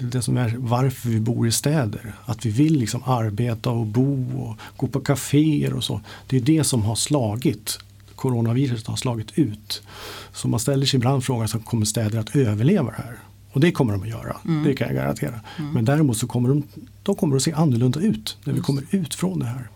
det 0.01 0.07
är 0.07 0.11
det 0.11 0.22
som 0.22 0.36
är 0.36 0.55
varför 0.59 1.09
vi 1.09 1.20
bor 1.20 1.48
i 1.48 1.53
städer. 1.53 2.14
Att 2.24 2.46
vi 2.46 2.51
vill 2.51 2.78
liksom 2.78 3.03
arbeta 3.07 3.70
och 3.70 3.86
bo 3.86 4.40
och 4.42 4.57
gå 4.76 4.86
på 4.86 5.01
kaféer 5.01 5.72
och 5.74 5.84
så. 5.84 6.01
Det 6.26 6.36
är 6.36 6.40
det 6.40 6.64
som 6.64 6.82
har 6.82 6.94
slagit 6.94 7.78
coronaviruset 8.14 8.86
har 8.86 8.96
slagit 8.96 9.38
ut. 9.38 9.82
Så 10.32 10.48
man 10.48 10.61
ställer 10.61 10.86
sig 10.86 10.96
ibland 10.96 11.24
frågan 11.24 11.48
så 11.48 11.59
kommer 11.59 11.86
städer 11.86 12.18
att 12.18 12.36
överleva 12.36 12.90
det 12.90 12.96
här? 12.96 13.16
Och 13.53 13.61
det 13.61 13.72
kommer 13.72 13.92
de 13.92 14.03
att 14.03 14.09
göra, 14.09 14.36
det 14.64 14.74
kan 14.74 14.86
jag 14.86 14.96
garantera. 14.96 15.40
Men 15.72 15.84
däremot 15.84 16.16
så 16.16 16.26
kommer 16.26 16.48
de, 16.48 16.62
de 17.03 17.14
kommer 17.14 17.36
att 17.36 17.42
se 17.42 17.53
annorlunda 17.53 18.01
ut 18.01 18.36
när 18.44 18.53
vi 18.53 18.61
kommer 18.61 18.84
ut 18.90 19.14
från 19.14 19.38
det 19.38 19.46
här. 19.46 19.68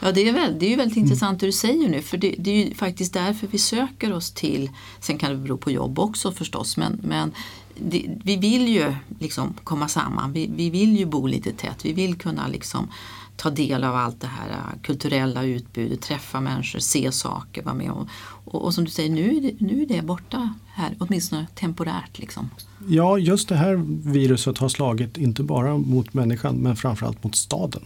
Ja, 0.00 0.12
det 0.12 0.28
är, 0.28 0.32
väl, 0.32 0.58
det 0.58 0.66
är 0.66 0.70
ju 0.70 0.76
väldigt 0.76 0.96
Mm. 0.96 1.06
intressant 1.06 1.40
det 1.40 1.46
du 1.46 1.52
säger 1.52 1.88
nu 1.88 2.02
för 2.02 2.16
det, 2.16 2.34
det 2.38 2.50
är 2.50 2.66
ju 2.66 2.74
faktiskt 2.74 3.12
därför 3.12 3.46
vi 3.46 3.58
söker 3.58 4.12
oss 4.12 4.30
till, 4.30 4.70
sen 5.00 5.18
kan 5.18 5.30
det 5.30 5.36
bero 5.36 5.56
på 5.56 5.70
jobb 5.70 5.98
också 5.98 6.32
förstås, 6.32 6.76
men, 6.76 7.00
men 7.02 7.32
det, 7.76 8.06
vi 8.24 8.36
vill 8.36 8.68
ju 8.68 8.94
liksom 9.18 9.54
komma 9.64 9.88
samman, 9.88 10.32
vi, 10.32 10.50
vi 10.56 10.70
vill 10.70 10.98
ju 10.98 11.06
bo 11.06 11.26
lite 11.26 11.52
tätt, 11.52 11.84
vi 11.84 11.92
vill 11.92 12.14
kunna 12.14 12.48
liksom 12.48 12.88
ta 13.36 13.50
del 13.50 13.84
av 13.84 13.96
allt 13.96 14.20
det 14.20 14.26
här 14.26 14.50
äh, 14.50 14.82
kulturella 14.82 15.42
utbudet, 15.42 16.00
träffa 16.00 16.40
människor, 16.40 16.78
se 16.78 17.12
saker, 17.12 17.62
vara 17.62 17.74
med 17.74 17.90
och, 17.90 18.08
och, 18.44 18.64
och 18.64 18.74
som 18.74 18.84
du 18.84 18.90
säger, 18.90 19.10
nu 19.10 19.36
är, 19.36 19.40
det, 19.40 19.60
nu 19.60 19.82
är 19.82 19.86
det 19.86 20.02
borta 20.02 20.54
här, 20.66 20.96
åtminstone 21.00 21.46
temporärt. 21.54 22.18
Liksom. 22.18 22.50
Ja, 22.88 23.18
just 23.18 23.48
det 23.48 23.56
här 23.56 23.74
viruset 24.10 24.58
har 24.58 24.68
slagit 24.68 25.18
inte 25.18 25.42
bara 25.42 25.78
mot 25.78 26.14
människan 26.14 26.56
men 26.56 26.76
framförallt 26.76 27.24
mot 27.24 27.36
staden. 27.36 27.82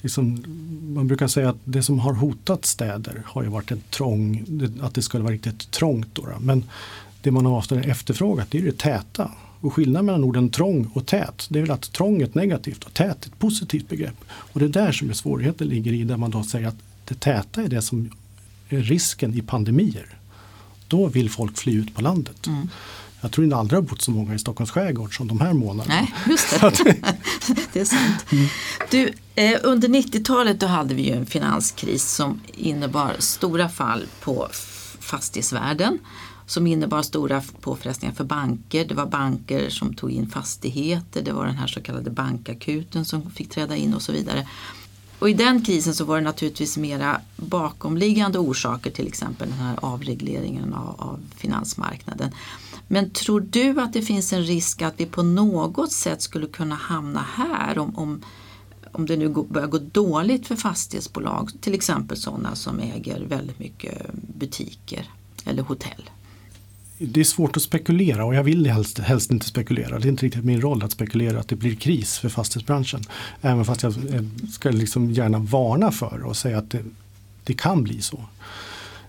Liksom, 0.00 0.44
man 0.94 1.06
brukar 1.06 1.26
säga 1.26 1.48
att 1.48 1.56
det 1.64 1.82
som 1.82 1.98
har 1.98 2.12
hotat 2.12 2.64
städer 2.64 3.22
har 3.26 3.42
ju 3.42 3.48
varit 3.48 3.70
en 3.70 3.80
trång, 3.90 4.44
att 4.82 4.94
det 4.94 5.02
skulle 5.02 5.24
vara 5.24 5.34
riktigt 5.34 5.70
trångt. 5.70 6.08
Då. 6.12 6.28
Men 6.40 6.64
det 7.24 7.30
man 7.30 7.46
har 7.46 7.88
efterfrågat 7.88 8.50
det 8.50 8.58
är 8.58 8.62
det 8.62 8.78
täta. 8.78 9.30
Och 9.60 9.74
skillnaden 9.74 10.06
mellan 10.06 10.24
orden 10.24 10.50
trång 10.50 10.90
och 10.94 11.06
tät 11.06 11.46
det 11.50 11.58
är 11.58 11.60
väl 11.62 11.70
att 11.70 11.92
trång 11.92 12.20
är 12.20 12.24
ett 12.24 12.34
negativt 12.34 12.84
och 12.84 12.94
tät 12.94 13.24
är 13.24 13.28
ett 13.28 13.38
positivt 13.38 13.88
begrepp. 13.88 14.24
Och 14.28 14.60
det 14.60 14.66
är 14.66 14.68
där 14.68 14.92
som 14.92 15.10
är 15.10 15.14
svårigheten 15.14 15.68
ligger 15.68 15.92
i 15.92 16.04
där 16.04 16.16
man 16.16 16.30
då 16.30 16.42
säger 16.42 16.68
att 16.68 16.76
det 17.04 17.20
täta 17.20 17.62
är 17.62 17.68
det 17.68 17.82
som 17.82 18.10
är 18.68 18.78
risken 18.78 19.34
i 19.34 19.42
pandemier. 19.42 20.06
Då 20.88 21.06
vill 21.06 21.30
folk 21.30 21.58
fly 21.58 21.72
ut 21.72 21.94
på 21.94 22.02
landet. 22.02 22.48
Jag 23.20 23.32
tror 23.32 23.44
inte 23.44 23.56
aldrig 23.56 23.80
har 23.80 23.82
bott 23.88 24.02
så 24.02 24.10
många 24.10 24.34
i 24.34 24.38
Stockholms 24.38 24.70
skärgård 24.70 25.16
som 25.16 25.28
de 25.28 25.40
här 25.40 25.52
månaderna. 25.52 25.94
Nej, 25.94 26.14
just 26.28 26.60
det. 26.60 26.70
det 27.72 27.80
är 27.80 27.84
sant. 27.84 28.24
Du, 28.90 29.12
eh, 29.34 29.60
under 29.62 29.88
90-talet 29.88 30.60
då 30.60 30.66
hade 30.66 30.94
vi 30.94 31.02
ju 31.02 31.12
en 31.12 31.26
finanskris 31.26 32.04
som 32.04 32.40
innebar 32.56 33.12
stora 33.18 33.68
fall 33.68 34.02
på 34.20 34.48
fastighetsvärden. 35.00 35.98
Som 36.46 36.66
innebar 36.66 37.02
stora 37.02 37.42
påfrestningar 37.60 38.14
för 38.14 38.24
banker. 38.24 38.84
Det 38.84 38.94
var 38.94 39.06
banker 39.06 39.70
som 39.70 39.94
tog 39.94 40.10
in 40.10 40.30
fastigheter. 40.30 41.22
Det 41.22 41.32
var 41.32 41.46
den 41.46 41.56
här 41.56 41.66
så 41.66 41.80
kallade 41.80 42.10
bankakuten 42.10 43.04
som 43.04 43.30
fick 43.30 43.50
träda 43.50 43.76
in 43.76 43.94
och 43.94 44.02
så 44.02 44.12
vidare. 44.12 44.48
Och 45.18 45.30
i 45.30 45.34
den 45.34 45.62
krisen 45.64 45.94
så 45.94 46.04
var 46.04 46.16
det 46.16 46.22
naturligtvis 46.24 46.76
mera 46.76 47.20
bakomliggande 47.36 48.38
orsaker, 48.38 48.90
till 48.90 49.06
exempel 49.06 49.48
den 49.48 49.58
här 49.58 49.78
avregleringen 49.82 50.74
av, 50.74 51.00
av 51.00 51.20
finansmarknaden. 51.36 52.30
Men 52.88 53.10
tror 53.10 53.40
du 53.40 53.80
att 53.80 53.92
det 53.92 54.02
finns 54.02 54.32
en 54.32 54.42
risk 54.42 54.82
att 54.82 54.94
vi 54.96 55.06
på 55.06 55.22
något 55.22 55.92
sätt 55.92 56.22
skulle 56.22 56.46
kunna 56.46 56.74
hamna 56.74 57.26
här 57.34 57.78
om, 57.78 57.96
om, 57.98 58.22
om 58.92 59.06
det 59.06 59.16
nu 59.16 59.28
går- 59.28 59.44
börjar 59.44 59.68
gå 59.68 59.78
dåligt 59.78 60.46
för 60.46 60.56
fastighetsbolag, 60.56 61.50
till 61.60 61.74
exempel 61.74 62.16
sådana 62.16 62.54
som 62.54 62.80
äger 62.80 63.20
väldigt 63.20 63.58
mycket 63.58 64.12
butiker 64.12 65.10
eller 65.44 65.62
hotell? 65.62 66.10
Det 66.98 67.20
är 67.20 67.24
svårt 67.24 67.56
att 67.56 67.62
spekulera 67.62 68.24
och 68.24 68.34
jag 68.34 68.42
vill 68.42 68.66
helst, 68.66 68.98
helst 68.98 69.30
inte 69.30 69.46
spekulera. 69.46 69.98
Det 69.98 70.08
är 70.08 70.10
inte 70.10 70.26
riktigt 70.26 70.44
min 70.44 70.60
roll 70.60 70.82
att 70.82 70.92
spekulera 70.92 71.40
att 71.40 71.48
det 71.48 71.56
blir 71.56 71.74
kris 71.74 72.18
för 72.18 72.28
fastighetsbranschen. 72.28 73.00
Även 73.40 73.64
fast 73.64 73.82
jag 73.82 73.92
eh, 74.14 74.22
ska 74.52 74.70
liksom 74.70 75.10
gärna 75.10 75.38
varna 75.38 75.90
för 75.92 76.22
och 76.22 76.36
säga 76.36 76.58
att 76.58 76.70
det, 76.70 76.82
det 77.44 77.54
kan 77.54 77.82
bli 77.82 78.02
så. 78.02 78.24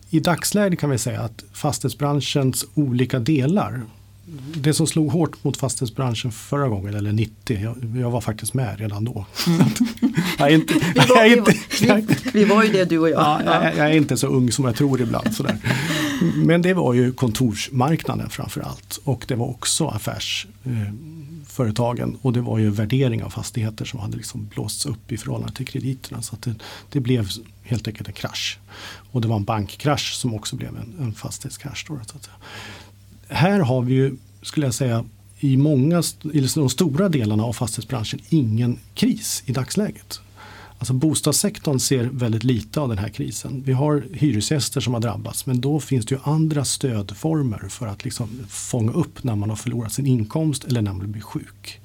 I 0.10 0.20
dagsläget 0.20 0.80
kan 0.80 0.90
vi 0.90 0.98
säga 0.98 1.22
att 1.22 1.44
fastighetsbranschens 1.54 2.66
olika 2.74 3.20
delar 3.20 3.82
det 4.56 4.74
som 4.74 4.88
slog 4.88 5.12
hårt 5.12 5.44
mot 5.44 5.58
fastighetsbranschen 5.58 6.32
förra 6.32 6.70
gången, 6.70 6.96
eller 6.96 7.12
90, 7.12 7.62
jag, 7.62 7.96
jag 7.96 8.12
var 8.12 8.22
faktiskt 8.22 8.54
med 8.54 8.80
redan 8.80 9.06
då. 9.06 9.26
jag, 10.38 10.52
jag, 10.52 10.54
inte, 10.54 10.74
vi, 10.74 11.00
var, 11.00 11.24
vi, 11.82 12.06
vi 12.34 12.46
var 12.46 12.64
ju 12.64 12.72
det 12.72 12.86
du 12.86 13.00
och 13.00 13.10
jag. 13.10 13.22
Ja, 13.22 13.42
jag, 13.46 13.78
jag 13.78 13.92
är 13.92 13.96
inte 13.96 14.18
så 14.18 14.28
ung 14.28 14.52
som 14.52 14.66
jag 14.66 14.76
tror 14.76 15.02
ibland. 15.02 15.36
Sådär. 15.36 15.58
Men 16.36 16.62
det 16.62 16.74
var 16.74 16.94
ju 16.94 17.14
kontorsmarknaden 17.14 18.30
framför 18.30 18.62
allt. 18.62 19.00
Och 19.04 19.26
det 19.28 19.36
var 19.36 19.48
också 19.48 19.88
affärsföretagen. 19.88 22.18
Och 22.22 22.34
det 22.34 22.42
var 22.42 22.58
ju 22.58 22.70
värdering 22.70 23.24
av 23.24 23.30
fastigheter 23.30 23.86
som 23.86 24.00
hade 24.00 24.18
liksom 24.18 24.48
blåsts 24.48 24.86
upp 24.86 25.12
i 25.12 25.18
förhållande 25.18 25.56
till 25.56 25.68
krediterna. 25.68 26.22
Så 26.22 26.36
det, 26.40 26.56
det 26.92 27.00
blev 27.00 27.30
helt 27.64 27.88
enkelt 27.88 28.08
en 28.08 28.14
krasch. 28.14 28.60
Och 29.12 29.22
det 29.22 29.28
var 29.28 29.36
en 29.36 29.44
bankkrasch 29.44 30.14
som 30.14 30.34
också 30.34 30.56
blev 30.56 30.70
en, 30.70 30.96
en 31.00 31.14
fastighetskrasch. 31.14 31.86
Då, 31.88 32.00
så 32.08 32.18
att 32.18 32.24
säga. 32.24 32.36
Här 33.28 33.60
har 33.60 33.82
vi 33.82 33.94
ju, 33.94 34.16
skulle 34.42 34.68
jag 34.68 34.74
säga, 34.74 35.06
i 35.40 35.58
många, 35.58 36.04
i 36.34 36.40
de 36.56 36.70
stora 36.70 37.10
delarna 37.10 37.44
av 37.44 37.54
fastighetsbranschen 37.54 38.20
ingen 38.30 38.80
kris 38.94 39.44
i 39.46 39.52
dagsläget. 39.52 40.20
Alltså 40.80 40.94
bostadssektorn 40.94 41.80
ser 41.80 42.04
väldigt 42.04 42.44
lite 42.44 42.80
av 42.80 42.90
den 42.90 42.98
här 42.98 43.10
krisen. 43.10 43.64
Vi 43.66 43.74
har 43.74 44.04
hyresgäster 44.14 44.82
som 44.82 44.94
har 44.94 45.02
drabbats 45.02 45.46
men 45.46 45.62
då 45.62 45.80
finns 45.80 46.06
det 46.06 46.16
ju 46.16 46.22
andra 46.24 46.66
stödformer 46.66 47.68
för 47.70 47.88
att 47.88 48.04
liksom 48.04 48.30
fånga 48.50 48.92
upp 48.92 49.24
när 49.24 49.36
man 49.36 49.50
har 49.50 49.56
förlorat 49.56 49.94
sin 49.94 50.08
inkomst 50.08 50.64
eller 50.64 50.82
när 50.82 50.94
man 50.94 51.12
blir 51.12 51.22
sjuk. 51.22 51.80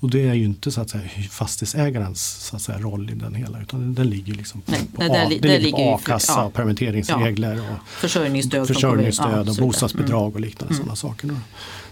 Och 0.00 0.10
det 0.10 0.28
är 0.28 0.34
ju 0.34 0.44
inte 0.44 0.70
så 0.70 0.80
att 0.80 0.90
säga, 0.90 1.02
fastighetsägarens 1.30 2.22
så 2.46 2.56
att 2.56 2.62
säga, 2.62 2.78
roll 2.78 3.10
i 3.10 3.14
den 3.14 3.34
hela 3.34 3.60
utan 3.62 3.94
den 3.94 4.10
ligger 4.10 4.34
liksom 4.34 4.60
på, 4.60 4.70
Nej, 4.70 4.80
på, 4.94 5.00
nej, 5.02 5.08
där 5.08 5.24
A, 5.24 5.28
li- 5.28 5.38
det 5.38 5.58
ligger 5.58 5.76
på 5.76 5.94
a-kassa 5.94 6.32
ja. 6.36 6.50
permitteringsregler. 6.50 7.60
Och, 7.60 7.88
Försörjningsstöd. 7.88 8.66
Ja, 9.18 9.40
och 9.50 9.56
bostadsbidrag 9.56 10.34
och 10.34 10.40
liknande 10.40 10.74
sådana 10.74 10.96
saker. 10.96 11.28
då. 11.28 11.34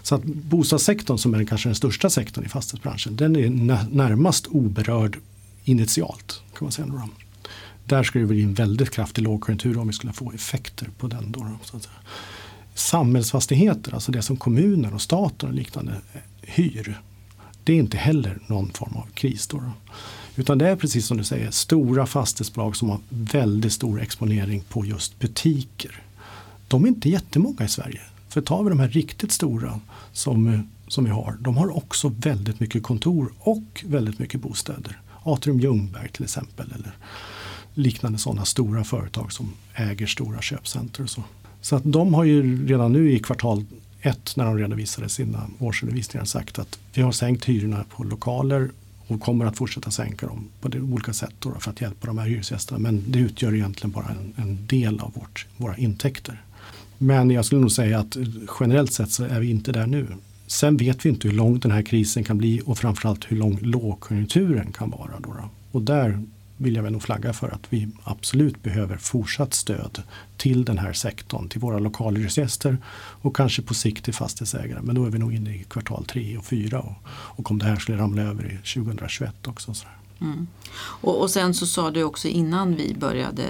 Så 0.03 0.15
att 0.15 0.23
bostadssektorn 0.23 1.17
som 1.17 1.33
är 1.33 1.45
kanske 1.45 1.69
den 1.69 1.75
största 1.75 2.09
sektorn 2.09 2.45
i 2.45 2.49
fastighetsbranschen 2.49 3.15
den 3.15 3.35
är 3.35 3.49
nä- 3.49 3.87
närmast 3.91 4.47
oberörd 4.47 5.17
initialt. 5.63 6.41
kan 6.57 6.65
man 6.65 6.71
säga. 6.71 6.87
Då. 6.87 7.09
Där 7.85 8.03
skulle 8.03 8.23
det 8.23 8.27
bli 8.27 8.43
en 8.43 8.53
väldigt 8.53 8.89
kraftig 8.91 9.21
lågkonjunktur 9.21 9.77
om 9.77 9.87
vi 9.87 9.93
skulle 9.93 10.13
få 10.13 10.31
effekter 10.31 10.89
på 10.97 11.07
den. 11.07 11.31
Då, 11.31 11.39
så 11.63 11.77
att 11.77 11.83
säga. 11.83 11.95
Samhällsfastigheter, 12.75 13.93
alltså 13.93 14.11
det 14.11 14.21
som 14.21 14.37
kommuner 14.37 14.93
och 14.93 15.01
staten 15.01 15.49
och 15.49 15.55
liknande 15.55 15.93
hyr. 16.41 17.01
Det 17.69 17.73
är 17.73 17.79
inte 17.79 17.97
heller 17.97 18.39
någon 18.47 18.71
form 18.71 18.95
av 18.95 19.07
kris. 19.13 19.47
Då, 19.47 19.57
då. 19.57 19.71
Utan 20.35 20.57
det 20.57 20.69
är 20.69 20.75
precis 20.75 21.05
som 21.05 21.17
du 21.17 21.23
säger 21.23 21.51
stora 21.51 22.05
fastighetsbolag 22.05 22.75
som 22.75 22.89
har 22.89 22.99
väldigt 23.09 23.73
stor 23.73 24.01
exponering 24.01 24.63
på 24.69 24.85
just 24.85 25.19
butiker. 25.19 26.03
De 26.67 26.83
är 26.83 26.87
inte 26.87 27.09
jättemånga 27.09 27.65
i 27.65 27.67
Sverige. 27.67 28.01
För 28.29 28.41
tar 28.41 28.63
vi 28.63 28.69
de 28.69 28.79
här 28.79 28.87
riktigt 28.87 29.31
stora 29.31 29.79
som, 30.11 30.69
som 30.87 31.03
vi 31.05 31.09
har, 31.09 31.37
de 31.39 31.57
har 31.57 31.77
också 31.77 32.13
väldigt 32.17 32.59
mycket 32.59 32.83
kontor 32.83 33.33
och 33.39 33.83
väldigt 33.87 34.19
mycket 34.19 34.41
bostäder. 34.41 35.01
Atrium 35.23 35.59
Ljungberg 35.59 36.09
till 36.09 36.23
exempel 36.23 36.71
eller 36.75 36.91
liknande 37.73 38.17
sådana 38.17 38.45
stora 38.45 38.83
företag 38.83 39.31
som 39.31 39.53
äger 39.73 40.07
stora 40.07 40.41
köpcenter. 40.41 41.03
Och 41.03 41.09
så. 41.09 41.23
så 41.61 41.75
att 41.75 41.83
de 41.85 42.13
har 42.13 42.23
ju 42.23 42.67
redan 42.67 42.93
nu 42.93 43.11
i 43.11 43.19
kvartal 43.19 43.65
ett 44.01 44.35
när 44.35 44.45
de 44.45 44.57
redovisade 44.57 45.09
sina 45.09 45.49
årsredovisningar 45.59 46.25
sagt 46.25 46.59
att 46.59 46.79
vi 46.93 47.01
har 47.01 47.11
sänkt 47.11 47.45
hyrorna 47.45 47.85
på 47.89 48.03
lokaler 48.03 48.69
och 49.07 49.21
kommer 49.21 49.45
att 49.45 49.57
fortsätta 49.57 49.91
sänka 49.91 50.27
dem 50.27 50.47
på 50.61 50.69
olika 50.77 51.13
sätt 51.13 51.33
för 51.59 51.71
att 51.71 51.81
hjälpa 51.81 52.07
de 52.07 52.17
här 52.17 52.25
hyresgästerna. 52.25 52.79
Men 52.79 53.03
det 53.07 53.19
utgör 53.19 53.53
egentligen 53.53 53.91
bara 53.91 54.05
en, 54.05 54.33
en 54.43 54.67
del 54.67 54.99
av 54.99 55.13
vårt, 55.13 55.45
våra 55.57 55.77
intäkter. 55.77 56.43
Men 56.97 57.31
jag 57.31 57.45
skulle 57.45 57.61
nog 57.61 57.71
säga 57.71 57.99
att 57.99 58.17
generellt 58.59 58.93
sett 58.93 59.11
så 59.11 59.23
är 59.23 59.39
vi 59.39 59.49
inte 59.49 59.71
där 59.71 59.87
nu. 59.87 60.07
Sen 60.47 60.77
vet 60.77 61.05
vi 61.05 61.09
inte 61.09 61.27
hur 61.27 61.35
lång 61.35 61.59
den 61.59 61.71
här 61.71 61.81
krisen 61.81 62.23
kan 62.23 62.37
bli 62.37 62.61
och 62.65 62.77
framförallt 62.77 63.31
hur 63.31 63.37
lång 63.37 63.59
lågkonjunkturen 63.61 64.71
kan 64.71 64.89
vara. 64.89 65.11
Då, 65.19 65.33
då. 65.33 65.49
Och 65.71 65.81
där 65.81 66.23
vill 66.61 66.75
jag 66.75 66.83
väl 66.83 66.91
nog 66.91 67.03
flagga 67.03 67.33
för 67.33 67.49
att 67.49 67.73
vi 67.73 67.87
absolut 68.03 68.63
behöver 68.63 68.97
fortsatt 68.97 69.53
stöd 69.53 70.03
till 70.37 70.65
den 70.65 70.77
här 70.77 70.93
sektorn, 70.93 71.49
till 71.49 71.61
våra 71.61 71.79
lokalhyresgäster 71.79 72.77
och 73.21 73.35
kanske 73.35 73.61
på 73.61 73.73
sikt 73.73 74.05
till 74.05 74.13
fastighetsägare. 74.13 74.81
Men 74.81 74.95
då 74.95 75.05
är 75.05 75.09
vi 75.09 75.19
nog 75.19 75.33
inne 75.33 75.55
i 75.55 75.63
kvartal 75.63 76.05
3 76.05 76.37
och 76.37 76.45
4 76.45 76.79
och, 76.79 76.95
och 77.09 77.51
om 77.51 77.59
det 77.59 77.65
här 77.65 77.75
skulle 77.75 77.97
ramla 77.97 78.21
över 78.21 78.45
i 78.45 78.57
2021 78.73 79.47
också. 79.47 79.73
Så 79.73 79.87
mm. 80.21 80.47
och, 80.79 81.21
och, 81.21 81.29
sen 81.29 81.53
så 81.53 81.65
sa 81.65 81.91
du 81.91 82.03
också 82.03 82.27
innan 82.27 82.75
vi 82.75 82.95
började 82.99 83.43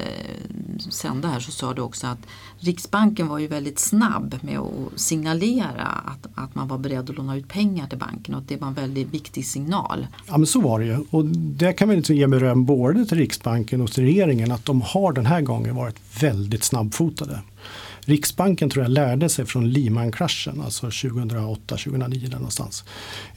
sända 0.89 1.27
här 1.27 1.39
så 1.39 1.51
sa 1.51 1.73
du 1.73 1.81
också 1.81 2.07
att 2.07 2.19
Riksbanken 2.59 3.27
var 3.27 3.39
ju 3.39 3.47
väldigt 3.47 3.79
snabb 3.79 4.39
med 4.41 4.59
att 4.59 4.99
signalera 4.99 5.85
att, 5.85 6.27
att 6.35 6.55
man 6.55 6.67
var 6.67 6.77
beredd 6.77 7.09
att 7.09 7.15
låna 7.15 7.37
ut 7.37 7.47
pengar 7.47 7.87
till 7.87 7.97
banken 7.97 8.35
och 8.35 8.41
att 8.41 8.47
det 8.47 8.57
var 8.57 8.67
en 8.67 8.73
väldigt 8.73 9.13
viktig 9.13 9.45
signal. 9.45 10.07
Ja 10.27 10.37
men 10.37 10.47
så 10.47 10.61
var 10.61 10.79
det 10.79 10.85
ju 10.85 10.97
och 11.09 11.25
det 11.25 11.73
kan 11.73 11.89
vi 11.89 11.95
liksom 11.95 12.13
inte 12.13 12.21
ge 12.21 12.27
beröm 12.27 12.65
både 12.65 13.05
till 13.05 13.17
Riksbanken 13.17 13.81
och 13.81 13.91
till 13.91 14.03
regeringen 14.03 14.51
att 14.51 14.65
de 14.65 14.81
har 14.81 15.13
den 15.13 15.25
här 15.25 15.41
gången 15.41 15.75
varit 15.75 16.21
väldigt 16.21 16.63
snabbfotade. 16.63 17.39
Riksbanken 18.09 18.69
tror 18.69 18.83
jag 18.83 18.91
lärde 18.91 19.29
sig 19.29 19.45
från 19.45 19.69
Lehman-kraschen, 19.69 20.61
alltså 20.61 20.87
2008-2009 20.87 22.31
någonstans, 22.31 22.83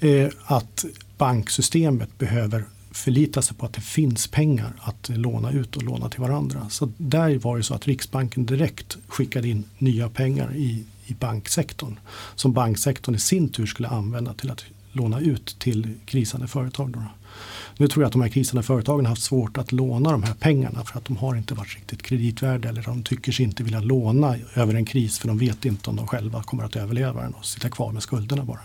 eh, 0.01 0.29
att 0.45 0.85
banksystemet 1.19 2.19
behöver 2.19 2.65
förlita 2.93 3.43
sig 3.43 3.57
på 3.57 3.67
att 3.67 3.73
det 3.73 3.81
finns 3.81 4.27
pengar 4.27 4.73
att 4.81 5.09
låna 5.09 5.51
ut 5.51 5.77
och 5.77 5.83
låna 5.83 6.09
till 6.09 6.21
varandra. 6.21 6.67
Så 6.71 6.93
där 6.97 7.39
var 7.39 7.57
det 7.57 7.63
så 7.63 7.75
att 7.75 7.87
Riksbanken 7.87 8.47
direkt 8.47 8.97
skickade 9.09 9.49
in 9.49 9.65
nya 9.79 10.09
pengar 10.09 10.55
i, 10.57 10.85
i 11.07 11.15
banksektorn. 11.15 11.99
Som 12.35 12.53
banksektorn 12.53 13.15
i 13.15 13.19
sin 13.19 13.49
tur 13.49 13.67
skulle 13.67 13.89
använda 13.89 14.35
till 14.35 14.51
att 14.51 14.65
låna 14.93 15.21
ut 15.21 15.57
till 15.59 15.95
krisande 16.05 16.49
företag. 16.49 16.91
Då. 16.91 17.03
Nu 17.77 17.89
tror 17.89 18.03
jag 18.03 18.07
att 18.07 18.13
de 18.13 18.23
här 18.23 18.29
krisande 18.29 18.63
företagen 18.63 19.05
har 19.05 19.11
haft 19.11 19.23
svårt 19.23 19.59
att 19.59 19.73
låna 19.73 20.13
de 20.13 20.23
här 20.23 20.35
pengarna 20.35 20.85
för 20.85 20.99
att 20.99 21.05
de 21.05 21.17
har 21.17 21.37
inte 21.37 21.55
varit 21.55 21.75
riktigt 21.75 22.03
kreditvärda 22.03 22.69
eller 22.69 22.83
de 22.83 23.03
tycker 23.03 23.33
sig 23.33 23.45
inte 23.45 23.63
vilja 23.63 23.81
låna 23.81 24.37
över 24.55 24.75
en 24.75 24.85
kris 24.85 25.19
för 25.19 25.29
de 25.29 25.39
vet 25.39 25.65
inte 25.65 25.91
om 25.91 25.97
de 25.97 26.07
själva 26.07 26.43
kommer 26.43 26.65
att 26.65 26.77
överleva 26.77 27.23
den 27.23 27.35
och 27.35 27.45
sitta 27.45 27.69
kvar 27.71 27.93
med 27.93 28.03
skulderna 28.03 28.45
bara. 28.45 28.61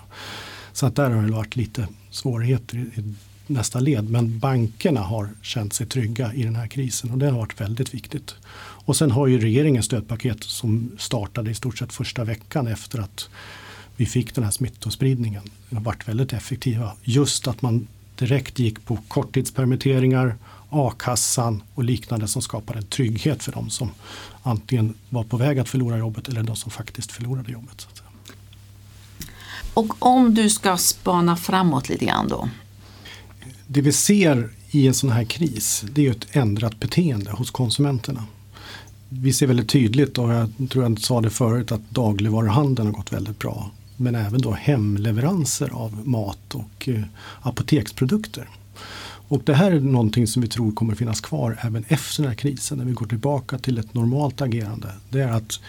Så 0.74 0.86
att 0.86 0.96
där 0.96 1.10
har 1.10 1.24
det 1.24 1.32
varit 1.32 1.56
lite 1.56 1.88
svårigheter 2.12 2.78
i 2.78 3.04
nästa 3.50 3.80
led. 3.80 4.10
Men 4.10 4.40
bankerna 4.40 5.02
har 5.02 5.30
känt 5.42 5.74
sig 5.74 5.88
trygga 5.88 6.34
i 6.34 6.44
den 6.44 6.56
här 6.56 6.68
krisen 6.68 7.12
och 7.12 7.18
det 7.18 7.26
har 7.26 7.38
varit 7.38 7.62
väldigt 7.62 7.94
viktigt. 7.94 8.36
Och 8.60 8.96
sen 8.96 9.12
har 9.12 9.28
ju 9.28 9.40
regeringen 9.40 9.84
stödpaket 9.84 10.44
som 10.44 10.92
startade 10.98 11.52
i 11.52 11.54
stort 11.54 11.78
sett 11.78 11.94
första 11.94 12.24
veckan 12.24 12.68
efter 12.68 13.00
att 13.00 13.30
vi 13.96 14.06
fick 14.06 14.36
den 14.36 14.44
här 14.44 14.52
smittospridningen. 14.52 15.44
De 15.70 15.76
har 15.76 15.84
varit 15.84 16.08
väldigt 16.08 16.34
effektiva. 16.34 16.92
Just 17.04 17.48
att 17.48 17.62
man 17.62 17.88
direkt 18.16 18.60
gick 18.60 18.86
på 18.86 18.98
korttidspermitteringar, 19.08 20.36
a-kassan 20.70 21.64
och 21.76 21.84
liknande 21.84 22.28
som 22.28 22.42
skapade 22.42 22.80
en 22.80 22.86
trygghet 22.86 23.44
för 23.44 23.52
de 23.52 23.70
som 23.70 23.92
antingen 24.44 24.94
var 25.10 25.24
på 25.24 25.38
väg 25.38 25.60
att 25.60 25.70
förlora 25.70 25.98
jobbet 25.98 26.28
eller 26.28 26.44
de 26.44 26.56
som 26.56 26.72
faktiskt 26.72 27.12
förlorade 27.12 27.52
jobbet. 27.52 27.88
Och 29.74 30.06
om 30.06 30.34
du 30.34 30.50
ska 30.50 30.78
spana 30.78 31.38
framåt 31.38 31.90
lite 31.90 32.06
grann 32.06 32.28
då 32.28 32.50
det 33.68 33.82
vi 33.82 33.92
ser 33.92 34.50
i 34.72 34.88
en 34.88 34.94
sån 34.94 35.10
här 35.10 35.24
kris 35.24 35.86
det 35.92 36.08
är 36.08 36.12
ett 36.12 36.28
ändrat 36.32 36.80
beteende 36.80 37.32
hos 37.32 37.52
konsumenterna. 37.52 38.24
Vi 39.10 39.34
ser 39.34 39.48
väldigt 39.48 39.70
tydligt 39.70 40.18
och 40.18 40.34
jag 40.34 40.50
tror 40.70 40.84
jag 40.84 41.00
sa 41.00 41.22
det 41.22 41.30
förut 41.30 41.72
att 41.72 41.90
dagligvaruhandeln 41.90 42.88
har 42.88 42.94
gått 42.94 43.14
väldigt 43.14 43.40
bra. 43.40 43.72
Men 43.98 44.16
även 44.16 44.42
då 44.42 44.52
hemleveranser 44.52 45.70
av 45.74 46.08
mat 46.08 46.56
och 46.56 46.90
eh, 46.90 47.04
apoteksprodukter. 47.42 48.50
Och 49.30 49.42
det 49.46 49.54
här 49.54 49.72
är 49.72 49.80
någonting 49.80 50.28
som 50.28 50.42
vi 50.42 50.48
tror 50.48 50.72
kommer 50.72 50.96
finnas 50.96 51.22
kvar 51.22 51.60
även 51.62 51.86
efter 51.88 52.24
den 52.24 52.30
här 52.30 52.38
krisen 52.38 52.78
när 52.78 52.86
vi 52.86 52.92
går 52.92 53.06
tillbaka 53.06 53.58
till 53.58 53.78
ett 53.78 53.94
normalt 53.94 54.42
agerande. 54.42 54.88
Det 55.10 55.20
är 55.20 55.32
att 55.32 55.60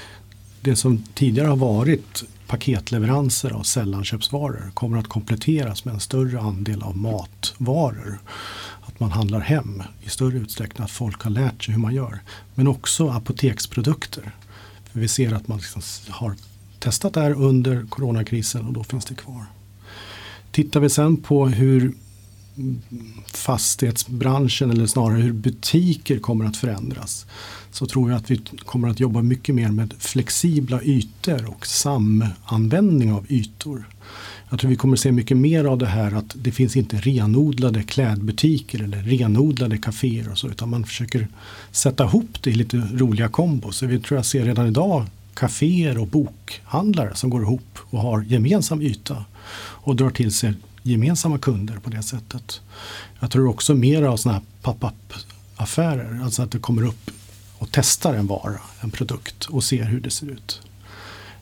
det 0.61 0.76
som 0.76 1.03
tidigare 1.14 1.49
har 1.49 1.57
varit 1.57 2.24
paketleveranser 2.49 3.51
av 3.51 3.62
sällanköpsvaror 3.62 4.70
kommer 4.74 4.99
att 4.99 5.09
kompletteras 5.09 5.84
med 5.84 5.94
en 5.94 6.01
större 6.01 6.40
andel 6.40 6.82
av 6.82 6.96
matvaror. 6.96 8.18
Att 8.82 9.01
man 9.01 9.11
handlar 9.11 9.40
hem 9.40 9.82
i 10.03 10.09
större 10.09 10.38
utsträckning, 10.38 10.84
att 10.84 10.90
folk 10.90 11.22
har 11.22 11.30
lärt 11.30 11.64
sig 11.64 11.74
hur 11.74 11.80
man 11.80 11.94
gör. 11.94 12.20
Men 12.55 12.68
också 12.68 13.09
apoteksprodukter. 13.09 14.34
För 14.84 15.01
vi 15.01 15.09
ser 15.09 15.32
att 15.32 15.49
man 15.49 15.59
liksom 15.59 15.82
har 16.09 16.34
testat 16.78 17.14
det 17.14 17.20
här 17.20 17.32
under 17.32 17.86
coronakrisen 17.88 18.66
och 18.66 18.72
då 18.72 18.84
finns 18.84 19.05
det 19.05 19.14
kvar. 19.14 19.44
Tittar 20.51 20.80
vi 20.80 20.90
sen 20.90 21.16
på 21.16 21.49
hur 21.49 21.94
fastighetsbranschen 23.26 24.70
eller 24.70 24.86
snarare 24.86 25.20
hur 25.20 25.32
butiker 25.32 26.18
kommer 26.18 26.44
att 26.44 26.56
förändras 26.56 27.26
så 27.70 27.86
tror 27.86 28.11
jag 28.11 28.18
att 28.18 28.30
vi 28.30 28.40
kommer 28.59 28.88
att 28.88 29.00
jobba 29.00 29.22
mycket 29.22 29.54
mer 29.54 29.68
med 29.68 29.94
flexibla 29.98 30.82
ytor 30.82 31.48
och 31.48 31.66
samanvändning 31.66 33.12
av 33.12 33.26
ytor. 33.28 33.88
Jag 34.50 34.61
tror 34.61 34.70
vi 34.70 34.76
kommer 34.76 34.96
se 34.96 35.12
mycket 35.12 35.36
mer 35.36 35.64
av 35.64 35.78
det 35.78 35.86
här 35.86 36.12
att 36.12 36.34
det 36.34 36.52
finns 36.52 36.76
inte 36.76 36.96
renodlade 36.96 37.82
klädbutiker 37.82 38.82
eller 38.82 39.02
renodlade 39.02 39.78
kaféer 39.78 40.30
och 40.30 40.38
så 40.38 40.48
utan 40.48 40.70
man 40.70 40.84
försöker 40.84 41.28
sätta 41.70 42.04
ihop 42.04 42.42
det 42.42 42.50
i 42.50 42.54
lite 42.54 42.76
roliga 42.76 43.28
kombos. 43.28 43.76
Så 43.76 43.86
vi 43.86 44.00
tror 44.00 44.18
jag 44.18 44.26
ser 44.26 44.44
redan 44.44 44.66
idag 44.66 45.06
kaféer 45.34 45.98
och 45.98 46.06
bokhandlare 46.06 47.14
som 47.14 47.30
går 47.30 47.42
ihop 47.42 47.78
och 47.90 48.00
har 48.00 48.22
gemensam 48.22 48.82
yta 48.82 49.24
och 49.59 49.96
drar 49.96 50.11
till 50.11 50.34
sig 50.34 50.54
gemensamma 50.83 51.39
kunder 51.39 51.79
på 51.79 51.91
det 51.91 52.03
sättet. 52.03 52.61
Jag 53.20 53.31
tror 53.31 53.49
också 53.49 53.74
mer 53.74 54.03
av 54.03 54.16
sådana 54.16 54.39
här 54.39 54.47
pop-up 54.62 55.12
affärer, 55.57 56.20
alltså 56.24 56.43
att 56.43 56.51
det 56.51 56.59
kommer 56.59 56.87
upp 56.87 57.11
och 57.59 57.68
testar 57.70 58.14
en 58.14 58.26
vara, 58.26 58.61
en 58.81 58.91
produkt 58.91 59.45
och 59.45 59.64
ser 59.64 59.85
hur 59.85 60.01
det 60.01 60.11
ser 60.11 60.26
ut. 60.26 60.61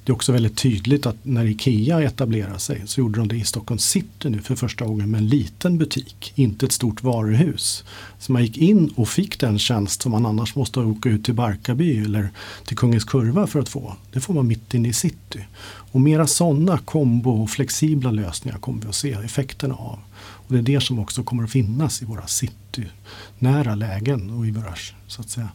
Det 0.07 0.13
är 0.13 0.15
också 0.15 0.33
väldigt 0.33 0.57
tydligt 0.57 1.07
att 1.07 1.17
när 1.23 1.45
Ikea 1.45 2.03
etablerade 2.03 2.59
sig 2.59 2.83
så 2.87 3.01
gjorde 3.01 3.19
de 3.19 3.29
det 3.29 3.37
i 3.37 3.45
Stockholm 3.45 3.79
city 3.79 4.31
nu 4.31 4.41
för 4.41 4.57
första 4.57 4.85
gången 4.85 5.11
med 5.11 5.19
en 5.19 5.29
liten 5.29 5.79
butik, 5.79 6.33
inte 6.35 6.67
ett 6.67 6.73
stort 6.73 7.03
varuhus. 7.03 7.85
Så 8.19 8.33
man 8.33 8.43
gick 8.43 8.59
in 8.59 8.93
och 8.97 9.09
fick 9.09 9.41
den 9.41 9.59
tjänst 9.59 10.03
som 10.03 10.13
man 10.13 10.27
annars 10.27 10.55
måste 10.55 10.81
åka 10.81 11.09
ut 11.09 11.25
till 11.25 11.35
Barkarby 11.35 11.99
eller 12.05 12.31
till 12.65 12.77
Kungens 12.77 13.05
Kurva 13.05 13.47
för 13.47 13.61
att 13.61 13.69
få. 13.69 13.97
Det 14.13 14.21
får 14.21 14.35
man 14.35 14.47
mitt 14.47 14.75
inne 14.75 14.89
i 14.89 14.93
city. 14.93 15.47
Och 15.93 16.01
mera 16.01 16.27
sådana 16.27 16.79
kombo 16.79 17.43
och 17.43 17.51
flexibla 17.51 18.11
lösningar 18.11 18.59
kommer 18.59 18.83
vi 18.83 18.89
att 18.89 18.95
se 18.95 19.13
effekterna 19.13 19.75
av. 19.75 19.99
Och 20.17 20.53
det 20.53 20.59
är 20.59 20.63
det 20.63 20.81
som 20.81 20.99
också 20.99 21.23
kommer 21.23 21.45
att 21.45 21.51
finnas 21.51 22.03
i 22.03 22.05
våra 22.05 22.27
citynära 22.27 23.75
lägen 23.75 24.31
och 24.31 24.47
i 24.47 24.51
våra 24.51 24.75
så 25.07 25.21
att 25.21 25.31
säga, 25.31 25.49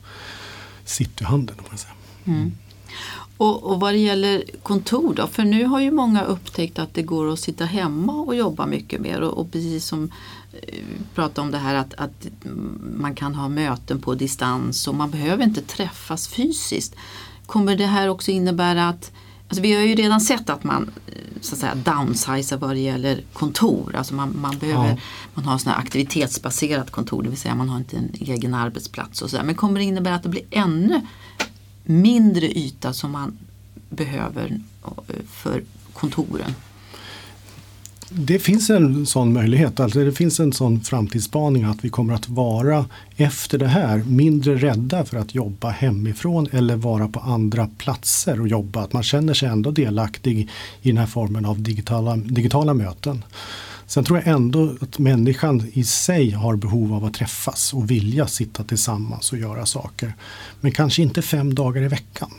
cityhandeln. 0.85 1.59
Mm. 2.25 2.51
Och, 3.41 3.63
och 3.63 3.79
vad 3.79 3.93
det 3.93 3.97
gäller 3.97 4.43
kontor 4.63 5.13
då, 5.13 5.27
för 5.27 5.43
nu 5.43 5.65
har 5.65 5.79
ju 5.79 5.91
många 5.91 6.23
upptäckt 6.23 6.79
att 6.79 6.93
det 6.93 7.01
går 7.01 7.33
att 7.33 7.39
sitta 7.39 7.65
hemma 7.65 8.13
och 8.13 8.35
jobba 8.35 8.65
mycket 8.65 9.01
mer 9.01 9.21
och, 9.21 9.37
och 9.37 9.51
precis 9.51 9.85
som 9.85 10.11
eh, 10.53 10.85
prata 11.15 11.41
om 11.41 11.51
det 11.51 11.57
här 11.57 11.75
att, 11.75 11.93
att 11.93 12.27
man 12.95 13.15
kan 13.15 13.35
ha 13.35 13.49
möten 13.49 14.01
på 14.01 14.15
distans 14.15 14.87
och 14.87 14.95
man 14.95 15.11
behöver 15.11 15.43
inte 15.43 15.61
träffas 15.61 16.27
fysiskt. 16.27 16.95
Kommer 17.45 17.75
det 17.75 17.85
här 17.85 18.07
också 18.07 18.31
innebära 18.31 18.89
att 18.89 19.11
Alltså 19.47 19.61
vi 19.61 19.75
har 19.75 19.81
ju 19.81 19.95
redan 19.95 20.21
sett 20.21 20.49
att 20.49 20.63
man, 20.63 20.91
så 21.41 21.55
att 21.55 21.59
säga 21.59 21.75
downsiza 21.75 22.57
vad 22.57 22.69
det 22.69 22.79
gäller 22.79 23.23
kontor. 23.33 23.95
Alltså 23.95 24.13
man, 24.13 24.37
man 24.41 24.57
behöver 24.57 24.89
Ja. 24.89 24.97
man 25.33 25.45
har 25.45 25.57
sådana 25.57 25.77
aktivitetsbaserat 25.77 26.91
kontor, 26.91 27.23
det 27.23 27.29
vill 27.29 27.37
säga 27.37 27.55
man 27.55 27.69
har 27.69 27.77
inte 27.77 27.97
en 27.97 28.11
egen 28.13 28.53
arbetsplats 28.53 29.21
och 29.21 29.29
sådär. 29.29 29.43
Men 29.43 29.55
kommer 29.55 29.79
det 29.79 29.85
innebära 29.85 30.15
att 30.15 30.23
det 30.23 30.29
blir 30.29 30.43
ännu 30.51 31.01
mindre 31.83 32.47
yta 32.57 32.93
som 32.93 33.11
man 33.11 33.37
behöver 33.89 34.59
eh, 34.83 35.15
för 35.27 35.63
kontoren? 35.93 36.53
Det 38.13 38.39
finns 38.39 38.69
en 38.69 39.05
sån 39.05 39.33
möjlighet, 39.33 39.79
alltså 39.79 40.03
det 40.03 40.11
finns 40.11 40.39
en 40.39 40.53
sån 40.53 40.81
framtidsspaning 40.81 41.63
att 41.63 41.85
vi 41.85 41.89
kommer 41.89 42.13
att 42.13 42.29
vara 42.29 42.85
efter 43.15 43.57
det 43.57 43.67
här 43.67 43.97
mindre 43.97 44.55
rädda 44.55 45.05
för 45.05 45.17
att 45.17 45.35
jobba 45.35 45.69
hemifrån 45.69 46.47
eller 46.51 46.75
vara 46.75 47.07
på 47.07 47.19
andra 47.19 47.69
platser 47.77 48.41
och 48.41 48.47
jobba. 48.47 48.81
Att 48.83 48.93
man 48.93 49.03
känner 49.03 49.33
sig 49.33 49.49
ändå 49.49 49.71
delaktig 49.71 50.49
i 50.81 50.89
den 50.89 50.97
här 50.97 51.05
formen 51.05 51.45
av 51.45 51.61
digitala, 51.61 52.15
digitala 52.15 52.73
möten. 52.73 53.23
Sen 53.91 54.03
tror 54.03 54.19
jag 54.19 54.27
ändå 54.27 54.75
att 54.81 54.99
människan 54.99 55.69
i 55.73 55.83
sig 55.83 56.31
har 56.31 56.55
behov 56.55 56.93
av 56.93 57.05
att 57.05 57.13
träffas 57.13 57.73
och 57.73 57.91
vilja 57.91 58.27
sitta 58.27 58.63
tillsammans 58.63 59.31
och 59.31 59.37
göra 59.37 59.65
saker. 59.65 60.15
Men 60.61 60.71
kanske 60.71 61.01
inte 61.01 61.21
fem 61.21 61.55
dagar 61.55 61.81
i 61.81 61.87
veckan. 61.87 62.31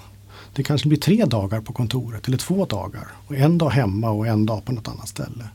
Det 0.53 0.62
kanske 0.62 0.88
blir 0.88 0.98
tre 0.98 1.24
dagar 1.24 1.61
på 1.61 1.72
kontoret 1.72 2.28
eller 2.28 2.38
två 2.38 2.64
dagar. 2.64 3.07
Och 3.26 3.36
en 3.36 3.59
dag 3.59 3.70
hemma 3.70 4.11
och 4.11 4.26
en 4.26 4.46
dag 4.46 4.64
på 4.64 4.72
något 4.72 4.88
annat 4.88 5.09
ställe. 5.09 5.48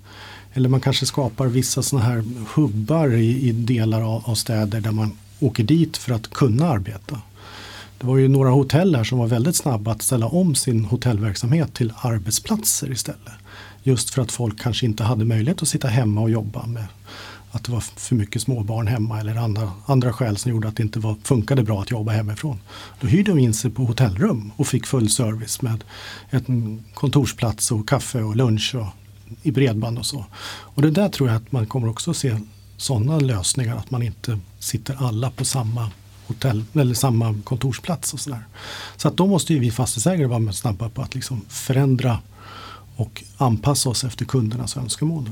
Eller 0.54 0.70
man 0.70 0.82
kanske 0.82 1.06
skapar 1.06 1.48
vissa 1.48 1.82
sådana 1.82 2.06
här 2.06 2.24
hubbar 2.56 3.14
i, 3.14 3.50
i 3.50 3.52
delar 3.52 4.02
av, 4.02 4.24
av 4.26 4.36
städer 4.36 4.82
där 4.82 4.92
man 4.92 5.12
åker 5.40 5.64
dit 5.64 5.98
för 5.98 6.14
att 6.14 6.30
kunna 6.30 6.70
arbeta. 6.70 7.22
Det 7.98 8.08
var 8.08 8.18
ju 8.18 8.28
några 8.28 8.50
hotell 8.50 8.96
här 8.96 9.04
som 9.04 9.18
var 9.18 9.28
väldigt 9.28 9.56
snabba 9.56 9.92
att 9.92 10.02
ställa 10.02 10.28
om 10.28 10.56
sin 10.56 10.86
hotellverksamhet 10.86 11.74
till 11.74 11.94
arbetsplatser 12.02 12.92
istället. 12.92 13.37
Just 13.88 14.10
för 14.10 14.22
att 14.22 14.32
folk 14.32 14.60
kanske 14.60 14.86
inte 14.86 15.04
hade 15.04 15.26
möjlighet 15.26 15.62
att 15.62 15.68
sitta 15.68 15.88
hemma 15.88 16.22
och 16.22 16.30
jobba 16.30 16.66
med 16.66 16.88
att 17.52 17.64
det 17.64 17.72
var 17.72 17.80
för 17.80 18.16
mycket 18.16 18.42
småbarn 18.42 18.88
hemma 18.88 19.20
eller 19.20 19.36
andra, 19.36 19.72
andra 19.86 20.14
skäl 20.14 20.38
som 20.38 20.52
gjorde 20.52 20.68
att 20.68 20.76
det 20.76 20.84
inte 20.84 21.00
var, 21.00 21.16
funkade 21.24 21.64
bra 21.64 21.82
att 21.82 21.92
jobba 21.92 22.12
hemifrån. 22.12 22.60
Då 23.02 23.08
hyrde 23.08 23.32
de 23.32 23.40
in 23.40 23.54
sig 23.54 23.72
på 23.72 23.86
hotellrum 23.86 24.52
och 24.56 24.68
fick 24.68 24.86
full 24.86 25.10
service 25.10 25.62
med 25.62 25.84
en 26.30 26.84
kontorsplats 26.94 27.72
och 27.72 27.90
kaffe 27.90 28.22
och 28.22 28.36
lunch 28.36 28.76
och 28.76 28.88
i 29.44 29.52
bredband 29.52 30.00
och 30.00 30.06
så. 30.06 30.26
Och 30.48 30.82
det 30.82 30.92
där 30.92 31.10
tror 31.10 31.30
jag 31.30 31.38
att 31.38 31.52
man 31.52 31.66
kommer 31.66 31.90
också 31.90 32.14
se 32.14 32.40
sådana 32.78 33.20
lösningar 33.20 33.78
att 33.78 33.92
man 33.92 34.04
inte 34.04 34.40
sitter 34.60 34.96
alla 35.08 35.32
på 35.32 35.46
samma 35.46 35.92
hotell 36.28 36.64
eller 36.74 36.94
samma 36.94 37.42
kontorsplats 37.44 38.14
och 38.14 38.20
sådär. 38.20 38.46
Så 38.98 39.08
att 39.08 39.18
då 39.18 39.28
måste 39.28 39.54
ju 39.54 39.60
vi 39.60 39.72
fastighetsägare 39.72 40.28
vara 40.28 40.54
snabba 40.54 40.90
på 40.90 41.02
att 41.02 41.16
liksom 41.16 41.42
förändra 41.50 42.20
och 42.98 43.24
anpassa 43.38 43.90
oss 43.90 44.04
efter 44.04 44.26
kundernas 44.26 44.78
önskemål. 44.78 45.30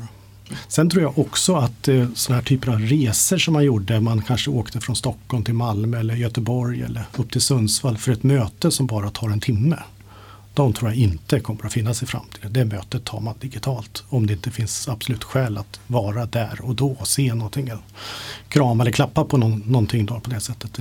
Sen 0.68 0.90
tror 0.90 1.04
jag 1.04 1.20
också 1.20 1.56
att 1.56 1.88
eh, 1.88 2.08
sådana 2.16 2.42
här 2.42 2.46
typer 2.48 2.72
av 2.72 2.80
resor 2.80 3.38
som 3.38 3.54
man 3.54 3.64
gjorde, 3.64 4.00
man 4.00 4.22
kanske 4.22 4.52
åkte 4.52 4.82
från 4.82 4.96
Stockholm 4.96 5.44
till 5.44 5.54
Malmö 5.54 6.00
eller 6.00 6.16
Göteborg 6.16 6.82
eller 6.82 7.04
upp 7.18 7.32
till 7.32 7.42
Sundsvall 7.42 7.98
för 7.98 8.12
ett 8.12 8.24
möte 8.24 8.72
som 8.72 8.88
bara 8.88 9.10
tar 9.10 9.30
en 9.30 9.40
timme. 9.40 9.78
De 10.56 10.74
tror 10.74 10.92
jag 10.92 10.98
inte 10.98 11.40
kommer 11.40 11.66
att 11.66 11.74
finnas 11.74 12.04
i 12.04 12.06
framtiden. 12.06 12.54
Det 12.54 12.66
mötet 12.66 13.06
tar 13.06 13.20
man 13.20 13.36
digitalt 13.40 14.04
om 14.10 14.28
det 14.28 14.34
inte 14.34 14.52
finns 14.52 14.88
absolut 14.88 15.24
skäl 15.24 15.58
att 15.58 15.80
vara 15.88 16.26
där 16.26 16.60
och 16.62 16.76
då 16.76 16.92
och 16.92 17.08
se 17.08 17.34
någonting. 17.34 17.72
Krama 18.50 18.84
eller 18.84 18.92
klappa 18.92 19.26
på 19.26 19.38
någon, 19.38 19.60
någonting 19.60 20.06
då 20.06 20.20
på 20.20 20.30
det 20.30 20.40
sättet. 20.40 20.80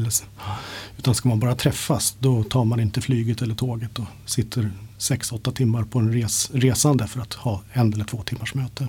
Utan 0.98 1.14
ska 1.14 1.28
man 1.28 1.40
bara 1.40 1.54
träffas 1.54 2.16
då 2.20 2.44
tar 2.44 2.64
man 2.64 2.80
inte 2.80 3.00
flyget 3.00 3.42
eller 3.42 3.54
tåget 3.54 3.98
och 3.98 4.04
sitter 4.26 4.72
6-8 4.98 5.52
timmar 5.52 5.84
på 5.84 5.98
en 5.98 6.12
res, 6.12 6.50
resande 6.52 7.06
för 7.06 7.20
att 7.20 7.34
ha 7.34 7.62
en 7.72 7.92
eller 7.92 8.04
två 8.04 8.22
timmars 8.22 8.54
möte. 8.54 8.88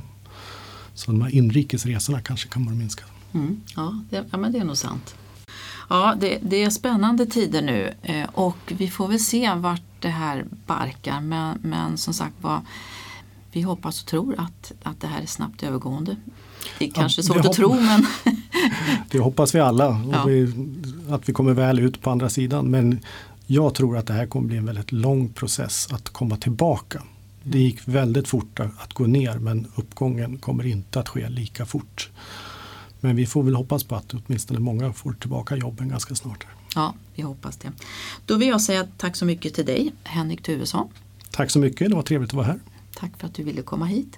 Så 0.94 1.12
de 1.12 1.22
här 1.22 1.36
inrikesresorna 1.36 2.22
kanske 2.22 2.48
kommer 2.48 2.72
att 2.72 2.78
minska. 2.78 3.04
Mm, 3.34 3.62
ja, 3.76 4.04
det, 4.10 4.26
ja, 4.32 4.38
men 4.38 4.52
det 4.52 4.60
är 4.60 4.64
nog 4.64 4.78
sant. 4.78 5.16
Ja, 5.90 6.16
det, 6.20 6.40
det 6.42 6.64
är 6.64 6.70
spännande 6.70 7.26
tider 7.26 7.62
nu 7.62 7.94
eh, 8.04 8.30
och 8.34 8.74
vi 8.78 8.90
får 8.90 9.08
väl 9.08 9.20
se 9.20 9.54
vart 9.54 9.82
det 10.06 10.12
här 10.12 10.46
barkar. 10.66 11.22
Men, 11.22 11.58
men 11.62 11.98
som 11.98 12.14
sagt 12.14 12.36
var, 12.42 12.62
vi 13.52 13.62
hoppas 13.62 14.02
och 14.02 14.08
tror 14.08 14.36
att, 14.38 14.72
att 14.84 15.02
det 15.02 15.08
här 15.08 15.22
är 15.22 15.26
snabbt 15.26 15.64
övergående. 15.64 16.16
Det 16.80 16.86
är 16.86 16.92
kanske 16.92 17.22
det 17.22 17.26
svårt 17.26 17.46
att 17.46 17.54
tro 17.54 17.74
men 17.74 18.06
Det 19.12 19.20
hoppas 19.20 19.56
vi 19.56 19.60
alla. 19.60 20.02
Ja. 20.12 20.26
vi, 20.26 20.54
att 21.10 21.30
vi 21.30 21.34
kommer 21.34 21.54
väl 21.54 21.80
ut 21.80 22.02
på 22.02 22.10
andra 22.10 22.30
sidan. 22.30 22.72
Men 22.72 23.00
jag 23.46 23.74
tror 23.74 23.98
att 23.98 24.08
det 24.08 24.14
här 24.14 24.26
kommer 24.26 24.48
bli 24.48 24.58
en 24.58 24.66
väldigt 24.66 24.92
lång 24.92 25.30
process 25.30 25.88
att 25.92 26.10
komma 26.10 26.38
tillbaka. 26.38 27.02
Det 27.44 27.60
gick 27.60 27.88
väldigt 27.88 28.28
fort 28.28 28.60
att 28.60 28.94
gå 28.94 29.06
ner 29.08 29.40
men 29.40 29.68
uppgången 29.76 30.38
kommer 30.38 30.66
inte 30.66 31.00
att 31.00 31.10
ske 31.10 31.30
lika 31.30 31.66
fort. 31.66 32.10
Men 33.00 33.16
vi 33.16 33.26
får 33.26 33.44
väl 33.44 33.56
hoppas 33.56 33.84
på 33.84 33.96
att 33.96 34.14
åtminstone 34.14 34.60
många 34.60 34.94
får 34.94 35.14
tillbaka 35.14 35.56
jobben 35.56 35.90
ganska 35.90 36.16
snart. 36.16 36.46
Ja, 36.76 36.94
vi 37.16 37.22
hoppas 37.22 37.58
det. 37.58 37.72
Då 38.26 38.36
vill 38.36 38.48
jag 38.48 38.62
säga 38.62 38.88
tack 38.98 39.16
så 39.16 39.26
mycket 39.26 39.54
till 39.54 39.66
dig 39.66 39.94
Henrik 40.04 40.44
Tuvesson. 40.44 40.90
Tack 41.32 41.52
så 41.52 41.60
mycket, 41.60 41.90
det 41.90 41.96
var 41.96 42.04
trevligt 42.04 42.30
att 42.30 42.36
vara 42.36 42.46
här. 42.46 42.60
Tack 42.94 43.12
för 43.18 43.28
att 43.28 43.34
du 43.34 43.44
ville 43.44 43.62
komma 43.62 43.86
hit. 43.86 44.18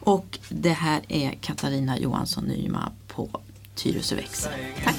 Och 0.00 0.38
det 0.48 0.72
här 0.72 1.02
är 1.08 1.32
Katarina 1.40 1.98
Johansson 1.98 2.44
Nyma 2.44 2.92
på 3.08 3.40
Tyresö 3.74 4.16
Växel. 4.16 4.52
Tack! 4.84 4.96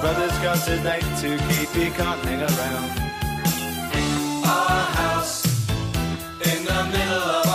Brothers 0.00 0.38
got 0.42 0.68
a 0.68 1.00
to 1.20 1.38
keep, 1.48 1.68
he 1.70 1.90
can't 1.90 2.24
around. 2.42 2.90
Our 4.44 4.82
house 5.00 5.46
in 6.44 6.64
the 6.64 6.84
middle 6.92 7.30
of 7.40 7.45